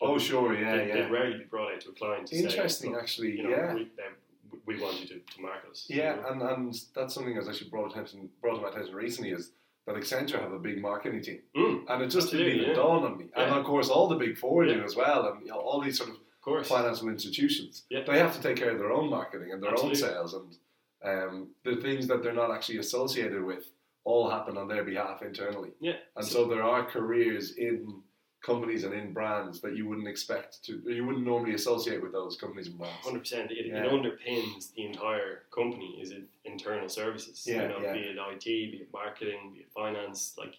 Oh, 0.00 0.18
sure. 0.18 0.54
Yeah, 0.54 0.76
they, 0.76 0.88
yeah. 0.88 0.94
They'd 0.94 1.10
rarely 1.10 1.38
be 1.38 1.44
brought 1.44 1.72
out 1.74 1.80
to 1.82 1.88
a 1.90 1.92
client 1.92 2.28
to 2.28 2.36
Interesting, 2.36 2.94
say, 2.94 3.00
actually. 3.00 3.36
you 3.36 3.42
know, 3.44 3.50
yeah. 3.50 3.74
we, 3.74 3.80
um, 3.82 4.58
we 4.66 4.80
want 4.80 5.00
you 5.00 5.06
to, 5.08 5.14
to 5.18 5.40
market 5.42 5.70
us. 5.70 5.86
you 5.88 5.98
Yeah, 6.00 6.16
know? 6.16 6.28
and, 6.28 6.42
and 6.42 6.80
that's 6.94 7.14
something 7.14 7.34
that's 7.34 7.48
actually 7.48 7.70
brought 7.70 7.90
attention 7.90 8.28
brought 8.40 8.56
to 8.56 8.62
my 8.62 8.68
attention 8.68 8.94
recently 8.94 9.30
is 9.30 9.50
that 9.86 9.96
Accenture 9.96 10.40
have 10.40 10.52
a 10.52 10.58
big 10.58 10.80
marketing 10.80 11.22
team, 11.22 11.40
Mm, 11.56 11.84
and 11.88 12.02
it 12.02 12.08
just 12.08 12.30
didn't 12.30 12.46
even 12.54 12.68
yeah. 12.68 12.74
dawn 12.74 13.04
on 13.04 13.16
me. 13.18 13.26
And 13.34 13.54
of 13.54 13.64
course, 13.64 13.88
all 13.88 14.06
the 14.08 14.16
big 14.16 14.36
four 14.36 14.64
do 14.66 14.72
Yeah. 14.72 14.84
as 14.84 14.94
well, 14.94 15.26
and 15.28 15.40
you 15.42 15.48
know, 15.48 15.58
all 15.58 15.80
these 15.80 15.96
sort 15.98 16.10
of 16.10 16.16
of 16.16 16.20
course. 16.42 16.68
financial 16.68 17.08
institutions. 17.08 17.84
Yeah. 17.90 18.02
They 18.06 18.18
have 18.18 18.36
to 18.36 18.42
take 18.42 18.56
care 18.56 18.70
of 18.70 18.78
their 18.78 18.92
own 18.92 19.08
marketing 19.10 19.50
and 19.52 19.62
their 19.62 19.70
Absolutely. 19.72 20.02
own 20.04 20.10
sales, 20.10 20.34
and 20.34 20.56
um, 21.02 21.48
the 21.64 21.76
things 21.76 22.06
that 22.08 22.22
they're 22.22 22.34
not 22.34 22.50
actually 22.50 22.78
associated 22.78 23.42
with 23.42 23.64
all 24.04 24.28
happen 24.30 24.56
on 24.58 24.68
their 24.68 24.84
behalf 24.84 25.22
internally. 25.22 25.70
Yeah. 25.80 25.96
And 26.16 26.24
so 26.26 26.46
there 26.46 26.62
are 26.62 26.84
careers 26.84 27.52
in 27.56 28.02
companies 28.40 28.84
and 28.84 28.94
in 28.94 29.12
brands 29.12 29.60
that 29.60 29.76
you 29.76 29.88
wouldn't 29.88 30.06
expect 30.08 30.64
to, 30.64 30.80
you 30.86 31.04
wouldn't 31.04 31.24
normally 31.26 31.54
associate 31.54 32.02
with 32.02 32.12
those 32.12 32.36
companies 32.36 32.68
and 32.68 32.78
brands. 32.78 33.04
Hundred 33.04 33.20
percent. 33.20 33.50
It, 33.50 33.66
Yeah. 33.66 33.84
it 33.84 33.90
underpins 33.92 34.72
the 34.74 34.86
entire 34.86 35.42
company. 35.54 35.98
Is 36.00 36.12
it 36.12 36.22
internal 36.44 36.88
services? 36.88 37.44
Yeah, 37.46 37.62
you 37.62 37.68
know, 37.68 37.80
yeah. 37.82 37.92
be 37.92 37.98
it 38.00 38.16
IT, 38.16 38.44
be 38.44 38.78
it 38.82 38.88
marketing, 38.92 39.52
be 39.54 39.60
it 39.60 39.72
finance. 39.72 40.34
Like 40.38 40.54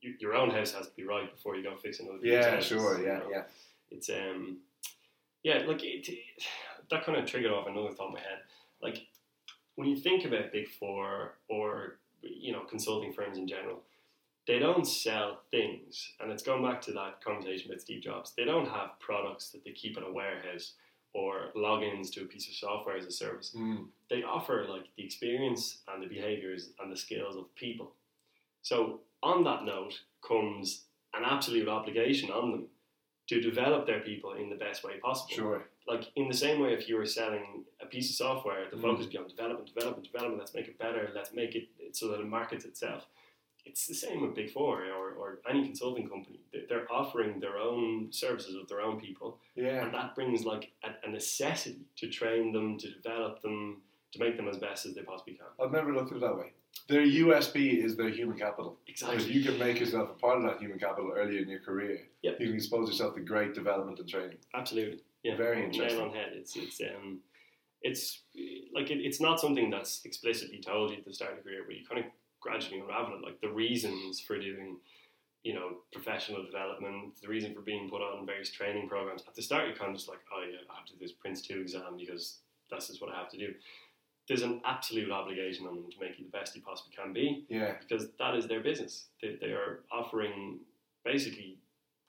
your 0.00 0.34
own 0.34 0.50
house 0.50 0.72
has 0.72 0.88
to 0.88 0.96
be 0.96 1.04
right 1.04 1.30
before 1.32 1.54
you 1.56 1.62
go 1.62 1.76
fixing 1.76 2.08
other 2.08 2.18
people's 2.18 2.44
Yeah, 2.44 2.50
houses, 2.54 2.66
sure. 2.68 2.98
you 2.98 3.06
Yeah, 3.06 3.18
know? 3.18 3.28
yeah. 3.30 3.42
It's 3.90 4.08
um, 4.08 4.58
yeah, 5.42 5.62
like 5.66 5.84
it, 5.84 6.08
it, 6.08 6.18
that 6.90 7.04
kind 7.04 7.18
of 7.18 7.26
triggered 7.26 7.52
off 7.52 7.66
another 7.68 7.90
thought 7.90 8.08
in 8.08 8.14
my 8.14 8.20
head. 8.20 8.38
Like 8.82 9.06
when 9.74 9.86
you 9.88 9.96
think 9.96 10.24
about 10.24 10.50
Big 10.50 10.68
Four 10.68 11.34
or 11.48 11.98
you 12.22 12.52
know 12.52 12.60
consulting 12.60 13.12
firms 13.12 13.36
in 13.36 13.46
general, 13.46 13.82
they 14.46 14.58
don't 14.58 14.86
sell 14.86 15.40
things, 15.50 16.12
and 16.20 16.32
it's 16.32 16.42
going 16.42 16.62
back 16.64 16.80
to 16.82 16.92
that 16.92 17.22
conversation 17.24 17.70
with 17.70 17.80
Steve 17.80 18.02
Jobs. 18.02 18.32
They 18.36 18.44
don't 18.44 18.68
have 18.68 18.98
products 18.98 19.50
that 19.50 19.64
they 19.64 19.70
keep 19.70 19.96
in 19.96 20.02
a 20.02 20.12
warehouse 20.12 20.72
or 21.14 21.50
logins 21.54 22.10
to 22.12 22.22
a 22.22 22.24
piece 22.24 22.48
of 22.48 22.54
software 22.54 22.96
as 22.96 23.04
a 23.06 23.10
service. 23.10 23.54
Mm. 23.56 23.86
They 24.10 24.22
offer 24.22 24.66
like 24.68 24.86
the 24.96 25.04
experience 25.04 25.78
and 25.92 26.02
the 26.02 26.06
behaviors 26.08 26.70
and 26.80 26.90
the 26.90 26.96
skills 26.96 27.36
of 27.36 27.54
people. 27.54 27.92
So 28.62 29.00
on 29.22 29.44
that 29.44 29.64
note 29.64 30.00
comes 30.26 30.84
an 31.14 31.22
absolute 31.24 31.68
obligation 31.68 32.30
on 32.30 32.50
them 32.50 32.66
to 33.28 33.40
develop 33.40 33.86
their 33.86 34.00
people 34.00 34.32
in 34.32 34.48
the 34.50 34.56
best 34.56 34.82
way 34.84 34.94
possible 35.00 35.34
Sure. 35.34 35.64
like 35.86 36.04
in 36.16 36.28
the 36.28 36.34
same 36.34 36.60
way 36.60 36.72
if 36.72 36.88
you 36.88 36.96
were 36.96 37.06
selling 37.06 37.64
a 37.80 37.86
piece 37.86 38.10
of 38.10 38.16
software 38.16 38.68
the 38.70 38.76
Mm. 38.76 38.82
focus 38.82 39.06
be 39.06 39.16
on 39.18 39.28
development 39.28 39.72
development 39.72 40.04
development 40.10 40.38
let's 40.40 40.54
make 40.54 40.66
it 40.66 40.78
better 40.78 41.12
let's 41.14 41.32
make 41.32 41.54
it 41.54 41.68
so 41.92 42.08
that 42.08 42.20
it 42.20 42.26
markets 42.26 42.64
itself 42.64 43.06
it's 43.64 43.86
the 43.86 43.94
same 43.94 44.20
with 44.22 44.34
big 44.34 44.50
four 44.50 44.84
or, 44.86 45.12
or 45.12 45.38
any 45.48 45.64
consulting 45.64 46.08
company 46.08 46.40
They- 46.52 46.64
they're 46.68 46.90
offering 46.92 47.40
their 47.40 47.58
own 47.58 48.12
services 48.12 48.56
with 48.56 48.68
their 48.68 48.80
own 48.80 49.00
people 49.00 49.38
Yeah. 49.54 49.84
and 49.84 49.94
that 49.94 50.14
brings 50.14 50.44
like 50.44 50.72
a, 50.82 50.90
a 51.06 51.10
necessity 51.10 51.80
to 51.96 52.08
train 52.08 52.52
them 52.52 52.78
to 52.78 52.90
develop 52.90 53.42
them 53.42 53.82
to 54.12 54.18
make 54.18 54.36
them 54.36 54.48
as 54.48 54.58
best 54.58 54.84
as 54.86 54.94
they 54.94 55.02
possibly 55.02 55.34
can 55.34 55.46
I've 55.62 55.72
never 55.72 55.92
looked 55.94 56.10
at 56.12 56.18
it 56.18 56.20
that 56.20 56.36
way. 56.36 56.52
Their 56.88 57.02
USP 57.06 57.84
is 57.84 57.96
their 57.96 58.08
human 58.08 58.36
capital. 58.38 58.78
If 58.86 58.92
exactly 58.94 59.30
you 59.32 59.44
can 59.44 59.58
make 59.58 59.78
yourself 59.78 60.10
a 60.10 60.14
part 60.14 60.38
of 60.38 60.44
that 60.44 60.58
human 60.58 60.78
capital 60.78 61.12
early 61.14 61.38
in 61.38 61.48
your 61.48 61.60
career, 61.60 62.08
Yep. 62.22 62.40
you 62.40 62.46
can 62.48 62.56
expose 62.56 62.88
yourself 62.88 63.14
to 63.14 63.20
great 63.20 63.54
development 63.54 63.98
and 64.00 64.08
training. 64.08 64.38
absolutely 64.54 65.00
yeah 65.22 65.36
Very 65.36 65.64
interesting. 65.64 65.98
nail 65.98 66.08
on 66.08 66.14
head 66.14 66.32
it's 66.34 66.56
it's 66.56 66.80
um 66.80 67.20
it's 67.82 68.22
like 68.74 68.90
it, 68.90 68.98
it's 69.08 69.20
not 69.20 69.40
something 69.40 69.70
that's 69.70 70.04
explicitly 70.04 70.58
told 70.58 70.90
you 70.90 70.96
at 70.98 71.04
the 71.04 71.12
start 71.14 71.32
of 71.32 71.36
your 71.38 71.44
career 71.44 71.62
but 71.66 71.76
you 71.76 71.84
kind 71.86 72.00
of 72.04 72.06
gradually 72.42 72.80
unravel 72.80 73.14
it 73.18 73.24
like 73.24 73.40
the 73.40 73.48
reasons 73.48 74.20
for 74.20 74.38
doing 74.38 74.76
you 75.42 75.54
know 75.54 75.68
professional 75.92 76.44
development 76.44 77.14
the 77.22 77.28
reason 77.28 77.54
for 77.54 77.60
being 77.62 77.88
put 77.88 78.00
on 78.02 78.26
various 78.26 78.50
training 78.50 78.88
programs 78.88 79.22
at 79.26 79.34
the 79.34 79.42
start 79.42 79.66
you're 79.66 79.76
kind 79.76 79.90
of 79.90 79.96
just 79.96 80.08
like 80.08 80.18
oh 80.34 80.42
yeah 80.48 80.58
I 80.70 80.76
have 80.76 80.86
to 80.86 80.92
do 80.92 80.98
this 81.00 81.12
Prince 81.12 81.42
2 81.42 81.60
exam 81.60 81.96
because 81.98 82.38
that's 82.70 82.88
just 82.88 83.00
what 83.00 83.12
I 83.14 83.18
have 83.18 83.30
to 83.30 83.38
do 83.38 83.48
there's 84.28 84.42
an 84.42 84.60
absolute 84.64 85.10
obligation 85.10 85.66
on 85.66 85.74
them 85.74 85.90
to 85.90 85.96
make 86.00 86.16
you 86.18 86.24
the 86.24 86.30
best 86.38 86.54
you 86.54 86.62
possibly 86.62 86.94
can 86.96 87.12
be 87.12 87.44
Yeah. 87.48 87.74
because 87.80 88.08
that 88.20 88.36
is 88.36 88.46
their 88.46 88.60
business. 88.60 89.06
They, 89.20 89.36
they 89.40 89.48
are 89.48 89.80
offering 89.90 90.60
basically 91.04 91.58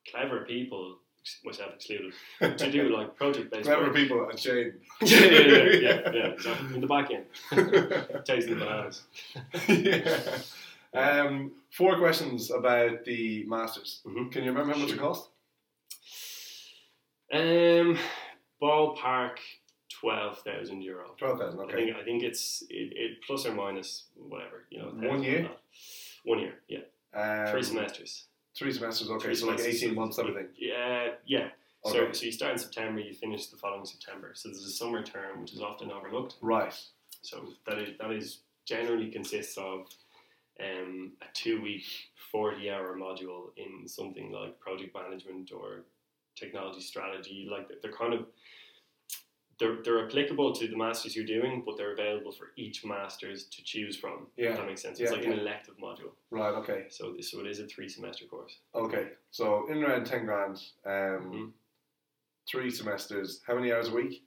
clever 0.10 0.46
people, 0.46 1.00
myself 1.45 1.73
excluded, 1.75 2.13
to 2.57 2.71
do 2.71 2.95
like 2.95 3.15
project 3.15 3.51
based 3.51 3.65
Clever 3.65 3.83
work. 3.86 3.95
people 3.95 4.29
and 4.29 4.39
Shane. 4.39 4.73
yeah, 5.01 5.19
yeah, 5.19 5.39
yeah, 5.39 5.63
yeah, 5.63 6.12
yeah, 6.13 6.25
exactly. 6.27 6.75
In 6.75 6.81
the 6.81 6.88
back 6.88 7.09
end, 7.12 7.25
tasting 8.25 8.57
the 8.57 8.65
bananas. 8.65 9.03
yeah. 9.67 10.38
Um, 10.95 11.53
four 11.71 11.97
questions 11.97 12.51
about 12.51 13.03
the 13.05 13.45
Masters. 13.47 14.01
Mhm. 14.05 14.31
Can 14.31 14.43
you 14.43 14.51
remember 14.51 14.73
how 14.73 14.79
much 14.79 14.91
it 14.91 14.99
cost? 14.99 15.29
Um, 17.33 17.97
ballpark 18.62 19.38
twelve 19.89 20.39
thousand 20.39 20.81
euro. 20.83 21.15
12,000, 21.17 21.59
I 21.59 21.63
okay. 21.63 21.73
think 21.75 21.95
I 21.97 22.03
think 22.03 22.23
it's 22.23 22.63
it, 22.69 22.93
it 22.95 23.12
plus 23.25 23.45
or 23.47 23.53
minus 23.55 24.03
whatever 24.15 24.65
you 24.69 24.79
know. 24.79 25.09
One 25.09 25.23
year? 25.23 25.49
One 26.25 26.39
year, 26.39 26.53
yeah. 26.67 26.79
Um, 27.15 27.47
Three 27.51 27.63
semesters. 27.63 28.25
Three 28.57 28.71
semesters, 28.71 29.09
okay, 29.09 29.25
Three 29.25 29.35
so 29.35 29.47
like 29.47 29.59
18 29.59 29.95
months, 29.95 30.19
everything. 30.19 30.47
Yeah, 30.57 31.09
yeah. 31.25 31.49
So, 31.85 32.11
so 32.13 32.25
you 32.25 32.31
start 32.31 32.53
in 32.53 32.57
September, 32.59 33.01
you 33.01 33.13
finish 33.13 33.47
the 33.47 33.57
following 33.57 33.85
September. 33.85 34.31
So 34.35 34.49
there's 34.49 34.63
a 34.63 34.71
summer 34.71 35.03
term, 35.03 35.41
which 35.41 35.53
is 35.53 35.61
often 35.61 35.91
overlooked. 35.91 36.35
Right. 36.41 36.73
So 37.23 37.49
that 37.67 37.77
is 37.77 37.89
that 37.99 38.11
is 38.11 38.39
generally 38.65 39.09
consists 39.09 39.57
of 39.57 39.87
um, 40.61 41.13
a 41.21 41.25
two 41.33 41.61
week, 41.61 41.83
forty 42.31 42.69
hour 42.69 42.95
module 42.95 43.47
in 43.57 43.87
something 43.87 44.31
like 44.31 44.59
project 44.59 44.95
management 44.95 45.51
or 45.51 45.83
technology 46.35 46.81
strategy. 46.81 47.47
Like 47.51 47.69
they're 47.81 47.91
kind 47.91 48.13
of 48.13 48.27
they're, 49.63 49.78
they're 49.84 50.06
applicable 50.06 50.54
to 50.54 50.67
the 50.67 50.76
masters 50.76 51.15
you're 51.15 51.26
doing, 51.26 51.63
but 51.65 51.78
they're 51.78 51.93
available 51.93 52.32
for 52.32 52.47
each 52.58 52.84
masters 52.86 53.45
to 53.45 53.63
choose 53.63 53.95
from. 53.95 54.28
Yeah, 54.36 54.49
if 54.52 54.58
that 54.58 54.67
makes 54.67 54.82
sense. 54.82 54.99
It's 54.99 55.12
yeah, 55.12 55.17
like 55.17 55.26
yeah. 55.26 55.34
an 55.34 55.39
elective 55.39 55.76
module. 55.78 56.12
Right, 56.32 56.54
okay. 56.56 56.86
So 56.89 57.15
so 57.21 57.39
it 57.39 57.47
is 57.47 57.60
a 57.60 57.67
three 57.67 57.88
semester 57.88 58.26
course. 58.26 58.58
Okay, 58.76 59.10
so 59.32 59.67
in 59.71 59.84
around 59.84 60.06
10 60.06 60.26
grand, 60.26 60.58
um, 60.86 60.91
Mhm. 61.32 61.52
three 62.49 62.69
semesters, 62.69 63.41
how 63.47 63.56
many 63.56 63.71
hours 63.71 63.88
a 63.89 63.93
week? 63.93 64.23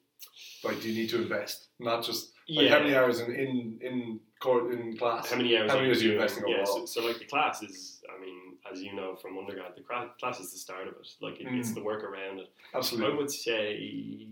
Like, 0.65 0.81
do 0.81 0.89
you 0.91 1.03
need 1.03 1.11
to 1.11 1.21
invest? 1.21 1.69
Not 1.79 2.03
just, 2.03 2.33
like, 2.49 2.69
how 2.71 2.79
many 2.79 2.95
hours 2.95 3.21
in, 3.21 3.35
in, 3.35 3.79
in, 3.83 4.21
court, 4.41 4.73
in 4.73 4.97
class? 4.97 5.31
How 5.31 5.37
many 5.37 5.57
hours? 5.57 5.71
How 5.71 5.77
many 5.77 5.89
are 5.89 5.91
hours 5.91 6.03
are 6.03 6.07
you 6.07 6.13
investing 6.13 6.45
Yeah, 6.49 6.55
overall? 6.63 6.87
so, 6.87 7.01
so 7.01 7.07
like 7.07 7.19
the 7.19 7.27
class 7.27 7.63
is, 7.63 8.03
I 8.15 8.19
mean, 8.19 8.57
as 8.73 8.83
you 8.83 8.95
know 8.95 9.15
from 9.17 9.37
undergrad, 9.39 9.73
the 9.77 9.83
class 10.19 10.41
is 10.41 10.53
the 10.53 10.59
start 10.59 10.89
of 10.89 10.95
it. 10.95 11.09
Like 11.21 11.39
it, 11.41 11.47
it's 11.51 11.71
Mm. 11.71 11.75
the 11.75 11.83
work 11.83 12.03
around 12.03 12.41
it. 12.41 12.49
Absolutely. 12.75 13.13
I 13.13 13.17
would 13.17 13.31
say 13.31 14.29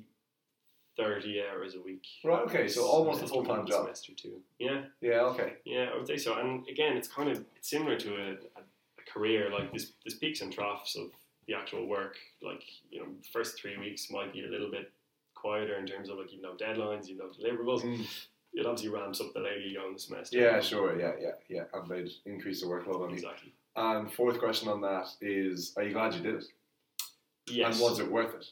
thirty 0.97 1.43
hours 1.43 1.75
a 1.75 1.81
week. 1.81 2.05
Right, 2.25 2.43
okay, 2.43 2.69
so 2.69 2.85
almost 2.87 3.23
a 3.23 3.27
full 3.27 3.45
time 3.45 3.67
job. 3.67 3.83
Semester 3.85 4.13
two. 4.15 4.41
Yeah, 4.59 4.83
Yeah, 5.01 5.21
okay. 5.33 5.55
yeah, 5.65 5.91
I 5.93 5.97
would 5.97 6.07
say 6.07 6.17
so. 6.17 6.39
And 6.39 6.67
again, 6.69 6.97
it's 6.97 7.09
kind 7.09 7.29
of 7.31 7.45
it's 7.57 7.69
similar 7.71 7.97
to 7.99 8.15
a, 8.15 8.29
a, 8.31 8.63
a 8.63 9.13
career. 9.13 9.51
Like 9.51 9.73
this, 9.73 9.93
there's 10.05 10.19
peaks 10.19 10.41
and 10.41 10.53
troughs 10.53 10.97
of 10.97 11.09
the 11.47 11.55
actual 11.55 11.87
work. 11.87 12.17
Like 12.43 12.63
you 12.91 13.01
know, 13.01 13.07
first 13.33 13.59
three 13.61 13.77
weeks 13.79 14.11
might 14.11 14.33
be 14.33 14.45
a 14.45 14.49
little 14.49 14.71
bit 14.71 14.91
quieter 15.35 15.77
in 15.77 15.87
terms 15.87 16.09
of 16.09 16.19
like 16.19 16.33
you 16.33 16.41
know 16.41 16.55
deadlines, 16.55 17.09
you 17.09 17.17
know 17.17 17.27
deliverables. 17.39 17.83
Mm. 17.83 18.07
It 18.57 18.67
obviously 18.67 18.89
ramps 18.91 19.21
up 19.21 19.33
the 19.35 19.41
later 19.41 19.59
you 19.59 19.77
go 19.77 19.89
in 19.89 19.95
the 19.95 19.99
semester. 19.99 20.39
Yeah, 20.39 20.61
sure, 20.61 20.97
yeah, 20.99 21.13
yeah, 21.21 21.33
yeah. 21.49 21.65
And 21.75 21.91
they'd 21.91 22.09
increase 22.25 22.61
the 22.61 22.69
workload 22.69 23.03
on 23.03 23.11
you. 23.11 23.17
Exactly. 23.17 23.53
And 23.75 24.13
fourth 24.13 24.39
question 24.39 24.69
on 24.69 24.81
that 24.83 25.09
is, 25.21 25.73
are 25.77 25.83
you 25.83 25.93
glad 25.93 26.15
you 26.15 26.21
did 26.21 26.37
it? 26.37 26.45
Yes. 27.49 27.75
And 27.75 27.83
was 27.83 27.99
it 27.99 28.09
worth 28.09 28.33
it? 28.35 28.47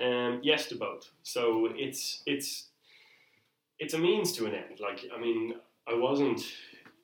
Um, 0.00 0.40
yes 0.42 0.66
to 0.68 0.76
both. 0.76 1.10
So 1.22 1.68
it's 1.74 2.22
it's 2.26 2.68
it's 3.78 3.94
a 3.94 3.98
means 3.98 4.32
to 4.32 4.46
an 4.46 4.54
end. 4.54 4.80
Like 4.80 5.04
I 5.14 5.20
mean, 5.20 5.54
I 5.88 5.94
wasn't 5.94 6.40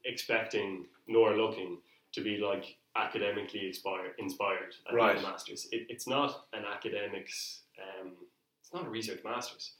expecting 0.04 0.86
nor 1.06 1.36
looking 1.36 1.78
to 2.12 2.20
be 2.22 2.38
like 2.38 2.76
academically 2.96 3.66
inspired 3.66 4.12
inspired 4.18 4.74
at 4.88 4.94
Right. 4.94 5.16
the 5.16 5.22
masters. 5.22 5.68
It, 5.72 5.86
it's 5.88 6.06
not 6.06 6.46
an 6.52 6.64
academics. 6.64 7.62
Um, 7.78 8.12
it's 8.60 8.72
not 8.72 8.86
a 8.86 8.90
research 8.90 9.20
masters. 9.24 9.72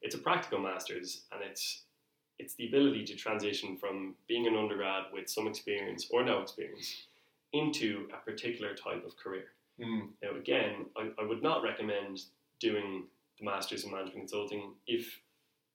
It's 0.00 0.14
a 0.14 0.18
practical 0.18 0.58
masters, 0.58 1.22
and 1.32 1.42
it's 1.42 1.82
it's 2.38 2.54
the 2.54 2.66
ability 2.66 3.04
to 3.04 3.14
transition 3.14 3.76
from 3.76 4.14
being 4.26 4.46
an 4.46 4.56
undergrad 4.56 5.04
with 5.12 5.28
some 5.28 5.46
experience 5.46 6.08
or 6.10 6.24
no 6.24 6.40
experience 6.42 7.06
into 7.52 8.08
a 8.12 8.16
particular 8.28 8.74
type 8.74 9.04
of 9.06 9.16
career. 9.16 9.48
Mm. 9.78 10.08
Now, 10.22 10.36
again, 10.36 10.86
I, 10.96 11.10
I 11.20 11.24
would 11.24 11.42
not 11.42 11.62
recommend 11.62 12.22
doing 12.62 13.04
the 13.38 13.44
Masters 13.44 13.84
in 13.84 13.90
Management 13.90 14.18
Consulting 14.28 14.72
if 14.86 15.20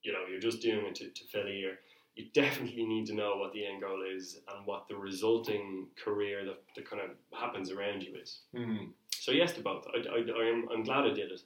you 0.02 0.12
know 0.12 0.20
you're 0.28 0.40
just 0.40 0.60
doing 0.62 0.86
it 0.86 0.94
to, 0.96 1.08
to 1.10 1.24
fill 1.30 1.46
a 1.46 1.50
year. 1.52 1.78
You 2.16 2.24
definitely 2.34 2.84
need 2.84 3.06
to 3.06 3.14
know 3.14 3.36
what 3.36 3.52
the 3.52 3.64
end 3.64 3.80
goal 3.82 4.00
is 4.16 4.40
and 4.52 4.66
what 4.66 4.88
the 4.88 4.96
resulting 4.96 5.86
career 6.04 6.44
that, 6.46 6.60
that 6.74 6.90
kind 6.90 7.00
of 7.00 7.10
happens 7.38 7.70
around 7.70 8.02
you 8.02 8.16
is. 8.20 8.40
Mm. 8.56 8.88
So 9.10 9.30
yes 9.30 9.52
to 9.52 9.60
both. 9.60 9.86
I, 9.94 9.98
I, 10.08 10.16
I 10.16 10.48
am, 10.48 10.66
I'm 10.72 10.82
glad 10.82 11.04
I 11.04 11.10
did 11.10 11.30
it, 11.30 11.42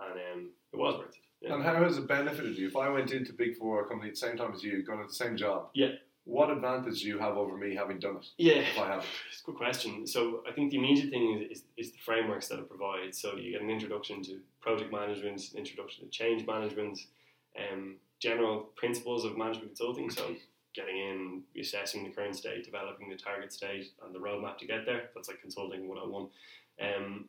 and 0.00 0.12
um, 0.32 0.50
it 0.72 0.76
was 0.76 0.98
worth 0.98 1.08
it. 1.08 1.16
Yeah. 1.40 1.54
And 1.54 1.64
how 1.64 1.82
has 1.82 1.98
it 1.98 2.06
benefited 2.06 2.56
you? 2.56 2.68
If 2.68 2.76
I 2.76 2.88
went 2.90 3.10
into 3.10 3.32
Big 3.32 3.56
Four 3.56 3.88
company 3.88 4.10
at 4.10 4.14
the 4.14 4.20
same 4.20 4.36
time 4.36 4.52
as 4.54 4.62
you, 4.62 4.84
going 4.84 5.00
to 5.00 5.06
the 5.08 5.12
same 5.12 5.36
job, 5.36 5.70
Yeah. 5.74 5.88
what 6.24 6.48
advantage 6.48 7.00
do 7.02 7.08
you 7.08 7.18
have 7.18 7.36
over 7.36 7.56
me 7.56 7.74
having 7.74 7.98
done 7.98 8.16
it? 8.18 8.26
Yeah, 8.38 8.60
If 8.72 8.78
I 8.78 8.86
haven't. 8.86 9.06
it's 9.28 9.42
a 9.42 9.46
good 9.46 9.56
question. 9.56 10.06
So 10.06 10.44
I 10.48 10.52
think 10.52 10.70
the 10.70 10.78
immediate 10.78 11.10
thing 11.10 11.24
is, 11.50 11.58
is, 11.58 11.64
is 11.76 11.92
the 11.92 11.98
frameworks 11.98 12.46
that 12.48 12.60
it 12.60 12.68
provides. 12.68 13.20
So 13.20 13.34
you 13.36 13.50
get 13.50 13.62
an 13.62 13.70
introduction 13.70 14.22
to 14.22 14.38
project 14.64 14.90
management, 14.90 15.42
introduction 15.54 16.04
to 16.04 16.10
change 16.10 16.46
management, 16.46 16.98
um, 17.58 17.96
general 18.18 18.70
principles 18.76 19.24
of 19.24 19.36
management 19.36 19.68
consulting. 19.68 20.08
So 20.10 20.34
getting 20.74 20.96
in, 20.96 21.42
assessing 21.60 22.02
the 22.04 22.10
current 22.10 22.34
state, 22.34 22.64
developing 22.64 23.08
the 23.08 23.16
target 23.16 23.52
state, 23.52 23.92
and 24.04 24.14
the 24.14 24.18
roadmap 24.18 24.58
to 24.58 24.66
get 24.66 24.86
there. 24.86 25.10
That's 25.14 25.28
like 25.28 25.40
consulting 25.40 25.86
101. 25.86 26.28
Um, 26.80 27.28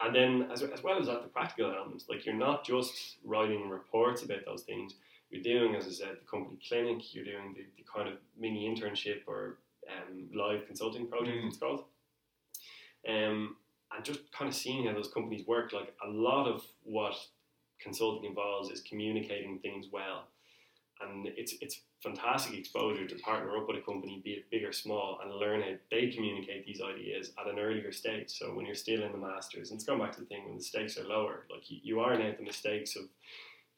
and 0.00 0.14
then, 0.14 0.48
as, 0.52 0.62
as 0.62 0.82
well 0.82 0.98
as 1.00 1.06
that, 1.06 1.22
the 1.22 1.28
practical 1.28 1.74
elements. 1.74 2.06
Like 2.08 2.24
you're 2.24 2.34
not 2.34 2.64
just 2.64 3.16
writing 3.24 3.68
reports 3.68 4.22
about 4.22 4.44
those 4.46 4.62
things. 4.62 4.94
You're 5.30 5.42
doing, 5.42 5.74
as 5.74 5.86
I 5.86 5.90
said, 5.90 6.16
the 6.20 6.30
company 6.30 6.58
clinic. 6.66 7.12
You're 7.12 7.24
doing 7.24 7.54
the, 7.54 7.66
the 7.76 7.84
kind 7.92 8.08
of 8.08 8.14
mini 8.38 8.72
internship 8.72 9.22
or 9.26 9.58
um, 9.88 10.28
live 10.32 10.66
consulting 10.66 11.08
project. 11.08 11.36
Mm. 11.36 11.48
It's 11.48 11.58
called. 11.58 11.84
Um, 13.08 13.56
and 13.94 14.04
just 14.04 14.20
kind 14.32 14.48
of 14.48 14.54
seeing 14.54 14.86
how 14.86 14.94
those 14.94 15.12
companies 15.12 15.46
work. 15.46 15.72
Like 15.72 15.94
a 16.04 16.08
lot 16.08 16.46
of 16.46 16.62
what 16.82 17.14
consulting 17.80 18.28
involves 18.28 18.70
is 18.70 18.80
communicating 18.80 19.58
things 19.58 19.86
well, 19.92 20.24
and 21.00 21.26
it's 21.36 21.54
it's 21.60 21.80
fantastic 22.02 22.56
exposure 22.56 23.06
to 23.06 23.14
partner 23.16 23.56
up 23.56 23.66
with 23.66 23.76
a 23.76 23.80
company, 23.80 24.20
be 24.24 24.30
it 24.30 24.50
big 24.50 24.64
or 24.64 24.72
small, 24.72 25.18
and 25.22 25.34
learn 25.34 25.62
how 25.62 25.72
they 25.90 26.08
communicate 26.08 26.64
these 26.64 26.80
ideas 26.80 27.32
at 27.40 27.52
an 27.52 27.58
earlier 27.58 27.90
stage. 27.90 28.30
So 28.30 28.54
when 28.54 28.66
you're 28.66 28.76
still 28.76 29.02
in 29.02 29.12
the 29.12 29.18
masters, 29.18 29.70
and 29.70 29.78
it's 29.78 29.84
going 29.84 29.98
back 30.00 30.12
to 30.12 30.20
the 30.20 30.26
thing 30.26 30.44
when 30.46 30.56
the 30.56 30.62
stakes 30.62 30.96
are 30.96 31.04
lower, 31.04 31.46
like 31.50 31.68
you, 31.70 31.78
you 31.82 32.00
iron 32.00 32.22
out 32.22 32.38
the 32.38 32.44
mistakes 32.44 32.94
of 32.94 33.02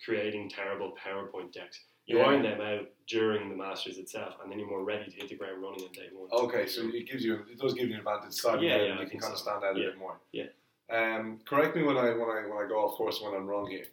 creating 0.05 0.51
terrible 0.51 0.92
PowerPoint 1.03 1.53
decks. 1.53 1.81
You 2.06 2.18
Yeah. 2.18 2.24
iron 2.26 2.42
them 2.42 2.60
out 2.60 2.88
during 3.06 3.48
the 3.48 3.56
masters 3.56 3.98
itself, 3.98 4.34
and 4.42 4.50
then 4.50 4.58
you're 4.58 4.68
more 4.68 4.82
ready 4.84 5.10
to 5.10 5.16
hit 5.16 5.28
the 5.28 5.34
ground 5.36 5.62
running 5.62 5.84
on 5.84 5.92
day 5.92 6.08
one. 6.12 6.28
Okay, 6.32 6.66
so 6.66 6.82
it 6.88 7.06
gives 7.08 7.24
you 7.24 7.44
it 7.50 7.58
does 7.58 7.74
give 7.74 7.88
you 7.88 7.94
an 7.94 8.00
advantage 8.00 8.32
starting 8.32 8.68
Yeah, 8.68 8.76
yeah, 8.76 8.82
and 8.92 9.00
I 9.00 9.02
you 9.04 9.10
can 9.10 9.20
kind 9.20 9.32
of 9.32 9.38
stand 9.38 9.62
out 9.64 9.72
a 9.76 9.80
bit 9.80 9.96
more. 9.98 10.18
yeah. 10.32 10.46
Um, 10.88 11.38
correct 11.44 11.76
me 11.76 11.82
when 11.84 11.96
I 11.96 12.10
when 12.14 12.28
I 12.28 12.46
when 12.48 12.64
I 12.64 12.68
go 12.68 12.84
off 12.84 12.96
course 12.96 13.20
when 13.22 13.34
I'm 13.34 13.46
wrong 13.46 13.68
here. 13.70 13.86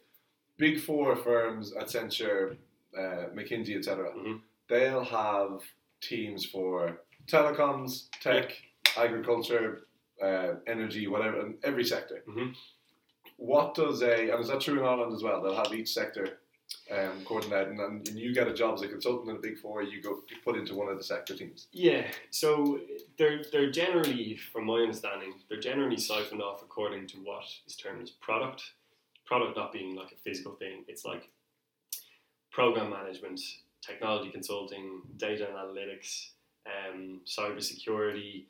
Big 0.58 0.80
four 0.80 1.16
firms, 1.16 1.74
Accenture, 1.74 2.58
uh, 2.98 3.28
McKinsey, 3.36 3.76
etc. 3.78 4.12
Mhm. 4.16 4.42
They'll 4.68 5.04
have 5.04 5.62
teams 6.02 6.46
for 6.46 7.02
telecoms, 7.28 8.10
tech, 8.20 8.60
agriculture, 8.98 9.86
uh, 10.22 10.56
energy, 10.66 11.08
whatever, 11.08 11.54
every 11.64 11.84
sector. 11.86 12.24
Mhm. 12.28 12.56
What 13.36 13.76
does 13.76 14.02
a 14.02 14.30
and 14.32 14.40
is 14.40 14.48
that 14.48 14.62
true 14.62 14.80
in 14.80 14.86
Ireland 14.86 15.14
as 15.14 15.22
well? 15.22 15.42
They'll 15.44 15.56
have 15.56 15.72
each 15.74 15.90
sector 15.90 16.40
um, 16.92 17.24
coordinated, 17.26 17.70
and, 17.70 18.08
and 18.08 18.18
you 18.18 18.34
get 18.34 18.48
a 18.48 18.54
job 18.54 18.76
as 18.76 18.82
a 18.82 18.88
consultant 18.88 19.30
in 19.30 19.36
a 19.38 19.40
big 19.40 19.58
four. 19.58 19.84
You 19.84 20.02
go 20.02 20.22
you 20.30 20.38
put 20.44 20.58
into 20.58 20.76
one 20.76 20.90
of 20.90 20.98
the 20.98 21.04
sector 21.04 21.36
teams. 21.36 21.68
Yeah, 21.72 22.08
so 22.30 22.80
they're 23.18 23.44
they're 23.52 23.72
generally, 23.72 24.38
from 24.38 24.66
my 24.66 24.80
understanding, 24.80 25.34
they're 25.50 25.60
generally 25.60 25.98
siphoned 25.98 26.42
off 26.42 26.62
according 26.62 27.08
to 27.08 27.18
what 27.18 27.46
is 27.66 27.76
termed 27.76 28.04
as 28.04 28.12
product. 28.12 28.64
Product 29.26 29.58
not 29.58 29.74
being 29.74 29.96
like 29.96 30.14
a 30.14 30.16
physical 30.16 30.54
thing, 30.54 30.86
it's 30.88 31.04
like 31.04 31.30
program 32.52 32.90
management, 32.90 33.42
technology 33.82 34.32
consulting, 34.32 35.02
data 35.18 35.48
and 35.48 35.58
analytics, 35.58 36.30
um, 36.66 37.22
cybersecurity. 37.26 38.46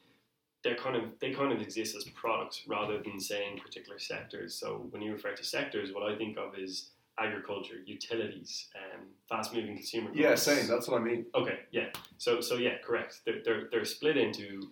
They're 0.64 0.76
kind 0.76 0.96
of 0.96 1.04
they 1.20 1.32
kind 1.32 1.52
of 1.52 1.62
exist 1.62 1.96
as 1.96 2.04
products 2.06 2.62
rather 2.68 3.00
than 3.02 3.20
saying 3.20 3.60
particular 3.60 4.00
sectors. 4.00 4.54
So 4.54 4.86
when 4.92 5.02
you 5.02 5.14
refer 5.14 5.34
to 5.34 5.44
sectors, 5.44 5.94
what 5.94 6.04
I 6.04 6.16
think 6.16 6.38
of 6.38 6.58
is 6.58 6.92
agriculture, 7.20 7.76
utilities, 7.86 8.68
um, 8.76 9.02
fast 9.28 9.54
moving 9.54 9.76
consumer 9.76 10.08
goods. 10.10 10.20
Yeah, 10.20 10.36
same. 10.36 10.68
That's 10.68 10.88
what 10.88 11.02
I 11.02 11.04
mean. 11.04 11.26
Okay, 11.36 11.60
yeah. 11.72 11.88
So 12.18 12.42
so 12.42 12.56
yeah, 12.56 12.78
correct. 12.84 13.22
They're 13.26 13.42
they're, 13.44 13.68
they're 13.72 13.86
split 13.86 14.18
into 14.18 14.70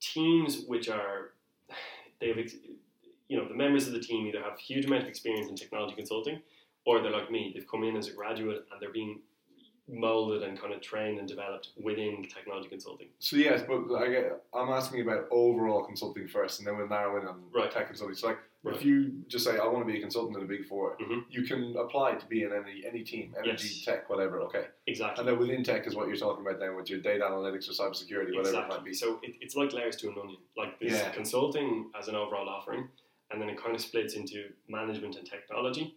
teams 0.00 0.64
which 0.66 0.88
are 0.88 1.32
they 2.20 2.28
have 2.28 2.38
you 3.28 3.36
know 3.38 3.46
the 3.46 3.54
members 3.54 3.86
of 3.86 3.92
the 3.92 4.00
team 4.00 4.26
either 4.26 4.42
have 4.42 4.54
a 4.54 4.60
huge 4.60 4.86
amount 4.86 5.02
of 5.02 5.08
experience 5.08 5.48
in 5.48 5.56
technology 5.56 5.94
consulting 5.94 6.40
or 6.86 7.02
they're 7.02 7.12
like 7.12 7.30
me. 7.30 7.52
They've 7.54 7.68
come 7.68 7.84
in 7.84 7.96
as 7.96 8.08
a 8.08 8.12
graduate 8.12 8.64
and 8.72 8.80
they're 8.80 8.90
being 8.90 9.20
molded 9.92 10.42
and 10.42 10.58
kind 10.60 10.72
of 10.72 10.80
trained 10.80 11.18
and 11.18 11.28
developed 11.28 11.70
within 11.82 12.24
technology 12.32 12.68
consulting. 12.68 13.08
So 13.18 13.36
yes, 13.36 13.62
but 13.66 13.82
i 13.96 14.30
i'm 14.58 14.70
asking 14.70 15.02
about 15.02 15.26
overall 15.30 15.84
consulting 15.84 16.28
first, 16.28 16.60
and 16.60 16.66
then 16.66 16.76
we'll 16.76 16.88
narrow 16.88 17.20
in 17.20 17.26
on 17.26 17.42
Right. 17.52 17.70
tech 17.70 17.88
consulting. 17.88 18.14
So 18.16 18.28
like, 18.28 18.38
Right. 18.62 18.76
if 18.76 18.84
you 18.84 19.22
just 19.26 19.46
say 19.46 19.56
I 19.56 19.66
want 19.66 19.86
to 19.86 19.90
be 19.90 19.98
a 19.98 20.00
consultant 20.02 20.36
in 20.36 20.42
a 20.42 20.46
big 20.46 20.66
4 20.66 20.98
Mhm. 21.00 21.24
you 21.30 21.44
can 21.44 21.74
apply 21.78 22.16
to 22.16 22.26
be 22.26 22.42
in 22.42 22.52
any 22.52 22.84
any 22.84 23.02
team, 23.02 23.34
energy, 23.38 23.68
Yes. 23.68 23.84
tech, 23.86 24.10
whatever. 24.10 24.40
Okay, 24.42 24.66
Exactly. 24.86 25.20
and 25.20 25.28
then 25.28 25.38
within 25.38 25.64
tech 25.64 25.86
is 25.86 25.94
what 25.96 26.08
you're 26.08 26.16
talking 26.18 26.46
about 26.46 26.60
then 26.60 26.76
with 26.76 26.90
your 26.90 27.00
data 27.00 27.24
analytics 27.24 27.68
or 27.70 27.72
cybersecurity, 27.72 28.36
whatever 28.36 28.60
it 28.62 28.68
might 28.68 28.84
be. 28.84 28.92
So 28.92 29.18
it, 29.22 29.36
it's 29.40 29.56
like 29.56 29.72
layers 29.72 29.96
to 29.96 30.10
an 30.10 30.18
onion. 30.18 30.40
Like 30.58 30.78
there's 30.78 30.92
Yeah. 30.92 31.10
consulting 31.12 31.90
as 31.98 32.08
an 32.08 32.16
overall 32.16 32.48
offering, 32.50 32.90
and 33.30 33.40
then 33.40 33.48
it 33.48 33.56
kind 33.56 33.74
of 33.74 33.80
splits 33.80 34.14
into 34.14 34.52
management 34.68 35.16
and 35.16 35.26
technology. 35.26 35.96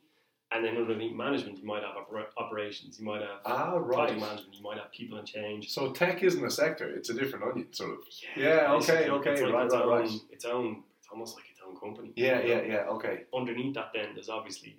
And 0.52 0.64
then 0.64 0.78
underneath 0.78 1.14
management, 1.16 1.58
you 1.58 1.66
might 1.66 1.82
have 1.84 1.98
opera- 1.98 2.32
operations, 2.38 3.00
you 3.00 3.06
might 3.06 3.22
have 3.24 3.42
Ah, 3.44 3.72
project 3.72 3.88
right. 3.88 4.20
management, 4.20 4.54
you 4.56 4.62
might 4.62 4.78
have 4.78 4.92
people 4.92 5.18
and 5.18 5.28
change. 5.28 5.72
So 5.72 5.92
tech 5.92 6.22
isn't 6.24 6.46
a 6.46 6.50
sector; 6.52 6.88
it's 6.96 7.10
a 7.10 7.14
different 7.16 7.44
onion, 7.44 7.74
sort 7.74 7.92
of. 7.92 8.08
Yeah, 8.38 8.44
Yeah, 8.68 8.74
okay, 8.76 9.10
okay, 9.10 9.32
it's 9.34 9.42
like 9.42 9.52
right, 9.54 9.66
its 9.66 9.74
right, 9.74 9.84
own, 9.84 9.90
right. 9.90 10.12
Its 10.30 10.46
own, 10.46 10.84
it's 11.00 11.08
almost 11.10 11.36
like 11.36 11.46
company. 11.84 12.12
Yeah, 12.16 12.42
you 12.42 12.56
know? 12.56 12.62
yeah, 12.62 12.68
yeah. 12.68 12.84
Okay. 12.96 13.24
Underneath 13.36 13.74
that, 13.76 13.92
then 13.94 14.10
there's 14.16 14.30
obviously 14.30 14.78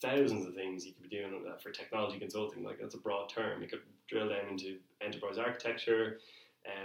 thousands 0.00 0.46
of 0.46 0.54
things 0.54 0.86
you 0.86 0.92
could 0.92 1.08
be 1.08 1.16
doing 1.16 1.32
for 1.62 1.70
technology 1.70 2.18
consulting. 2.18 2.62
Like 2.64 2.78
that's 2.80 2.94
a 2.94 2.98
broad 2.98 3.28
term. 3.28 3.62
You 3.62 3.68
could 3.68 3.80
drill 4.08 4.28
down 4.28 4.48
into 4.50 4.78
enterprise 5.00 5.38
architecture, 5.38 6.18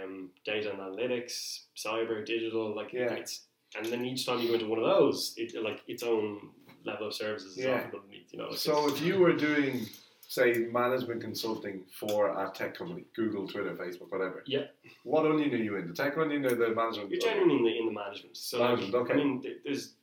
um, 0.02 0.30
data 0.44 0.70
and 0.70 0.80
analytics, 0.80 1.60
cyber, 1.76 2.24
digital. 2.24 2.74
Like 2.74 2.92
Yeah. 2.92 3.12
it's, 3.14 3.46
and 3.76 3.86
then 3.86 4.04
each 4.04 4.26
time 4.26 4.40
you 4.40 4.48
go 4.48 4.54
into 4.54 4.66
one 4.68 4.78
of 4.78 4.84
those, 4.84 5.34
it 5.36 5.54
like 5.62 5.80
its 5.86 6.02
own 6.02 6.50
level 6.84 7.08
of 7.08 7.14
services 7.14 7.56
is 7.56 7.64
Yeah. 7.64 7.74
offered 7.74 7.94
underneath. 7.96 8.32
You 8.32 8.38
know. 8.40 8.48
Like 8.48 8.58
So 8.58 8.88
if 8.88 9.00
you 9.00 9.18
were 9.18 9.32
doing, 9.32 9.86
say, 10.28 10.66
management 10.72 11.20
consulting 11.20 11.84
for 11.98 12.28
a 12.28 12.50
tech 12.52 12.76
company, 12.76 13.04
Google, 13.14 13.46
Twitter, 13.46 13.74
Facebook, 13.74 14.10
whatever. 14.10 14.42
Yeah. 14.46 14.64
What 15.04 15.26
onion 15.26 15.52
are 15.54 15.56
you 15.56 15.76
in? 15.76 15.88
The 15.88 15.94
tech 15.94 16.16
onion 16.18 16.44
or 16.44 16.54
the 16.54 16.74
management? 16.74 17.10
You're 17.10 17.20
genuinely 17.20 17.56
in 17.56 17.64
the, 17.64 17.78
in 17.78 17.86
the 17.86 17.92
management. 17.92 18.36
So, 18.36 18.60
like, 18.60 18.94
okay. 18.94 19.12
I 19.12 19.16
mean, 19.16 19.42
there's 19.64 19.94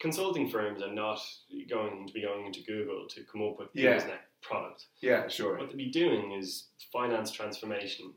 consulting 0.00 0.48
firms 0.48 0.82
are 0.82 0.92
not 0.92 1.20
going 1.70 2.06
to 2.06 2.12
be 2.12 2.20
going 2.22 2.46
into 2.46 2.60
Google 2.62 3.06
to 3.08 3.22
come 3.24 3.42
up 3.42 3.58
with 3.58 3.68
Yeah. 3.72 3.92
Google's 3.94 4.08
next 4.08 4.26
product. 4.42 4.86
Yeah, 5.00 5.28
sure. 5.28 5.56
What 5.56 5.68
they'll 5.68 5.76
be 5.76 5.90
doing 5.90 6.32
is 6.32 6.66
finance 6.92 7.30
transformation, 7.30 8.12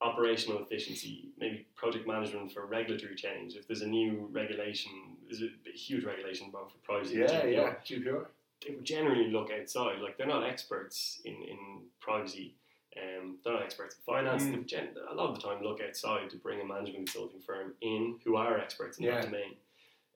operational 0.00 0.60
efficiency, 0.60 1.28
maybe 1.38 1.66
project 1.76 2.06
management 2.08 2.52
for 2.52 2.66
regulatory 2.66 3.14
change. 3.14 3.54
If 3.54 3.68
there's 3.68 3.82
a 3.82 3.86
new 3.86 4.28
regulation, 4.32 4.90
there's 5.28 5.42
a 5.42 5.48
huge 5.72 6.04
regulation 6.04 6.50
both 6.50 6.72
for 6.72 6.78
privacy 6.78 7.18
Yeah, 7.18 7.26
GDPR, 7.26 7.52
yeah. 7.52 7.74
GPR. 7.84 8.26
They 8.66 8.74
would 8.74 8.84
generally 8.84 9.30
look 9.30 9.50
outside. 9.50 10.00
Like 10.00 10.16
they're 10.16 10.26
not 10.26 10.44
experts 10.44 11.20
in, 11.24 11.34
in 11.34 11.58
privacy. 12.00 12.54
Um, 12.96 13.36
they're 13.44 13.52
not 13.54 13.62
experts 13.62 13.96
in 13.96 14.02
finance. 14.14 14.42
Mm. 14.44 14.66
Gen- 14.66 14.88
a 15.10 15.14
lot 15.14 15.30
of 15.30 15.36
the 15.36 15.42
time 15.42 15.62
look 15.62 15.80
outside 15.86 16.30
to 16.30 16.36
bring 16.36 16.60
a 16.60 16.64
management 16.64 17.06
consulting 17.06 17.40
firm 17.40 17.74
in 17.80 18.16
who 18.24 18.36
are 18.36 18.58
experts 18.58 18.98
in 18.98 19.04
Yeah. 19.04 19.16
that 19.16 19.24
domain. 19.24 19.54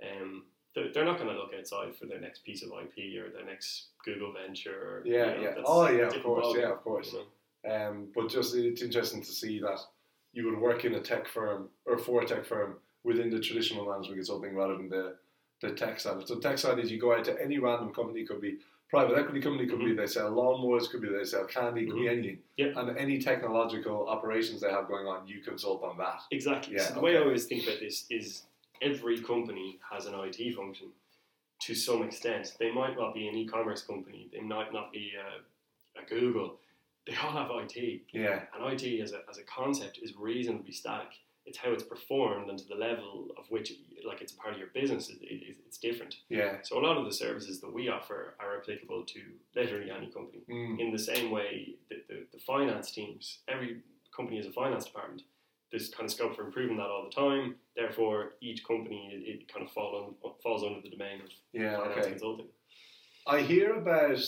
Um, 0.03 0.45
they're, 0.75 0.93
they're 0.93 1.05
not 1.05 1.19
going 1.19 1.29
to 1.29 1.37
look 1.37 1.53
outside 1.57 1.95
for 1.95 2.07
their 2.07 2.19
next 2.21 2.45
piece 2.45 2.63
of 2.63 2.71
IP 2.71 3.23
or 3.23 3.31
their 3.31 3.45
next 3.45 3.89
Google 4.05 4.33
venture. 4.33 4.73
Or, 4.73 5.03
Yeah, 5.05 5.35
you 5.35 5.37
know, 5.37 5.43
yeah. 5.43 5.63
Oh, 5.65 5.89
yeah, 5.89 6.09
of 6.09 6.23
course. 6.23 6.57
Yeah, 6.59 6.73
of 6.73 6.83
course. 6.83 7.13
you 7.13 7.19
know? 7.21 7.27
Um, 7.89 8.09
but 8.15 8.29
just 8.29 8.55
it's 8.57 8.83
interesting 8.83 9.21
to 9.23 9.31
see 9.31 9.61
that 9.61 9.79
you 10.33 10.47
would 10.47 10.59
work 10.59 10.85
in 10.85 10.95
a 10.95 11.01
tech 11.01 11.29
firm 11.29 11.69
or 11.87 11.99
for 11.99 12.23
a 12.23 12.27
tech 12.27 12.45
firm 12.45 12.77
within 13.05 13.31
the 13.31 13.39
traditional 13.39 13.85
management 13.85 14.17
consulting 14.17 14.55
rather 14.55 14.77
than 14.77 14.89
the, 14.89 15.15
the 15.63 15.71
tech 15.71 15.99
side. 16.01 16.27
So 16.27 16.39
tech 16.39 16.59
side 16.59 16.79
is 16.79 16.91
you 16.91 17.01
go 17.01 17.17
out 17.17 17.25
to 17.25 17.41
any 17.41 17.59
random 17.59 17.95
company, 17.95 18.25
could 18.25 18.41
be 18.41 18.59
private 18.91 19.17
equity 19.17 19.41
company, 19.41 19.67
could 19.67 19.79
be 19.79 19.87
mm-hmm. 19.87 19.97
they 19.97 20.07
sell 20.07 20.31
lawnmowers, 20.31 20.91
could 20.91 21.01
be 21.01 21.09
they 21.09 21.25
sell 21.25 21.47
candy, 21.47 21.87
could 21.87 21.95
be 21.95 22.03
mm-hmm. 22.03 22.19
anything. 22.19 22.39
Yep. 22.59 22.77
And 22.77 22.99
any 22.99 23.19
technological 23.19 24.07
operations 24.09 24.61
they 24.61 24.71
have 24.71 24.89
going 24.89 25.07
on, 25.07 25.27
you 25.27 25.41
consult 25.41 25.83
on 25.83 25.97
that. 25.99 26.21
Exactly. 26.31 26.77
Yeah, 26.77 26.83
so 26.83 26.95
the 26.95 27.01
way 27.01 27.17
I 27.17 27.21
always 27.21 27.47
think 27.47 27.63
about 27.63 27.81
this 27.81 28.05
is 28.11 28.43
every 28.83 29.21
company 29.21 29.79
has 29.91 30.07
an 30.07 30.15
IT 30.17 30.55
function 30.55 30.89
to 31.61 31.75
some 31.75 32.03
extent. 32.03 32.55
They 32.59 32.73
might 32.73 32.99
not 32.99 33.15
be 33.15 33.29
an 33.29 33.37
e-commerce 33.37 33.83
company. 33.83 34.29
They 34.33 34.41
might 34.41 34.73
not 34.73 34.93
be 34.93 35.13
a, 35.17 36.01
a 36.03 36.05
Google. 36.07 36.57
They 37.07 37.15
all 37.17 37.33
have 37.33 37.51
IT, 37.51 38.03
Yeah. 38.13 38.43
and 38.55 38.73
IT 38.73 39.01
as 39.01 39.13
a, 39.13 39.23
as 39.29 39.39
a 39.39 39.43
concept 39.43 39.99
is 40.03 40.15
reasonably 40.17 40.73
static. 40.73 41.09
It's 41.45 41.59
how 41.59 41.73
it's 41.73 41.83
performed 41.83 42.49
and 42.51 42.59
to 42.59 42.65
the 42.67 42.77
level 42.77 43.29
of 43.37 43.45
which, 43.51 43.73
like, 44.07 44.21
it's 44.23 44.33
a 44.33 44.37
part 44.37 44.55
of 44.55 44.59
your 44.61 44.69
business. 44.69 45.09
It, 45.11 45.19
it, 45.23 45.57
it's 45.67 45.77
different. 45.79 46.17
Yeah. 46.29 46.59
So 46.63 46.79
a 46.79 46.83
lot 46.87 46.97
of 46.97 47.05
the 47.05 47.13
services 47.13 47.61
that 47.61 47.73
we 47.73 47.89
offer 47.89 48.35
are 48.39 48.59
applicable 48.59 49.05
to 49.07 49.21
literally 49.57 49.91
any 49.91 50.07
company. 50.11 50.43
Mm. 50.49 50.79
In 50.81 50.93
the 50.93 50.99
same 50.99 51.31
way, 51.33 51.75
the, 51.91 51.97
the, 52.09 52.27
the 52.33 52.39
finance 52.39 52.93
teams, 52.93 53.39
every 53.49 53.81
company 54.17 54.37
has 54.37 54.47
a 54.47 54.53
finance 54.53 54.85
department. 54.85 55.23
There's 55.73 55.89
kind 55.89 56.05
of 56.05 56.13
scope 56.13 56.37
for 56.37 56.45
improving 56.45 56.77
that 56.77 56.87
all 56.87 57.05
the 57.05 57.15
time. 57.15 57.57
Therefore, 57.75 58.35
each 58.41 58.65
company 58.65 59.11
it, 59.13 59.29
it 59.41 59.53
kind 59.53 59.67
of 59.67 59.73
fall 59.73 60.15
on, 60.23 60.33
falls 60.43 60.63
under 60.63 60.81
the 60.81 60.91
domain 60.91 61.23
of 61.23 61.31
Yeah. 61.53 61.79
finance 61.79 61.99
Okay. 61.99 62.11
consulting. 62.11 62.47
I 63.27 63.41
hear 63.41 63.75
about 63.77 64.19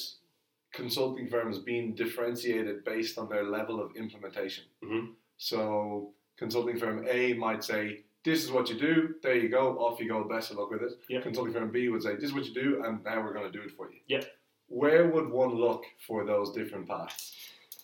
consulting 0.72 1.28
firms 1.28 1.58
being 1.58 1.94
differentiated 1.94 2.84
based 2.84 3.18
on 3.18 3.28
their 3.28 3.44
level 3.44 3.80
of 3.80 3.94
implementation. 3.94 4.64
Mhm. 4.82 5.12
So, 5.36 6.12
consulting 6.36 6.78
firm 6.78 7.06
A 7.08 7.34
might 7.34 7.64
say, 7.64 8.00
This 8.24 8.44
is 8.44 8.50
what 8.50 8.68
you 8.68 8.78
do, 8.78 9.14
there 9.22 9.36
you 9.36 9.48
go, 9.48 9.78
off 9.78 10.00
you 10.00 10.08
go, 10.08 10.24
best 10.24 10.50
of 10.50 10.58
luck 10.58 10.70
with 10.70 10.82
it. 10.82 10.92
Yeah. 11.08 11.20
Consulting 11.20 11.52
firm 11.52 11.70
B 11.70 11.88
would 11.88 12.02
say, 12.02 12.14
This 12.14 12.24
is 12.24 12.32
what 12.34 12.44
you 12.44 12.54
do, 12.54 12.82
and 12.84 13.02
now 13.04 13.22
we're 13.22 13.34
going 13.34 13.50
to 13.50 13.56
do 13.56 13.64
it 13.64 13.72
for 13.76 13.90
you. 13.90 13.98
Yeah. 14.06 14.22
Where 14.68 15.08
would 15.08 15.28
one 15.28 15.54
look 15.54 15.84
for 16.06 16.24
those 16.24 16.52
different 16.52 16.88
paths? 16.88 17.34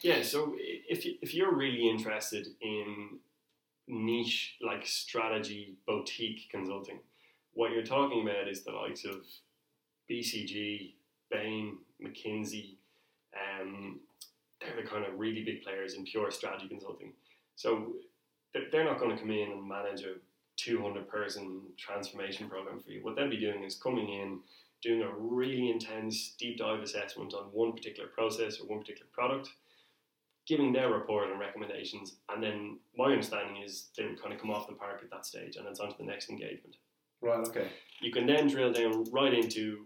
Yeah, 0.02 0.22
so 0.22 0.54
if, 0.56 1.04
if 1.04 1.34
you're 1.34 1.54
really 1.54 1.88
interested 1.88 2.46
in 2.62 3.18
niche 3.86 4.56
like 4.62 4.86
strategy 4.86 5.74
boutique 5.86 6.48
consulting, 6.50 7.00
what 7.52 7.72
you're 7.72 7.84
talking 7.84 8.22
about 8.22 8.48
is 8.48 8.62
the 8.62 8.72
likes 8.72 9.04
of 9.04 9.20
BCG, 10.10 10.94
Bain, 11.30 11.78
McKinsey. 12.02 12.76
Um, 13.34 14.00
they're 14.60 14.82
the 14.82 14.88
kind 14.88 15.04
of 15.04 15.18
really 15.18 15.44
big 15.44 15.62
players 15.62 15.94
in 15.94 16.04
pure 16.04 16.30
strategy 16.30 16.68
consulting. 16.68 17.12
So 17.56 17.94
they're 18.52 18.70
they're 18.70 18.84
not 18.84 18.98
going 18.98 19.14
to 19.14 19.20
come 19.20 19.30
in 19.30 19.52
and 19.52 19.68
manage 19.68 20.02
a 20.02 20.14
200 20.56 21.08
person 21.08 21.62
transformation 21.78 22.48
program 22.48 22.80
for 22.80 22.90
you. 22.90 23.02
What 23.02 23.16
they'll 23.16 23.30
be 23.30 23.38
doing 23.38 23.62
is 23.62 23.76
coming 23.76 24.08
in, 24.08 24.40
doing 24.82 25.02
a 25.02 25.10
really 25.16 25.70
intense 25.70 26.34
deep 26.38 26.58
dive 26.58 26.82
assessment 26.82 27.34
on 27.34 27.44
one 27.52 27.72
particular 27.72 28.08
process 28.08 28.60
or 28.60 28.66
one 28.66 28.80
particular 28.80 29.08
product, 29.12 29.48
giving 30.46 30.72
their 30.72 30.90
report 30.90 31.30
and 31.30 31.40
recommendations, 31.40 32.16
and 32.28 32.42
then 32.42 32.78
my 32.96 33.06
understanding 33.06 33.62
is 33.62 33.88
they 33.96 34.04
would 34.04 34.20
kind 34.20 34.34
of 34.34 34.40
come 34.40 34.50
off 34.50 34.66
the 34.66 34.74
park 34.74 35.00
at 35.02 35.10
that 35.10 35.24
stage 35.24 35.56
and 35.56 35.66
it's 35.66 35.80
on 35.80 35.90
to 35.90 35.96
the 35.98 36.04
next 36.04 36.28
engagement. 36.28 36.76
Right, 37.22 37.46
okay. 37.48 37.68
You 38.00 38.12
can 38.12 38.26
then 38.26 38.48
drill 38.48 38.72
down 38.72 39.04
right 39.12 39.32
into, 39.32 39.84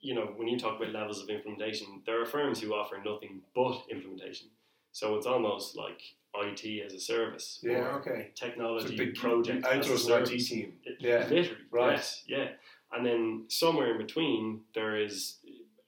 you 0.00 0.14
know, 0.14 0.32
when 0.36 0.48
you 0.48 0.58
talk 0.58 0.80
about 0.80 0.92
levels 0.92 1.22
of 1.22 1.28
implementation, 1.28 2.02
there 2.06 2.20
are 2.20 2.26
firms 2.26 2.60
who 2.60 2.74
offer 2.74 2.96
nothing 3.04 3.42
but 3.54 3.82
implementation. 3.90 4.48
So 4.94 5.16
it's 5.16 5.26
almost 5.26 5.76
like 5.76 6.00
IT 6.36 6.84
as 6.86 6.94
a 6.94 7.00
service 7.00 7.58
Yeah, 7.64 7.78
or 7.78 7.90
okay. 8.00 8.30
So 8.34 8.46
technology 8.46 8.96
the, 8.96 9.10
project 9.10 9.62
the 9.64 9.74
as 9.74 9.90
a 9.90 9.98
service. 9.98 10.30
IT 10.30 10.38
team. 10.46 10.72
It- 10.84 10.96
Yeah, 11.00 11.26
Literally. 11.28 11.56
right. 11.72 11.90
Yes. 11.96 12.22
Yeah. 12.28 12.48
And 12.92 13.04
then 13.04 13.44
somewhere 13.48 13.90
in 13.90 13.98
between, 13.98 14.60
there 14.72 14.96
is, 14.96 15.38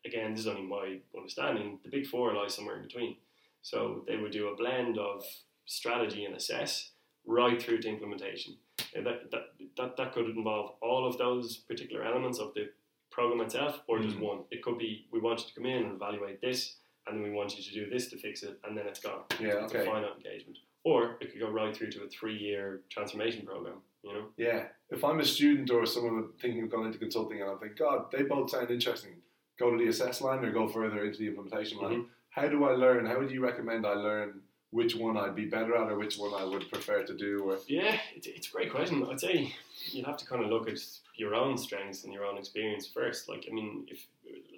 again, 0.05 0.33
this 0.33 0.41
is 0.41 0.47
only 0.49 0.63
my 0.63 0.99
understanding, 1.17 1.79
the 1.85 1.89
big 1.89 2.07
four 2.09 2.35
lies 2.35 2.55
somewhere 2.55 2.77
in 2.79 2.83
between. 2.83 3.17
So 3.63 4.05
they 4.09 4.17
would 4.17 4.33
do 4.33 4.49
a 4.49 4.57
blend 4.57 4.99
of 4.99 5.25
strategy 5.67 6.25
and 6.25 6.35
assess 6.35 6.91
right 7.27 7.63
through 7.63 7.83
to 7.83 7.89
implementation. 7.89 8.57
And 8.97 9.07
that, 9.07 9.31
that, 9.31 9.45
that, 9.77 9.97
that 9.99 10.13
could 10.15 10.27
involve 10.31 10.73
all 10.83 11.07
of 11.07 11.17
those 11.17 11.59
particular 11.59 12.03
elements 12.05 12.41
of 12.41 12.55
the 12.55 12.71
program 13.13 13.41
itself 13.41 13.83
or 13.87 14.01
just 14.01 14.17
Mhm. 14.17 14.21
one. 14.31 14.39
It 14.51 14.63
could 14.65 14.79
be 14.79 15.07
we 15.13 15.21
want 15.21 15.41
you 15.43 15.47
to 15.47 15.55
come 15.55 15.67
in 15.67 15.85
and 15.85 15.93
evaluate 15.95 16.41
this, 16.41 16.77
and 17.07 17.17
then 17.17 17.23
we 17.23 17.31
want 17.31 17.57
you 17.57 17.63
to 17.63 17.71
do 17.73 17.91
this 17.91 18.09
to 18.09 18.17
fix 18.19 18.43
it, 18.43 18.59
and 18.65 18.77
then 18.77 18.87
it's 18.87 19.01
gone. 19.01 19.21
Yeah, 19.41 19.65
It's 19.65 19.73
okay. 19.73 19.83
a 19.83 19.91
finite 19.91 20.17
engagement. 20.17 20.59
Or 20.85 21.17
it 21.21 21.33
could 21.33 21.41
go 21.41 21.51
right 21.51 21.77
through 21.77 21.91
to 21.93 22.05
a 22.05 22.09
three 22.09 22.37
year 22.37 22.83
transformation 22.91 23.45
program, 23.45 23.79
you 24.03 24.13
know? 24.13 24.27
Yeah. 24.37 24.65
If 24.91 25.03
I'm 25.03 25.19
a 25.19 25.25
student 25.25 25.71
or 25.71 25.85
someone 25.85 26.29
thinking 26.41 26.63
of 26.63 26.71
going 26.71 26.87
into 26.87 26.99
consulting 26.99 27.41
and 27.43 27.51
I 27.51 27.55
think, 27.57 27.77
God, 27.77 28.11
they 28.13 28.23
both 28.23 28.51
sound 28.51 28.71
interesting, 28.71 29.15
go 29.59 29.71
to 29.71 29.77
the 29.77 29.89
assess 29.89 30.21
line 30.21 30.45
or 30.45 30.53
go 30.53 30.69
further 30.69 31.05
into 31.05 31.19
the 31.19 31.27
implementation 31.27 31.79
line. 31.79 31.93
Mm-hmm. 31.93 32.03
How 32.31 32.47
do 32.49 32.65
I 32.65 32.73
learn? 32.73 33.05
How 33.07 33.19
would 33.19 33.31
you 33.33 33.43
recommend 33.43 33.85
I 33.85 33.95
learn 33.95 34.41
which 34.71 34.95
one 34.95 35.17
I'd 35.17 35.35
be 35.35 35.47
better 35.47 35.75
at 35.77 35.91
or 35.91 35.99
which 35.99 36.19
one 36.19 36.35
I 36.35 36.45
would 36.45 36.71
prefer 36.71 37.03
to 37.03 37.17
do? 37.17 37.41
Or 37.51 37.59
Yeah, 37.67 37.99
it's, 38.15 38.27
it's 38.29 38.49
a 38.49 38.53
great 38.53 38.71
question. 38.71 39.05
I'd 39.11 39.19
say 39.19 39.53
you'd 39.91 40.07
have 40.07 40.19
to 40.19 40.27
kind 40.27 40.45
of 40.45 40.51
look 40.51 40.69
at 40.69 40.79
your 41.17 41.35
own 41.35 41.57
strengths 41.59 42.05
and 42.05 42.13
your 42.13 42.25
own 42.27 42.37
experience 42.39 42.87
first. 42.87 43.29
Like, 43.29 43.47
I 43.51 43.55
mean, 43.55 43.87
if 43.89 44.07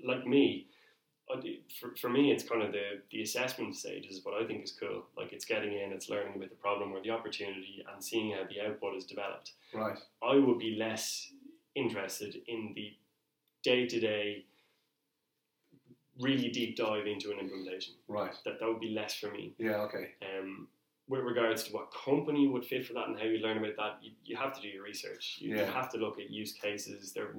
like 0.04 0.26
me, 0.26 0.66
for, 1.80 1.94
for 1.96 2.08
me, 2.08 2.32
it's 2.32 2.42
kind 2.42 2.62
of 2.62 2.72
the, 2.72 3.00
the 3.10 3.22
assessment 3.22 3.76
stage 3.76 4.06
is 4.06 4.24
what 4.24 4.40
I 4.40 4.46
think 4.46 4.64
is 4.64 4.72
cool. 4.72 5.04
Like, 5.16 5.32
it's 5.32 5.44
getting 5.44 5.72
in, 5.72 5.92
it's 5.92 6.08
learning 6.08 6.34
about 6.36 6.48
the 6.50 6.56
problem 6.56 6.92
or 6.92 7.02
the 7.02 7.10
opportunity, 7.10 7.84
and 7.92 8.02
seeing 8.02 8.32
how 8.32 8.44
the 8.48 8.66
output 8.66 8.96
is 8.96 9.04
developed. 9.04 9.52
right. 9.74 9.98
I 10.22 10.36
would 10.36 10.58
be 10.58 10.76
less 10.76 11.32
interested 11.74 12.36
in 12.46 12.72
the 12.74 12.92
day 13.62 13.86
to 13.86 14.00
day, 14.00 14.44
really 16.20 16.48
deep 16.48 16.76
dive 16.76 17.06
into 17.06 17.30
an 17.30 17.38
implementation. 17.38 17.94
Right. 18.08 18.34
That 18.44 18.58
that 18.60 18.66
would 18.66 18.80
be 18.80 18.90
less 18.90 19.14
for 19.14 19.30
me. 19.30 19.54
Yeah, 19.58 19.82
okay. 19.82 20.14
Um, 20.22 20.68
with 21.08 21.20
regards 21.20 21.64
to 21.64 21.72
what 21.72 21.92
company 21.92 22.48
would 22.48 22.64
fit 22.64 22.86
for 22.86 22.92
that 22.94 23.08
and 23.08 23.18
how 23.18 23.24
you 23.24 23.38
learn 23.38 23.58
about 23.58 23.76
that, 23.76 23.98
you, 24.02 24.12
you 24.24 24.36
have 24.36 24.54
to 24.54 24.60
do 24.60 24.68
your 24.68 24.84
research. 24.84 25.36
You, 25.38 25.56
you 25.56 25.64
have 25.64 25.90
to 25.92 25.98
look 25.98 26.18
at 26.20 26.30
use 26.30 26.52
cases. 26.52 27.12
There 27.12 27.24
are 27.24 27.34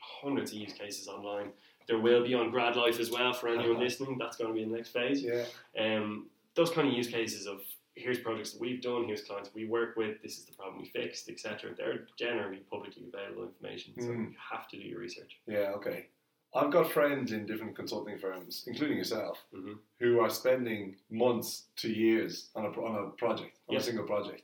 hundreds 0.00 0.50
of 0.52 0.58
use 0.58 0.72
cases 0.72 1.06
online. 1.06 1.50
There 1.86 1.98
will 1.98 2.24
be 2.24 2.34
on 2.34 2.50
Grad 2.50 2.76
Life 2.76 2.98
as 2.98 3.10
well 3.10 3.32
for 3.32 3.48
anyone 3.48 3.72
Uh-huh. 3.72 3.80
listening. 3.82 4.18
That's 4.18 4.36
going 4.36 4.48
to 4.50 4.54
be 4.54 4.64
the 4.64 4.74
next 4.74 4.90
phase. 4.90 5.22
Yeah. 5.22 5.46
Um, 5.78 6.30
those 6.54 6.70
kind 6.70 6.88
of 6.88 6.94
use 6.94 7.08
cases 7.08 7.46
of 7.46 7.62
here's 7.96 8.18
projects 8.18 8.52
that 8.52 8.60
we've 8.60 8.80
done, 8.82 9.04
here's 9.04 9.22
clients 9.22 9.50
we 9.54 9.66
work 9.66 9.96
with, 9.96 10.20
this 10.22 10.38
is 10.38 10.46
the 10.46 10.52
problem 10.52 10.80
we 10.82 10.88
fixed, 10.88 11.28
etc. 11.28 11.74
They're 11.76 12.06
generally 12.16 12.58
publicly 12.70 13.04
available 13.06 13.44
information, 13.44 13.94
so 14.00 14.08
Mm. 14.08 14.30
you 14.32 14.36
have 14.50 14.66
to 14.68 14.76
do 14.76 14.82
your 14.82 14.98
research. 14.98 15.38
Yeah, 15.46 15.72
okay. 15.76 16.06
I've 16.54 16.70
got 16.72 16.90
friends 16.90 17.32
in 17.32 17.46
different 17.46 17.76
consulting 17.76 18.18
firms, 18.18 18.64
including 18.66 18.96
yourself, 18.98 19.44
Mhm. 19.52 19.78
who 20.00 20.18
are 20.20 20.30
spending 20.30 20.96
months 21.10 21.68
to 21.76 21.92
years 21.92 22.50
on 22.56 22.64
a, 22.64 22.70
on 22.80 23.04
a 23.04 23.10
project, 23.10 23.58
on 23.68 23.74
Yeah. 23.74 23.80
a 23.80 23.82
single 23.82 24.06
project. 24.06 24.42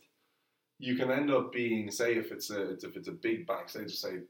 You 0.79 0.95
can 0.97 1.11
end 1.11 1.31
up 1.31 1.53
being, 1.53 1.91
say, 1.91 2.15
if 2.17 2.31
it's 2.33 2.51
a 2.51 2.71
if 2.73 2.97
it's 2.97 3.09
a 3.09 3.13
big 3.13 3.47
bank, 3.47 3.69
say 3.69 3.83
just 3.85 4.01
say, 4.01 4.21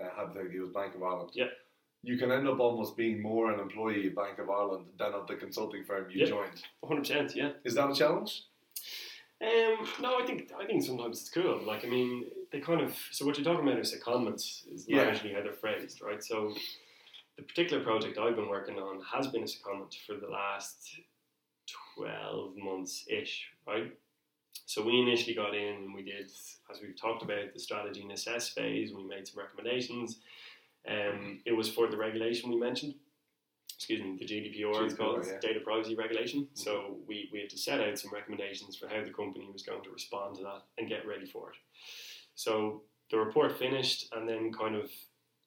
uh, 0.00 0.30
it 0.34 0.60
was 0.60 0.70
Bank 0.70 0.94
of 0.94 1.02
Ireland. 1.02 1.30
Yeah. 1.34 1.50
You 2.02 2.16
can 2.16 2.30
end 2.30 2.48
up 2.48 2.60
almost 2.60 2.96
being 2.96 3.20
more 3.20 3.52
an 3.52 3.58
employee 3.60 4.06
of 4.06 4.14
Bank 4.14 4.38
of 4.38 4.48
Ireland 4.48 4.86
than 4.98 5.12
of 5.12 5.26
the 5.26 5.34
consulting 5.34 5.84
firm 5.84 6.08
you 6.10 6.20
Yeah. 6.20 6.26
joined. 6.26 6.62
100%, 6.82 7.34
yeah. 7.34 7.52
Is 7.64 7.74
that 7.74 7.90
a 7.90 7.94
challenge? 7.94 8.44
Um, 9.40 9.86
no, 10.00 10.20
I 10.20 10.26
think 10.26 10.50
I 10.58 10.66
think 10.66 10.82
sometimes 10.84 11.20
it's 11.20 11.30
cool. 11.30 11.62
Like, 11.64 11.84
I 11.84 11.88
mean, 11.88 12.24
they 12.50 12.60
kind 12.60 12.80
of 12.80 12.96
so 13.12 13.24
what 13.24 13.36
you're 13.38 13.44
talking 13.44 13.66
about 13.68 13.78
is 13.80 13.94
secondments 13.94 14.66
is 14.72 14.88
Yeah. 14.88 15.02
largely 15.04 15.32
how 15.32 15.42
they're 15.42 15.52
phrased, 15.52 16.00
right? 16.02 16.22
So, 16.22 16.54
the 17.36 17.42
particular 17.44 17.82
project 17.84 18.18
I've 18.18 18.34
been 18.34 18.48
working 18.48 18.78
on 18.80 19.00
has 19.02 19.28
been 19.28 19.42
a 19.42 19.46
secondment 19.46 19.94
for 20.06 20.16
the 20.16 20.26
last 20.28 20.98
twelve 21.94 22.56
months 22.56 23.04
ish, 23.08 23.48
right? 23.66 23.96
So 24.66 24.82
we 24.82 25.00
initially 25.00 25.34
got 25.34 25.54
in 25.54 25.74
and 25.84 25.94
we 25.94 26.02
did, 26.02 26.26
as 26.70 26.80
we've 26.82 26.96
talked 27.00 27.22
about, 27.22 27.52
the 27.54 27.60
strategy 27.60 28.02
and 28.02 28.10
assess 28.10 28.48
phase. 28.48 28.92
We 28.92 29.04
made 29.04 29.28
some 29.28 29.38
recommendations. 29.40 30.18
Um, 30.88 31.40
it 31.44 31.52
was 31.52 31.68
for 31.68 31.88
the 31.88 31.96
regulation 31.96 32.50
we 32.50 32.56
mentioned. 32.56 32.94
Excuse 33.74 34.02
me, 34.02 34.16
the 34.18 34.26
GDPR, 34.26 34.84
it's 34.84 34.94
called 34.94 35.24
yeah. 35.24 35.38
data 35.40 35.60
privacy 35.60 35.94
regulation. 35.94 36.48
So 36.54 36.96
we, 37.06 37.28
we 37.32 37.40
had 37.40 37.50
to 37.50 37.58
set 37.58 37.80
out 37.80 37.96
some 37.96 38.12
recommendations 38.12 38.76
for 38.76 38.88
how 38.88 39.04
the 39.04 39.12
company 39.12 39.48
was 39.52 39.62
going 39.62 39.84
to 39.84 39.90
respond 39.90 40.34
to 40.36 40.42
that 40.42 40.62
and 40.78 40.88
get 40.88 41.06
ready 41.06 41.26
for 41.26 41.50
it. 41.50 41.56
So 42.34 42.82
the 43.10 43.18
report 43.18 43.56
finished, 43.58 44.08
and 44.12 44.28
then 44.28 44.52
kind 44.52 44.74
of, 44.74 44.90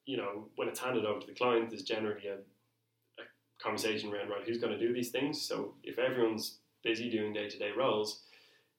you 0.06 0.18
know, 0.18 0.48
when 0.56 0.70
it's 0.70 0.80
handed 0.80 1.06
over 1.06 1.20
to 1.20 1.28
the 1.28 1.34
client, 1.34 1.70
there's 1.70 1.84
generally 1.84 2.28
a, 2.28 2.36
a 2.36 3.26
conversation 3.62 4.14
around 4.14 4.30
right 4.30 4.44
who's 4.46 4.60
going 4.60 4.74
to 4.74 4.80
do 4.80 4.94
these 4.94 5.10
things. 5.10 5.42
So 5.42 5.74
if 5.84 6.00
everyone's 6.00 6.60
busy 6.84 7.10
doing 7.10 7.34
day 7.34 7.50
to 7.50 7.60
day 7.60 7.72
roles, 7.78 8.22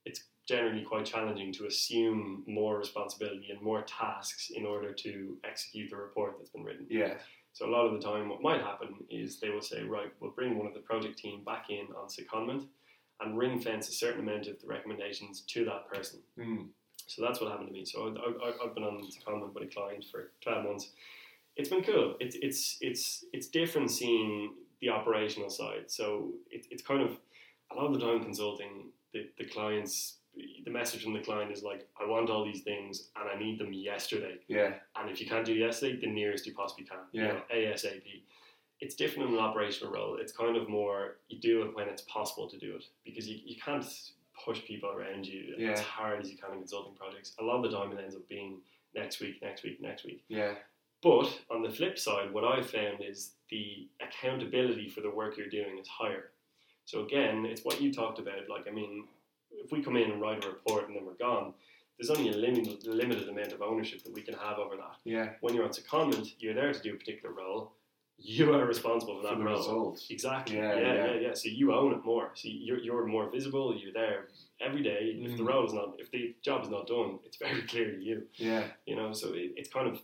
it's 0.04 0.24
generally 0.46 0.82
quite 0.82 1.04
challenging 1.04 1.52
to 1.52 1.66
assume 1.66 2.42
more 2.46 2.78
responsibility 2.78 3.48
and 3.50 3.60
more 3.62 3.82
tasks 3.82 4.50
in 4.54 4.66
order 4.66 4.92
to 4.92 5.36
execute 5.44 5.90
the 5.90 5.96
report 5.96 6.34
that's 6.38 6.50
been 6.50 6.64
written. 6.64 6.86
Yeah. 6.90 7.14
So 7.52 7.66
a 7.66 7.70
lot 7.70 7.86
of 7.86 7.92
the 7.92 8.06
time, 8.06 8.28
what 8.28 8.42
might 8.42 8.60
happen 8.60 8.94
is 9.10 9.38
they 9.38 9.50
will 9.50 9.60
say, 9.60 9.82
right, 9.82 10.12
we'll 10.20 10.30
bring 10.30 10.56
one 10.56 10.66
of 10.66 10.74
the 10.74 10.80
project 10.80 11.18
team 11.18 11.44
back 11.44 11.66
in 11.68 11.86
on 11.96 12.08
secondment 12.08 12.66
and 13.20 13.38
ring 13.38 13.60
fence 13.60 13.88
a 13.88 13.92
certain 13.92 14.20
amount 14.20 14.46
of 14.46 14.60
the 14.60 14.66
recommendations 14.66 15.42
to 15.42 15.64
that 15.66 15.86
person. 15.88 16.20
Mm. 16.38 16.68
So 17.06 17.22
that's 17.22 17.40
what 17.40 17.50
happened 17.50 17.68
to 17.68 17.74
me. 17.74 17.84
So 17.84 18.14
I, 18.16 18.46
I, 18.46 18.52
I've 18.64 18.74
been 18.74 18.84
on 18.84 19.02
secondment 19.02 19.54
with 19.54 19.64
a 19.64 19.66
client 19.66 20.04
for 20.10 20.32
12 20.42 20.64
months. 20.64 20.90
It's 21.56 21.68
been 21.68 21.82
cool. 21.82 22.16
It's 22.18 22.36
it's 22.40 22.78
it's 22.80 23.26
it's 23.34 23.48
different 23.48 23.90
seeing 23.90 24.54
the 24.80 24.88
operational 24.88 25.50
side. 25.50 25.84
So 25.88 26.30
it, 26.50 26.66
it's 26.70 26.82
kind 26.82 27.02
of 27.02 27.18
a 27.70 27.74
lot 27.74 27.86
of 27.86 27.94
the 27.94 28.00
time 28.00 28.22
consulting 28.22 28.88
the, 29.12 29.28
the 29.38 29.44
clients. 29.44 30.18
The 30.64 30.70
message 30.70 31.02
from 31.04 31.12
the 31.12 31.20
client 31.20 31.52
is 31.52 31.62
like, 31.62 31.86
I 32.00 32.06
want 32.06 32.30
all 32.30 32.44
these 32.44 32.62
things 32.62 33.08
and 33.16 33.28
I 33.28 33.38
need 33.38 33.58
them 33.58 33.72
yesterday. 33.72 34.36
Yeah. 34.48 34.74
And 34.96 35.10
if 35.10 35.20
you 35.20 35.26
can't 35.26 35.44
do 35.44 35.52
yesterday, 35.52 36.00
the 36.00 36.06
nearest 36.06 36.46
you 36.46 36.54
possibly 36.54 36.84
can. 36.84 36.98
You 37.12 37.22
Yeah. 37.22 37.28
know, 37.32 37.42
ASAP. 37.54 38.22
It's 38.80 38.94
different 38.94 39.28
in 39.28 39.34
an 39.36 39.40
operational 39.40 39.92
role. 39.92 40.16
It's 40.16 40.32
kind 40.32 40.56
of 40.56 40.68
more 40.68 41.18
you 41.28 41.38
do 41.38 41.62
it 41.62 41.74
when 41.76 41.88
it's 41.88 42.02
possible 42.02 42.48
to 42.48 42.58
do 42.58 42.74
it 42.76 42.84
because 43.04 43.28
you, 43.28 43.38
you 43.44 43.56
can't 43.56 43.84
push 44.44 44.64
people 44.64 44.88
around 44.90 45.26
you. 45.26 45.54
Yeah. 45.58 45.70
It's 45.72 45.80
hard 45.80 46.20
as 46.20 46.30
you 46.30 46.36
can 46.38 46.52
in 46.52 46.58
consulting 46.60 46.94
projects. 46.94 47.34
A 47.38 47.44
lot 47.44 47.62
of 47.64 47.70
the 47.70 47.76
time, 47.76 47.92
it 47.92 48.00
ends 48.02 48.14
up 48.16 48.26
being 48.28 48.60
next 48.94 49.20
week, 49.20 49.40
next 49.42 49.62
week, 49.64 49.80
next 49.80 50.04
week. 50.04 50.24
Yeah. 50.28 50.54
But 51.02 51.38
on 51.50 51.62
the 51.62 51.70
flip 51.70 51.98
side, 51.98 52.32
what 52.32 52.44
I've 52.44 52.68
found 52.70 53.02
is 53.02 53.32
the 53.50 53.88
accountability 54.00 54.88
for 54.88 55.00
the 55.00 55.10
work 55.10 55.36
you're 55.36 55.48
doing 55.48 55.78
is 55.78 55.88
higher. 55.88 56.30
So 56.84 57.04
again, 57.04 57.44
it's 57.44 57.64
what 57.64 57.80
you 57.80 57.92
talked 57.92 58.18
about. 58.18 58.48
Like, 58.48 58.66
I 58.68 58.70
mean, 58.70 59.04
if 59.64 59.70
we 59.72 59.82
come 59.82 59.96
in 59.96 60.10
and 60.10 60.20
write 60.20 60.44
a 60.44 60.48
report 60.48 60.86
and 60.88 60.96
then 60.96 61.04
we're 61.04 61.14
gone, 61.14 61.54
there's 61.98 62.10
only 62.10 62.30
a 62.30 62.36
limited, 62.36 62.86
limited 62.86 63.28
amount 63.28 63.52
of 63.52 63.62
ownership 63.62 64.02
that 64.04 64.12
we 64.12 64.22
can 64.22 64.34
have 64.34 64.58
over 64.58 64.76
that. 64.76 64.96
Yeah. 65.04 65.30
When 65.40 65.54
you're 65.54 65.64
on 65.64 65.70
secondment, 65.70 66.34
you're 66.38 66.54
there 66.54 66.72
to 66.72 66.80
do 66.82 66.94
a 66.94 66.96
particular 66.96 67.34
role. 67.34 67.72
You 68.18 68.54
are 68.54 68.64
responsible 68.66 69.16
for 69.16 69.22
For 69.22 69.28
that 69.34 69.38
the 69.38 69.44
role. 69.44 69.56
result. 69.58 70.00
Exactly. 70.10 70.56
Yeah, 70.56 70.74
Yeah, 70.74 70.80
yeah. 70.94 71.06
yeah, 71.14 71.20
yeah, 71.20 71.34
So 71.34 71.48
you 71.48 71.72
own 71.74 71.92
it 71.92 72.04
more. 72.04 72.30
So 72.34 72.48
you're, 72.48 72.78
you're 72.78 73.06
more 73.06 73.28
visible. 73.30 73.76
You're 73.76 73.92
there 73.92 74.28
every 74.60 74.82
day. 74.82 75.16
If 75.20 75.36
the 75.36 75.42
Mm. 75.42 75.48
role 75.48 75.66
is 75.66 75.72
not, 75.72 75.94
if 75.98 76.10
the 76.10 76.34
job 76.42 76.62
is 76.62 76.68
not 76.70 76.86
done, 76.86 77.18
it's 77.24 77.36
very 77.36 77.62
clear 77.70 77.90
to 77.90 78.00
you. 78.02 78.22
Yeah. 78.36 78.64
You 78.86 78.96
know, 78.96 79.12
so 79.12 79.28
it, 79.34 79.52
it's 79.56 79.68
kind 79.70 79.88
of, 79.88 80.00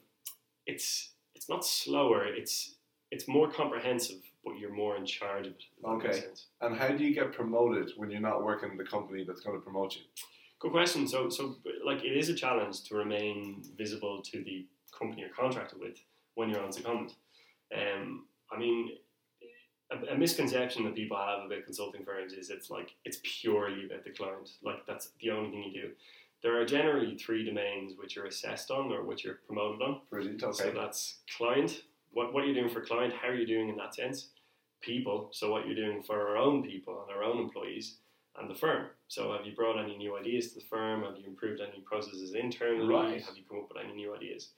it's 0.67 1.11
it's 1.35 1.49
not 1.49 1.65
slower. 1.65 2.25
It's 2.27 2.75
it's 3.11 3.27
more 3.29 3.49
comprehensive, 3.51 4.23
but 4.45 4.59
you're 4.59 4.73
more 4.73 4.97
in 4.97 5.05
charge 5.05 5.47
of 5.47 5.53
it. 5.53 5.63
if 5.77 5.83
that 5.83 5.99
makes 5.99 6.19
Okay. 6.19 6.27
And 6.61 6.77
how 6.77 6.89
do 6.89 7.05
you 7.05 7.15
get 7.15 7.33
promoted 7.33 7.91
when 7.97 8.11
you're 8.11 8.21
not 8.21 8.45
working 8.45 8.71
in 8.71 8.77
the 8.77 8.85
company 8.85 9.25
that's 9.25 9.41
going 9.41 9.57
to 9.57 9.63
promote 9.63 9.97
you? 9.97 10.03
Good 10.61 10.73
question. 10.73 11.07
So 11.07 11.29
so 11.29 11.57
like 11.85 12.05
it 12.05 12.17
is 12.17 12.29
a 12.29 12.35
challenge 12.35 12.83
to 12.85 12.97
remain 12.97 13.63
visible 13.77 14.23
to 14.23 14.43
the 14.43 14.67
company 14.97 15.23
you're 15.23 15.31
contracted 15.31 15.79
with 15.81 15.99
when 16.35 16.51
you're 16.51 16.63
on 16.63 16.71
secondment. 16.71 17.15
Um, 17.75 18.27
I 18.51 18.59
mean, 18.59 18.91
a, 19.91 20.15
a 20.15 20.19
misconception 20.19 20.85
that 20.85 20.95
people 20.95 21.17
have 21.17 21.45
about 21.47 21.65
consulting 21.65 22.05
firms 22.05 22.33
is 22.33 22.51
it's 22.51 22.71
like 22.71 22.95
it's 23.05 23.19
purely 23.23 23.87
about 23.87 24.05
the 24.05 24.11
client. 24.11 24.51
Like 24.63 24.87
that's 24.87 25.11
the 25.21 25.31
only 25.31 25.51
thing 25.51 25.63
you 25.73 25.83
do. 25.83 25.91
There 26.43 26.61
are 26.61 26.65
generally 26.65 27.17
three 27.17 27.45
domains 27.45 27.95
which 27.97 28.15
you're 28.15 28.27
assessed 28.27 28.71
on 28.71 28.93
or 28.93 29.03
which 29.05 29.25
you're 29.25 29.41
promoted 29.47 29.83
on. 29.83 30.01
Brilliant. 30.11 30.41
So 30.55 30.71
that's 30.71 31.19
client. 31.37 31.83
What 32.13 32.33
what 32.33 32.45
you're 32.47 32.55
doing 32.55 32.69
for 32.71 32.81
client? 32.81 33.13
How 33.21 33.29
are 33.29 33.35
you 33.35 33.47
doing 33.47 33.69
in 33.69 33.77
that 33.77 33.95
sense? 33.95 34.29
People. 34.81 35.31
So 35.33 35.51
what 35.51 35.67
you're 35.67 35.75
doing 35.75 36.03
for 36.03 36.21
our 36.29 36.37
own 36.37 36.63
people 36.63 37.05
and 37.07 37.17
our 37.17 37.23
own 37.25 37.39
employees, 37.39 37.97
and 38.39 38.49
the 38.51 38.55
firm. 38.55 38.87
So 39.09 39.33
have 39.33 39.45
you 39.47 39.55
brought 39.55 39.83
any 39.83 39.97
new 39.97 40.17
ideas 40.17 40.49
to 40.53 40.55
the 40.61 40.65
firm? 40.67 41.03
Have 41.03 41.17
you 41.19 41.27
improved 41.27 41.61
any 41.61 41.81
processes 41.81 42.35
internally? 42.35 42.93
Right. 42.95 43.23
Have 43.23 43.37
you 43.37 43.43
come 43.49 43.59
up 43.59 43.69
with 43.73 43.83
any 43.85 43.95
new 43.95 44.15
ideas? 44.15 44.51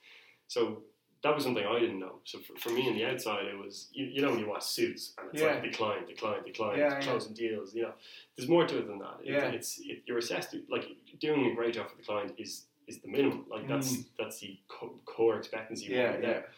So 0.49 0.83
that 1.23 1.35
was 1.35 1.45
something 1.45 1.65
I 1.67 1.79
didn't 1.79 1.99
know. 1.99 2.21
So 2.25 2.39
for, 2.39 2.59
for 2.59 2.71
me 2.71 2.89
on 2.89 2.95
the 2.95 3.05
outside, 3.05 3.45
it 3.47 3.59
was 3.59 3.89
you, 3.93 4.07
you 4.07 4.23
know 4.23 4.31
when 4.31 4.39
you 4.41 4.49
watch 4.49 4.65
Suits 4.65 5.15
and 5.19 5.29
it's 5.33 5.43
Yeah. 5.43 5.49
like 5.53 5.63
the 5.63 5.71
client, 5.71 6.07
the 6.07 6.15
client, 6.15 6.45
the 6.45 6.53
client, 6.53 6.79
Yeah, 6.79 6.95
yeah. 6.95 7.01
closing 7.01 7.35
deals. 7.35 7.75
You 7.75 7.83
know, 7.83 7.93
there's 8.37 8.49
more 8.49 8.67
to 8.67 8.79
it 8.79 8.87
than 8.87 8.99
that. 9.01 9.19
It- 9.23 9.33
Yeah. 9.33 9.49
it's 9.51 9.79
it, 9.81 10.03
you're 10.07 10.19
assessed 10.19 10.55
like 10.71 10.87
doing 11.19 11.51
a 11.51 11.55
great 11.55 11.75
job 11.75 11.91
for 11.91 11.97
the 11.97 12.03
client 12.03 12.33
is 12.39 12.67
is 12.87 13.01
the 13.01 13.09
minimum. 13.09 13.47
Like 13.51 13.69
that's 13.69 14.05
that's 14.19 14.41
the 14.41 14.59
co- 14.69 14.99
core 15.07 15.37
expectancy. 15.39 15.87
Mm. 15.87 15.91
Yeah, 15.91 16.05
right 16.05 16.21
yeah. 16.23 16.27
there. 16.27 16.49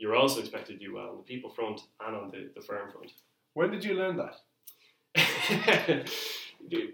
You're 0.00 0.16
also 0.16 0.40
expected 0.40 0.80
to 0.80 0.86
do 0.86 0.94
well 0.94 1.10
on 1.10 1.16
the 1.18 1.22
people 1.22 1.50
front 1.50 1.82
and 2.04 2.16
on 2.16 2.30
the, 2.30 2.48
the 2.54 2.62
firm 2.62 2.90
front. 2.90 3.12
When 3.52 3.70
did 3.70 3.84
you 3.84 3.92
learn 3.94 4.16
that? 4.16 4.36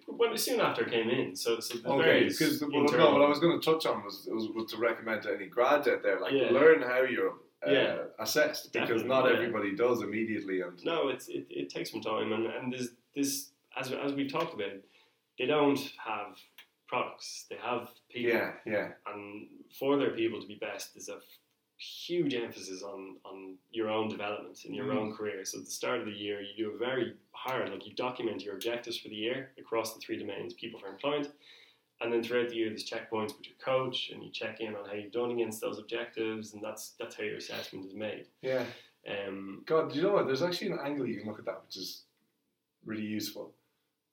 when 0.09 0.37
soon 0.37 0.61
after 0.61 0.85
I 0.85 0.91
came 0.91 1.09
in, 1.09 1.37
so 1.37 1.61
so 1.61 1.79
Okay, 1.87 2.25
because 2.25 2.61
well, 2.63 2.83
no, 2.83 3.13
what 3.13 3.23
I 3.23 3.29
was 3.29 3.39
going 3.39 3.61
to 3.61 3.65
touch 3.65 3.87
on 3.87 4.03
was, 4.05 4.27
was 4.29 4.49
was 4.49 4.73
to 4.73 4.79
recommend 4.79 5.23
to 5.23 5.33
any 5.33 5.47
grads 5.47 5.87
out 5.87 6.03
there, 6.03 6.19
like 6.19 6.33
Yeah. 6.33 6.51
learn 6.51 6.83
how 6.83 7.03
you're 7.03 7.35
uh, 7.65 7.71
Yeah. 7.71 7.97
assessed, 8.19 8.73
because 8.73 8.89
Definitely, 8.89 9.09
not 9.09 9.27
yeah. 9.27 9.37
everybody 9.37 9.77
does 9.77 10.03
immediately. 10.03 10.63
And 10.63 10.83
No, 10.85 11.09
it's 11.09 11.29
it, 11.29 11.47
it 11.49 11.69
takes 11.69 11.93
some 11.93 12.01
time, 12.01 12.33
and 12.33 12.47
and 12.47 12.73
there's 12.73 12.91
this 13.15 13.53
as 13.79 13.93
as 13.93 14.15
we 14.15 14.29
talked 14.29 14.55
about, 14.55 14.73
they 15.39 15.47
don't 15.47 15.79
have 16.05 16.37
products; 16.89 17.47
they 17.51 17.57
have 17.57 17.89
people, 18.11 18.31
yeah, 18.33 18.53
yeah, 18.67 18.89
and 19.07 19.47
for 19.79 19.97
their 19.97 20.11
people 20.11 20.41
to 20.41 20.47
be 20.49 20.57
best, 20.57 20.95
there's 20.95 21.09
a 21.09 21.19
huge 21.79 22.35
emphasis 22.35 22.83
on 22.83 23.17
on 23.25 23.57
your 23.71 23.89
own 23.91 24.09
development 24.09 24.65
in 24.65 24.73
your 24.75 24.87
Mm. 24.87 24.97
own 24.97 25.13
career. 25.17 25.45
So 25.45 25.59
at 25.59 25.65
the 25.67 25.71
start 25.71 26.01
of 26.01 26.07
the 26.07 26.13
year, 26.13 26.41
you 26.41 26.55
do 26.57 26.71
a 26.75 26.79
very 26.79 27.15
hard, 27.33 27.71
like 27.71 27.87
you 27.87 27.95
document 27.95 28.43
your 28.43 28.55
objectives 28.55 28.99
for 28.99 29.09
the 29.09 29.15
year 29.15 29.53
across 29.59 29.95
the 29.95 30.01
three 30.01 30.17
domains: 30.19 30.55
people, 30.55 30.81
firm, 30.81 30.99
client. 30.99 31.33
And 32.03 32.13
then 32.13 32.23
throughout 32.23 32.51
the 32.51 32.57
year, 32.57 32.69
there's 32.69 32.89
checkpoints 32.89 33.37
with 33.39 33.47
your 33.47 33.57
coach, 33.59 34.11
and 34.11 34.23
you 34.23 34.31
check 34.31 34.61
in 34.61 34.75
on 34.77 34.85
how 34.87 34.93
you've 34.95 35.13
done 35.13 35.31
against 35.31 35.61
those 35.63 35.79
objectives, 35.79 36.53
and 36.55 36.63
that's 36.63 36.91
that's 36.99 37.15
how 37.17 37.25
your 37.25 37.37
assessment 37.37 37.87
is 37.87 37.95
made. 37.95 38.27
yeah. 38.43 38.65
Um, 39.09 39.63
God, 39.67 39.95
you 39.95 40.03
know 40.03 40.13
what? 40.13 40.27
There's 40.27 40.43
actually 40.43 40.73
an 40.73 40.81
angle 40.85 41.07
you 41.07 41.17
can 41.19 41.29
look 41.29 41.39
at 41.39 41.45
that, 41.45 41.63
which 41.65 41.77
is 41.77 42.03
really 42.85 43.05
useful. 43.05 43.55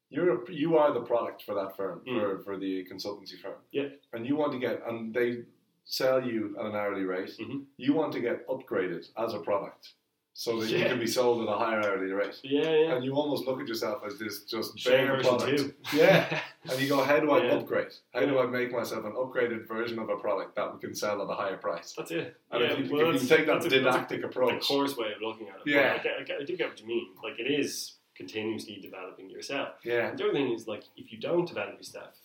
You're 0.10 0.44
a, 0.44 0.52
you 0.54 0.78
are 0.78 0.94
the 0.94 1.02
product 1.02 1.42
for 1.44 1.56
that 1.56 1.76
firm, 1.76 2.02
Mm. 2.06 2.20
for, 2.20 2.44
for 2.44 2.58
the 2.60 2.86
consultancy 2.86 3.40
firm. 3.42 3.56
Yeah. 3.72 3.88
And 4.14 4.26
you 4.28 4.36
want 4.36 4.52
to 4.54 4.60
get, 4.60 4.84
and 4.88 5.12
they 5.12 5.46
sell 5.86 6.24
you 6.26 6.56
at 6.60 6.66
an 6.66 6.76
hourly 6.76 7.04
rate. 7.04 7.32
Mhm. 7.40 7.66
You 7.78 7.94
want 7.94 8.14
to 8.14 8.20
get 8.20 8.48
upgraded 8.48 9.10
as 9.18 9.34
a 9.34 9.40
product, 9.40 9.94
so 10.34 10.60
that 10.60 10.70
you 10.70 10.84
can 10.86 10.98
be 11.00 11.06
sold 11.08 11.42
at 11.48 11.54
a 11.54 11.58
higher 11.58 11.82
hourly 11.84 12.12
rate. 12.12 12.40
yeah, 12.44 12.62
yeah. 12.76 12.96
And 12.96 13.06
you 13.06 13.14
almost 13.14 13.46
look 13.46 13.60
at 13.62 13.68
yourself 13.68 14.02
as 14.06 14.18
this 14.18 14.46
just 14.46 14.78
Shane 14.80 15.08
bare 15.08 15.22
product. 15.22 15.58
two. 15.58 15.74
Yeah. 15.98 16.42
And 16.72 16.80
you 16.82 16.88
go, 16.88 17.04
how 17.04 17.20
do 17.20 17.30
I 17.32 17.44
Yeah. 17.44 17.56
upgrade? 17.58 17.92
How 18.14 18.22
do 18.22 18.40
I 18.40 18.46
make 18.46 18.72
myself 18.72 19.04
an 19.04 19.12
upgraded 19.12 19.68
version 19.68 20.00
of 20.00 20.08
a 20.08 20.16
product 20.16 20.56
that 20.56 20.74
we 20.74 20.80
can 20.80 20.96
sell 20.96 21.22
at 21.22 21.30
a 21.30 21.34
higher 21.36 21.58
price? 21.58 21.94
That's 21.98 22.12
it. 22.12 22.38
And 22.52 22.64
yeah, 22.64 22.72
if 22.72 22.80
you, 22.90 22.96
well, 22.96 23.14
if 23.14 23.22
you 23.22 23.28
take 23.28 23.46
that 23.48 23.62
that's 23.62 23.66
a- 23.66 23.70
that's 23.70 23.74
a- 23.74 23.80
didactic 24.00 24.22
the 24.22 24.28
approach, 24.28 24.66
course 24.66 24.96
way 24.96 25.12
of 25.14 25.22
looking 25.22 25.50
at 25.50 25.58
it. 25.58 25.64
Yeah. 25.66 25.98
I, 26.00 26.02
get, 26.24 26.40
I, 26.40 26.44
do 26.46 26.56
get 26.56 26.70
what 26.70 26.80
you 26.80 26.88
mean. 26.88 27.10
Like 27.22 27.38
it 27.38 27.52
is 27.52 27.98
continuously 28.16 28.80
developing 28.82 29.30
yourself. 29.30 29.76
yeah, 29.84 30.08
And 30.10 30.18
the 30.18 30.24
other 30.24 30.34
thing 30.34 30.54
is 30.54 30.66
like 30.68 30.84
if 30.96 31.12
you 31.12 31.20
don't 31.20 31.46
develop 31.46 31.74
your 31.74 31.84
stuff, 31.84 32.16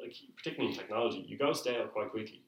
like 0.00 0.14
particularly 0.36 0.72
in 0.74 0.78
technology, 0.78 1.24
you 1.28 1.38
go 1.38 1.52
stale 1.52 1.86
quite 1.86 2.10
quickly. 2.10 2.42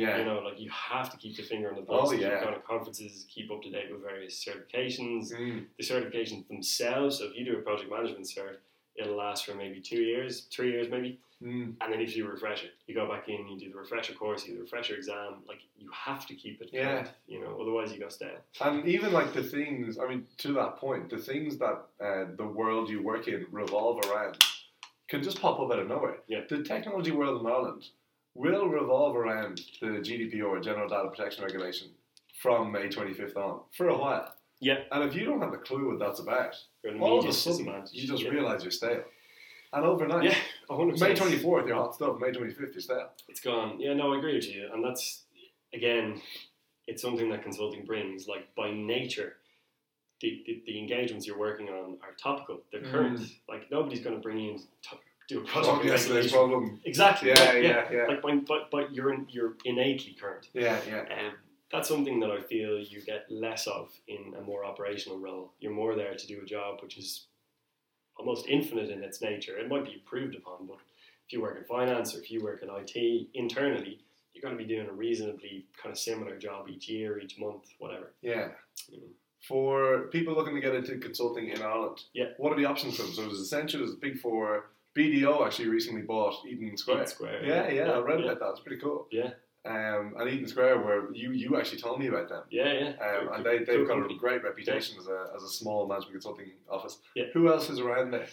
Yeah, 0.00 0.18
You 0.18 0.24
know, 0.24 0.40
like 0.40 0.60
you 0.60 0.70
have 0.70 1.10
to 1.10 1.16
keep 1.16 1.36
the 1.36 1.42
finger 1.42 1.70
on 1.70 1.76
the 1.76 1.82
pulse. 1.82 2.10
Oh, 2.10 2.12
yeah. 2.12 2.42
going 2.42 2.54
to 2.54 2.60
conferences, 2.60 3.26
keep 3.28 3.50
up 3.50 3.62
to 3.62 3.70
date 3.70 3.90
with 3.90 4.02
various 4.02 4.44
certifications. 4.44 5.32
Mm. 5.32 5.66
The 5.78 5.84
certifications 5.84 6.46
themselves. 6.48 7.18
So 7.18 7.26
if 7.26 7.36
you 7.36 7.44
do 7.44 7.58
a 7.58 7.62
project 7.62 7.90
management 7.90 8.26
cert, 8.26 8.56
it'll 8.96 9.16
last 9.16 9.46
for 9.46 9.54
maybe 9.54 9.80
two 9.80 10.02
years, 10.02 10.46
three 10.50 10.70
years 10.70 10.88
maybe. 10.90 11.20
Mm. 11.42 11.74
And 11.80 11.92
then 11.92 12.00
if 12.00 12.16
you 12.16 12.26
refresh 12.26 12.64
it, 12.64 12.72
you 12.86 12.94
go 12.94 13.08
back 13.08 13.28
in, 13.28 13.46
you 13.46 13.58
do 13.58 13.70
the 13.70 13.78
refresher 13.78 14.12
course, 14.12 14.44
you 14.44 14.52
do 14.52 14.56
the 14.56 14.62
refresher 14.64 14.94
exam. 14.94 15.36
Like 15.46 15.58
you 15.76 15.88
have 15.92 16.26
to 16.26 16.34
keep 16.34 16.60
it. 16.60 16.70
Yeah. 16.72 17.02
current, 17.02 17.10
You 17.28 17.40
know, 17.40 17.58
otherwise 17.60 17.92
you 17.92 18.00
go 18.00 18.08
stale. 18.08 18.38
And 18.60 18.86
even 18.88 19.12
like 19.12 19.32
the 19.32 19.42
things, 19.42 19.98
I 19.98 20.08
mean, 20.08 20.26
to 20.38 20.52
that 20.54 20.76
point, 20.76 21.10
the 21.10 21.18
things 21.18 21.56
that 21.58 21.84
uh, 22.02 22.24
the 22.36 22.46
world 22.46 22.90
you 22.90 23.02
work 23.02 23.28
in 23.28 23.46
revolve 23.52 24.04
around 24.06 24.42
can 25.08 25.22
just 25.22 25.40
pop 25.40 25.60
up 25.60 25.70
out 25.72 25.78
of 25.78 25.88
nowhere. 25.88 26.18
Yeah. 26.26 26.40
The 26.48 26.62
technology 26.62 27.12
world 27.12 27.40
in 27.40 27.46
Ireland 27.46 27.84
will 28.34 28.68
revolve 28.68 29.16
around 29.16 29.60
the 29.80 29.86
GDPR, 29.86 30.62
General 30.62 30.88
Data 30.88 31.08
Protection 31.08 31.44
Regulation, 31.44 31.88
from 32.40 32.70
May 32.70 32.88
25th 32.88 33.36
on 33.36 33.60
for 33.72 33.88
a 33.88 33.98
while. 33.98 34.32
Yeah. 34.60 34.78
And 34.90 35.04
if 35.04 35.14
you 35.14 35.24
don't 35.24 35.40
have 35.40 35.52
a 35.52 35.58
clue 35.58 35.88
what 35.88 35.98
that's 35.98 36.20
about, 36.20 36.56
You're 36.82 36.98
all 36.98 37.20
of 37.20 37.26
a 37.26 37.32
sudden 37.32 37.58
disadvantage. 37.58 37.92
you 37.92 38.08
just 38.08 38.22
yeah. 38.22 38.30
realise 38.30 38.62
you're 38.62 38.70
stale. 38.70 39.04
And 39.72 39.84
overnight, 39.84 40.24
Yeah, 40.24 40.36
100%. 40.70 41.00
May 41.00 41.14
24th, 41.14 41.66
you're 41.66 41.76
hot 41.76 41.94
stuff. 41.94 42.16
May 42.20 42.30
25th, 42.30 42.72
you're 42.72 42.80
stale. 42.80 43.10
It's 43.28 43.40
gone. 43.40 43.78
Yeah, 43.78 43.94
no, 43.94 44.14
I 44.14 44.18
agree 44.18 44.34
with 44.34 44.48
you. 44.48 44.68
And 44.72 44.82
that's, 44.82 45.24
again, 45.74 46.20
it's 46.86 47.02
something 47.02 47.28
that 47.30 47.42
consulting 47.42 47.84
brings. 47.84 48.26
Like, 48.26 48.54
by 48.56 48.70
nature, 48.70 49.36
the, 50.22 50.42
the, 50.46 50.62
the 50.66 50.78
engagements 50.78 51.26
you're 51.26 51.38
working 51.38 51.68
on 51.68 51.98
are 52.02 52.14
topical, 52.20 52.60
they're 52.72 52.80
mm. 52.80 52.90
current. 52.90 53.20
Like, 53.48 53.70
nobody's 53.70 54.00
going 54.00 54.16
to 54.16 54.22
bring 54.22 54.38
you 54.38 54.52
in 54.52 54.58
to 54.58 54.64
do 55.28 55.40
a 55.40 55.44
yesterday's 55.44 56.08
regulation. 56.08 56.30
problem. 56.30 56.80
Exactly. 56.84 57.28
Yeah, 57.28 57.52
yeah, 57.52 57.84
yeah. 57.92 58.06
Like, 58.08 58.22
but, 58.22 58.46
but, 58.46 58.70
but 58.70 58.94
you're, 58.94 59.12
in, 59.12 59.26
you're 59.30 59.54
innately 59.64 60.16
current. 60.18 60.48
Yeah, 60.54 60.78
yeah. 60.88 61.00
Um, 61.02 61.34
that's 61.70 61.86
something 61.88 62.18
that 62.20 62.30
I 62.30 62.40
feel 62.40 62.78
you 62.78 63.02
get 63.02 63.26
less 63.30 63.66
of 63.66 63.90
in 64.08 64.34
a 64.38 64.40
more 64.42 64.64
operational 64.64 65.18
role. 65.18 65.52
You're 65.60 65.72
more 65.72 65.94
there 65.94 66.14
to 66.14 66.26
do 66.26 66.40
a 66.42 66.46
job 66.46 66.78
which 66.82 66.96
is 66.96 67.26
almost 68.16 68.46
infinite 68.48 68.88
in 68.90 69.04
its 69.04 69.20
nature. 69.20 69.58
It 69.58 69.68
might 69.68 69.84
be 69.84 69.92
improved 69.92 70.34
upon, 70.34 70.66
but 70.66 70.78
if 71.26 71.32
you 71.32 71.42
work 71.42 71.58
in 71.58 71.64
finance 71.64 72.14
or 72.14 72.20
if 72.20 72.30
you 72.30 72.42
work 72.42 72.62
in 72.62 72.70
IT 72.70 73.28
internally, 73.34 74.00
you're 74.32 74.42
going 74.42 74.56
to 74.56 74.64
be 74.64 74.68
doing 74.68 74.88
a 74.88 74.92
reasonably 74.92 75.66
kind 75.80 75.92
of 75.92 75.98
similar 75.98 76.38
job 76.38 76.68
each 76.70 76.88
year, 76.88 77.18
each 77.20 77.38
month, 77.38 77.64
whatever. 77.78 78.12
Yeah. 78.22 78.48
Mm. 78.90 79.10
For 79.46 80.08
people 80.10 80.34
looking 80.34 80.54
to 80.54 80.60
get 80.60 80.74
into 80.74 80.96
consulting 80.98 81.50
in 81.50 81.60
Ireland, 81.62 82.00
Yeah. 82.14 82.26
what 82.38 82.52
are 82.52 82.56
the 82.56 82.64
options 82.64 82.96
for 82.96 83.02
them? 83.02 83.12
So 83.12 83.22
there's 83.22 83.52
Accenture, 83.52 83.78
there's 83.78 83.94
Big 83.94 84.18
Four. 84.18 84.70
BDO 84.96 85.46
actually 85.46 85.68
recently 85.68 86.02
bought 86.02 86.34
Eden 86.46 86.76
Square. 86.76 86.98
Eden 86.98 87.06
Square, 87.08 87.44
Yeah, 87.44 87.68
yeah, 87.70 87.90
I 87.92 87.98
read 88.00 88.20
yeah. 88.20 88.26
about 88.26 88.40
that. 88.40 88.50
It's 88.50 88.60
pretty 88.60 88.80
cool. 88.80 89.06
Yeah. 89.10 89.30
Um, 89.64 90.14
and 90.18 90.30
Eden 90.30 90.46
Square, 90.48 90.78
where 90.80 91.12
you 91.12 91.32
you 91.32 91.56
actually 91.58 91.80
told 91.80 91.98
me 92.00 92.06
about 92.06 92.28
them. 92.28 92.42
Yeah, 92.50 92.72
yeah. 92.72 92.92
Um, 93.04 93.32
and 93.34 93.44
they, 93.44 93.58
they've 93.64 93.86
got 93.86 93.98
a 94.10 94.14
great 94.14 94.42
reputation 94.42 94.96
as 94.98 95.06
a, 95.08 95.26
as 95.36 95.42
a 95.42 95.48
small 95.48 95.86
management 95.86 96.12
consulting 96.14 96.52
office. 96.70 96.98
Yeah. 97.14 97.24
Who 97.34 97.48
else 97.48 97.68
is 97.68 97.78
around 97.80 98.12
there? 98.12 98.26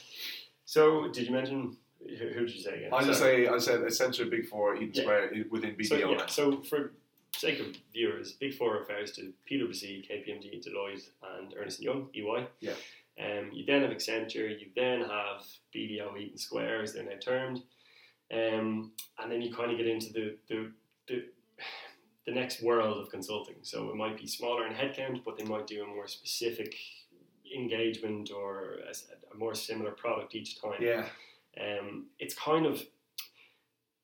So, 0.66 1.10
did 1.10 1.26
you 1.28 1.34
mention 1.34 1.78
who, 2.00 2.28
who 2.30 2.46
did 2.46 2.56
you 2.56 2.62
say 2.62 2.76
again? 2.78 2.90
I 2.94 3.04
just 3.04 3.20
Sorry. 3.20 3.48
say 3.48 3.52
I 3.52 3.58
said 3.58 3.82
Accenture, 3.82 4.30
Big 4.30 4.48
Four, 4.48 4.76
Eden 4.76 4.92
Yeah. 4.94 5.02
Square 5.02 5.32
within 5.50 5.76
BDO. 5.76 5.88
So, 5.90 5.98
yeah, 5.98 6.26
so 6.28 6.62
for 6.62 6.94
sake 7.36 7.60
of 7.60 7.68
viewers, 7.92 8.34
Big 8.34 8.54
Four 8.54 8.78
refers 8.78 9.12
to 9.14 9.34
PwC, 9.52 10.10
KPMG, 10.10 10.66
Deloitte, 10.66 11.10
and 11.38 11.54
Ernest 11.60 11.82
Young 11.82 12.08
(EY). 12.16 12.48
Yeah. 12.62 12.74
Um, 13.20 13.52
you 13.54 13.66
then 13.66 13.82
have 13.82 13.92
Accenture, 13.92 14.60
you 14.60 14.68
then 14.76 15.02
have 15.02 15.44
BDO 15.74 16.20
Eaton 16.20 16.38
Square, 16.38 16.84
as 16.84 16.94
they're 16.94 17.04
now 17.04 17.18
termed, 17.22 17.62
um, 18.34 18.92
and 19.20 19.32
then 19.32 19.42
you 19.42 19.54
kind 19.54 19.72
of 19.72 19.78
get 19.78 19.88
into 19.88 20.12
the, 20.12 20.38
the, 20.50 20.72
the, 21.08 21.26
the 22.26 22.34
next 22.34 22.62
world 22.62 22.98
of 22.98 23.10
consulting. 23.10 23.56
So 23.62 23.90
it 23.90 23.96
might 23.96 24.18
be 24.18 24.28
smaller 24.28 24.68
in 24.68 24.74
headcount, 24.74 25.24
but 25.24 25.38
they 25.38 25.46
might 25.46 25.68
do 25.68 25.84
a 25.84 25.88
more 25.88 26.08
specific 26.08 26.76
engagement 27.56 28.32
or 28.36 28.80
a, 28.90 29.34
a 29.34 29.38
more 29.38 29.56
similar 29.56 29.92
product 29.92 30.36
each 30.36 30.62
time. 30.62 30.82
Yeah. 30.82 31.06
Um, 31.60 32.08
it's 32.20 32.36
kind 32.36 32.66
of 32.66 32.84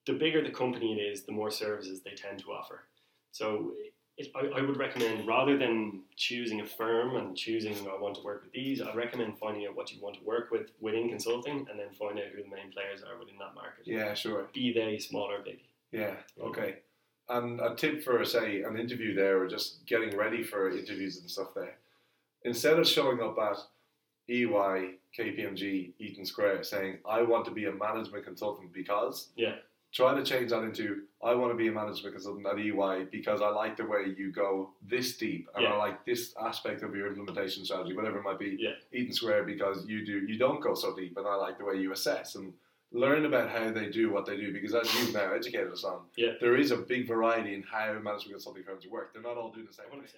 the 0.05 0.13
bigger 0.13 0.43
the 0.43 0.51
company 0.51 0.93
it 0.93 1.01
is, 1.01 1.23
the 1.23 1.31
more 1.31 1.51
services 1.51 2.01
they 2.01 2.11
tend 2.11 2.39
to 2.39 2.51
offer. 2.51 2.83
So 3.31 3.73
it, 4.21 4.31
I, 4.35 4.59
I, 4.59 4.61
would 4.61 4.77
recommend 4.77 5.27
rather 5.27 5.57
than 5.57 6.01
choosing 6.15 6.61
a 6.61 6.65
firm 6.65 7.15
and 7.15 7.35
choosing 7.35 7.75
I 7.87 7.99
want 7.99 8.15
to 8.15 8.23
work 8.23 8.43
with 8.43 8.53
these, 8.53 8.81
I 8.81 8.93
recommend 8.93 9.37
finding 9.37 9.65
out 9.65 9.75
what 9.75 9.91
you 9.91 10.01
want 10.01 10.17
to 10.17 10.23
work 10.23 10.51
with 10.51 10.71
within 10.79 11.09
consulting 11.09 11.65
and 11.69 11.79
then 11.79 11.89
find 11.97 12.19
out 12.19 12.25
who 12.35 12.43
the 12.43 12.49
main 12.49 12.71
players 12.71 13.03
are 13.03 13.17
within 13.19 13.37
that 13.39 13.55
market. 13.55 13.85
Yeah, 13.85 14.13
sure. 14.13 14.47
Be 14.53 14.73
they 14.73 14.97
small 14.99 15.31
or 15.31 15.41
big. 15.41 15.59
Yeah. 15.91 16.15
Okay. 16.41 16.77
And 17.29 17.59
a 17.59 17.75
tip 17.75 18.03
for 18.03 18.23
say 18.25 18.61
an 18.63 18.77
interview 18.77 19.15
there, 19.15 19.41
or 19.41 19.47
just 19.47 19.85
getting 19.85 20.17
ready 20.17 20.43
for 20.43 20.69
interviews 20.69 21.19
and 21.19 21.29
stuff 21.29 21.53
there. 21.55 21.77
Instead 22.43 22.79
of 22.79 22.87
showing 22.87 23.21
up 23.21 23.37
at 23.37 23.57
EY, 24.27 24.95
KPMG, 25.17 25.93
Eaton 25.99 26.25
Square, 26.25 26.63
saying 26.63 26.97
I 27.07 27.21
want 27.21 27.45
to 27.45 27.51
be 27.51 27.65
a 27.65 27.71
management 27.71 28.25
consultant 28.25 28.73
because 28.73 29.29
yeah 29.35 29.55
try 29.91 30.13
to 30.15 30.23
change 30.23 30.51
that 30.51 30.63
into 30.63 31.03
I 31.23 31.35
want 31.35 31.51
to 31.51 31.57
be 31.57 31.67
a 31.67 31.71
management 31.71 32.15
consultant 32.15 32.47
at 32.47 32.57
EY 32.57 33.05
because 33.11 33.41
I 33.41 33.49
like 33.49 33.77
the 33.77 33.85
way 33.85 34.13
you 34.17 34.31
go 34.31 34.71
this 34.87 35.17
deep 35.17 35.47
and 35.53 35.63
Yeah. 35.63 35.73
I 35.73 35.77
like 35.77 36.05
this 36.05 36.33
aspect 36.41 36.81
of 36.81 36.95
your 36.95 37.07
implementation 37.07 37.63
strategy, 37.65 37.95
whatever 37.95 38.17
it 38.19 38.23
might 38.23 38.39
be. 38.39 38.57
Yeah. 38.59 38.71
Eaton 38.91 39.13
Square 39.13 39.43
because 39.43 39.85
you 39.85 40.05
do 40.05 40.19
you 40.25 40.37
don't 40.39 40.61
go 40.61 40.73
so 40.73 40.95
deep 40.95 41.17
and 41.17 41.27
I 41.27 41.35
like 41.35 41.57
the 41.59 41.65
way 41.65 41.75
you 41.75 41.91
assess 41.91 42.35
and 42.35 42.53
learn 42.93 43.25
about 43.25 43.49
how 43.49 43.71
they 43.71 43.89
do 43.89 44.11
what 44.11 44.25
they 44.25 44.35
do 44.35 44.51
because 44.51 44.73
as 44.75 44.93
you've 44.95 45.13
now 45.13 45.31
educated 45.33 45.71
us 45.71 45.83
on, 45.83 46.01
Yeah. 46.17 46.33
there 46.41 46.57
is 46.57 46.71
a 46.71 46.77
big 46.77 47.07
variety 47.07 47.53
in 47.53 47.61
how 47.63 47.93
management 47.93 48.31
consulting 48.31 48.63
firms 48.63 48.87
work. 48.87 49.13
They're 49.13 49.21
not 49.21 49.37
all 49.37 49.51
doing 49.51 49.65
the 49.67 49.73
same 49.73 49.85
thing. 49.91 49.99
100%. 50.01 50.15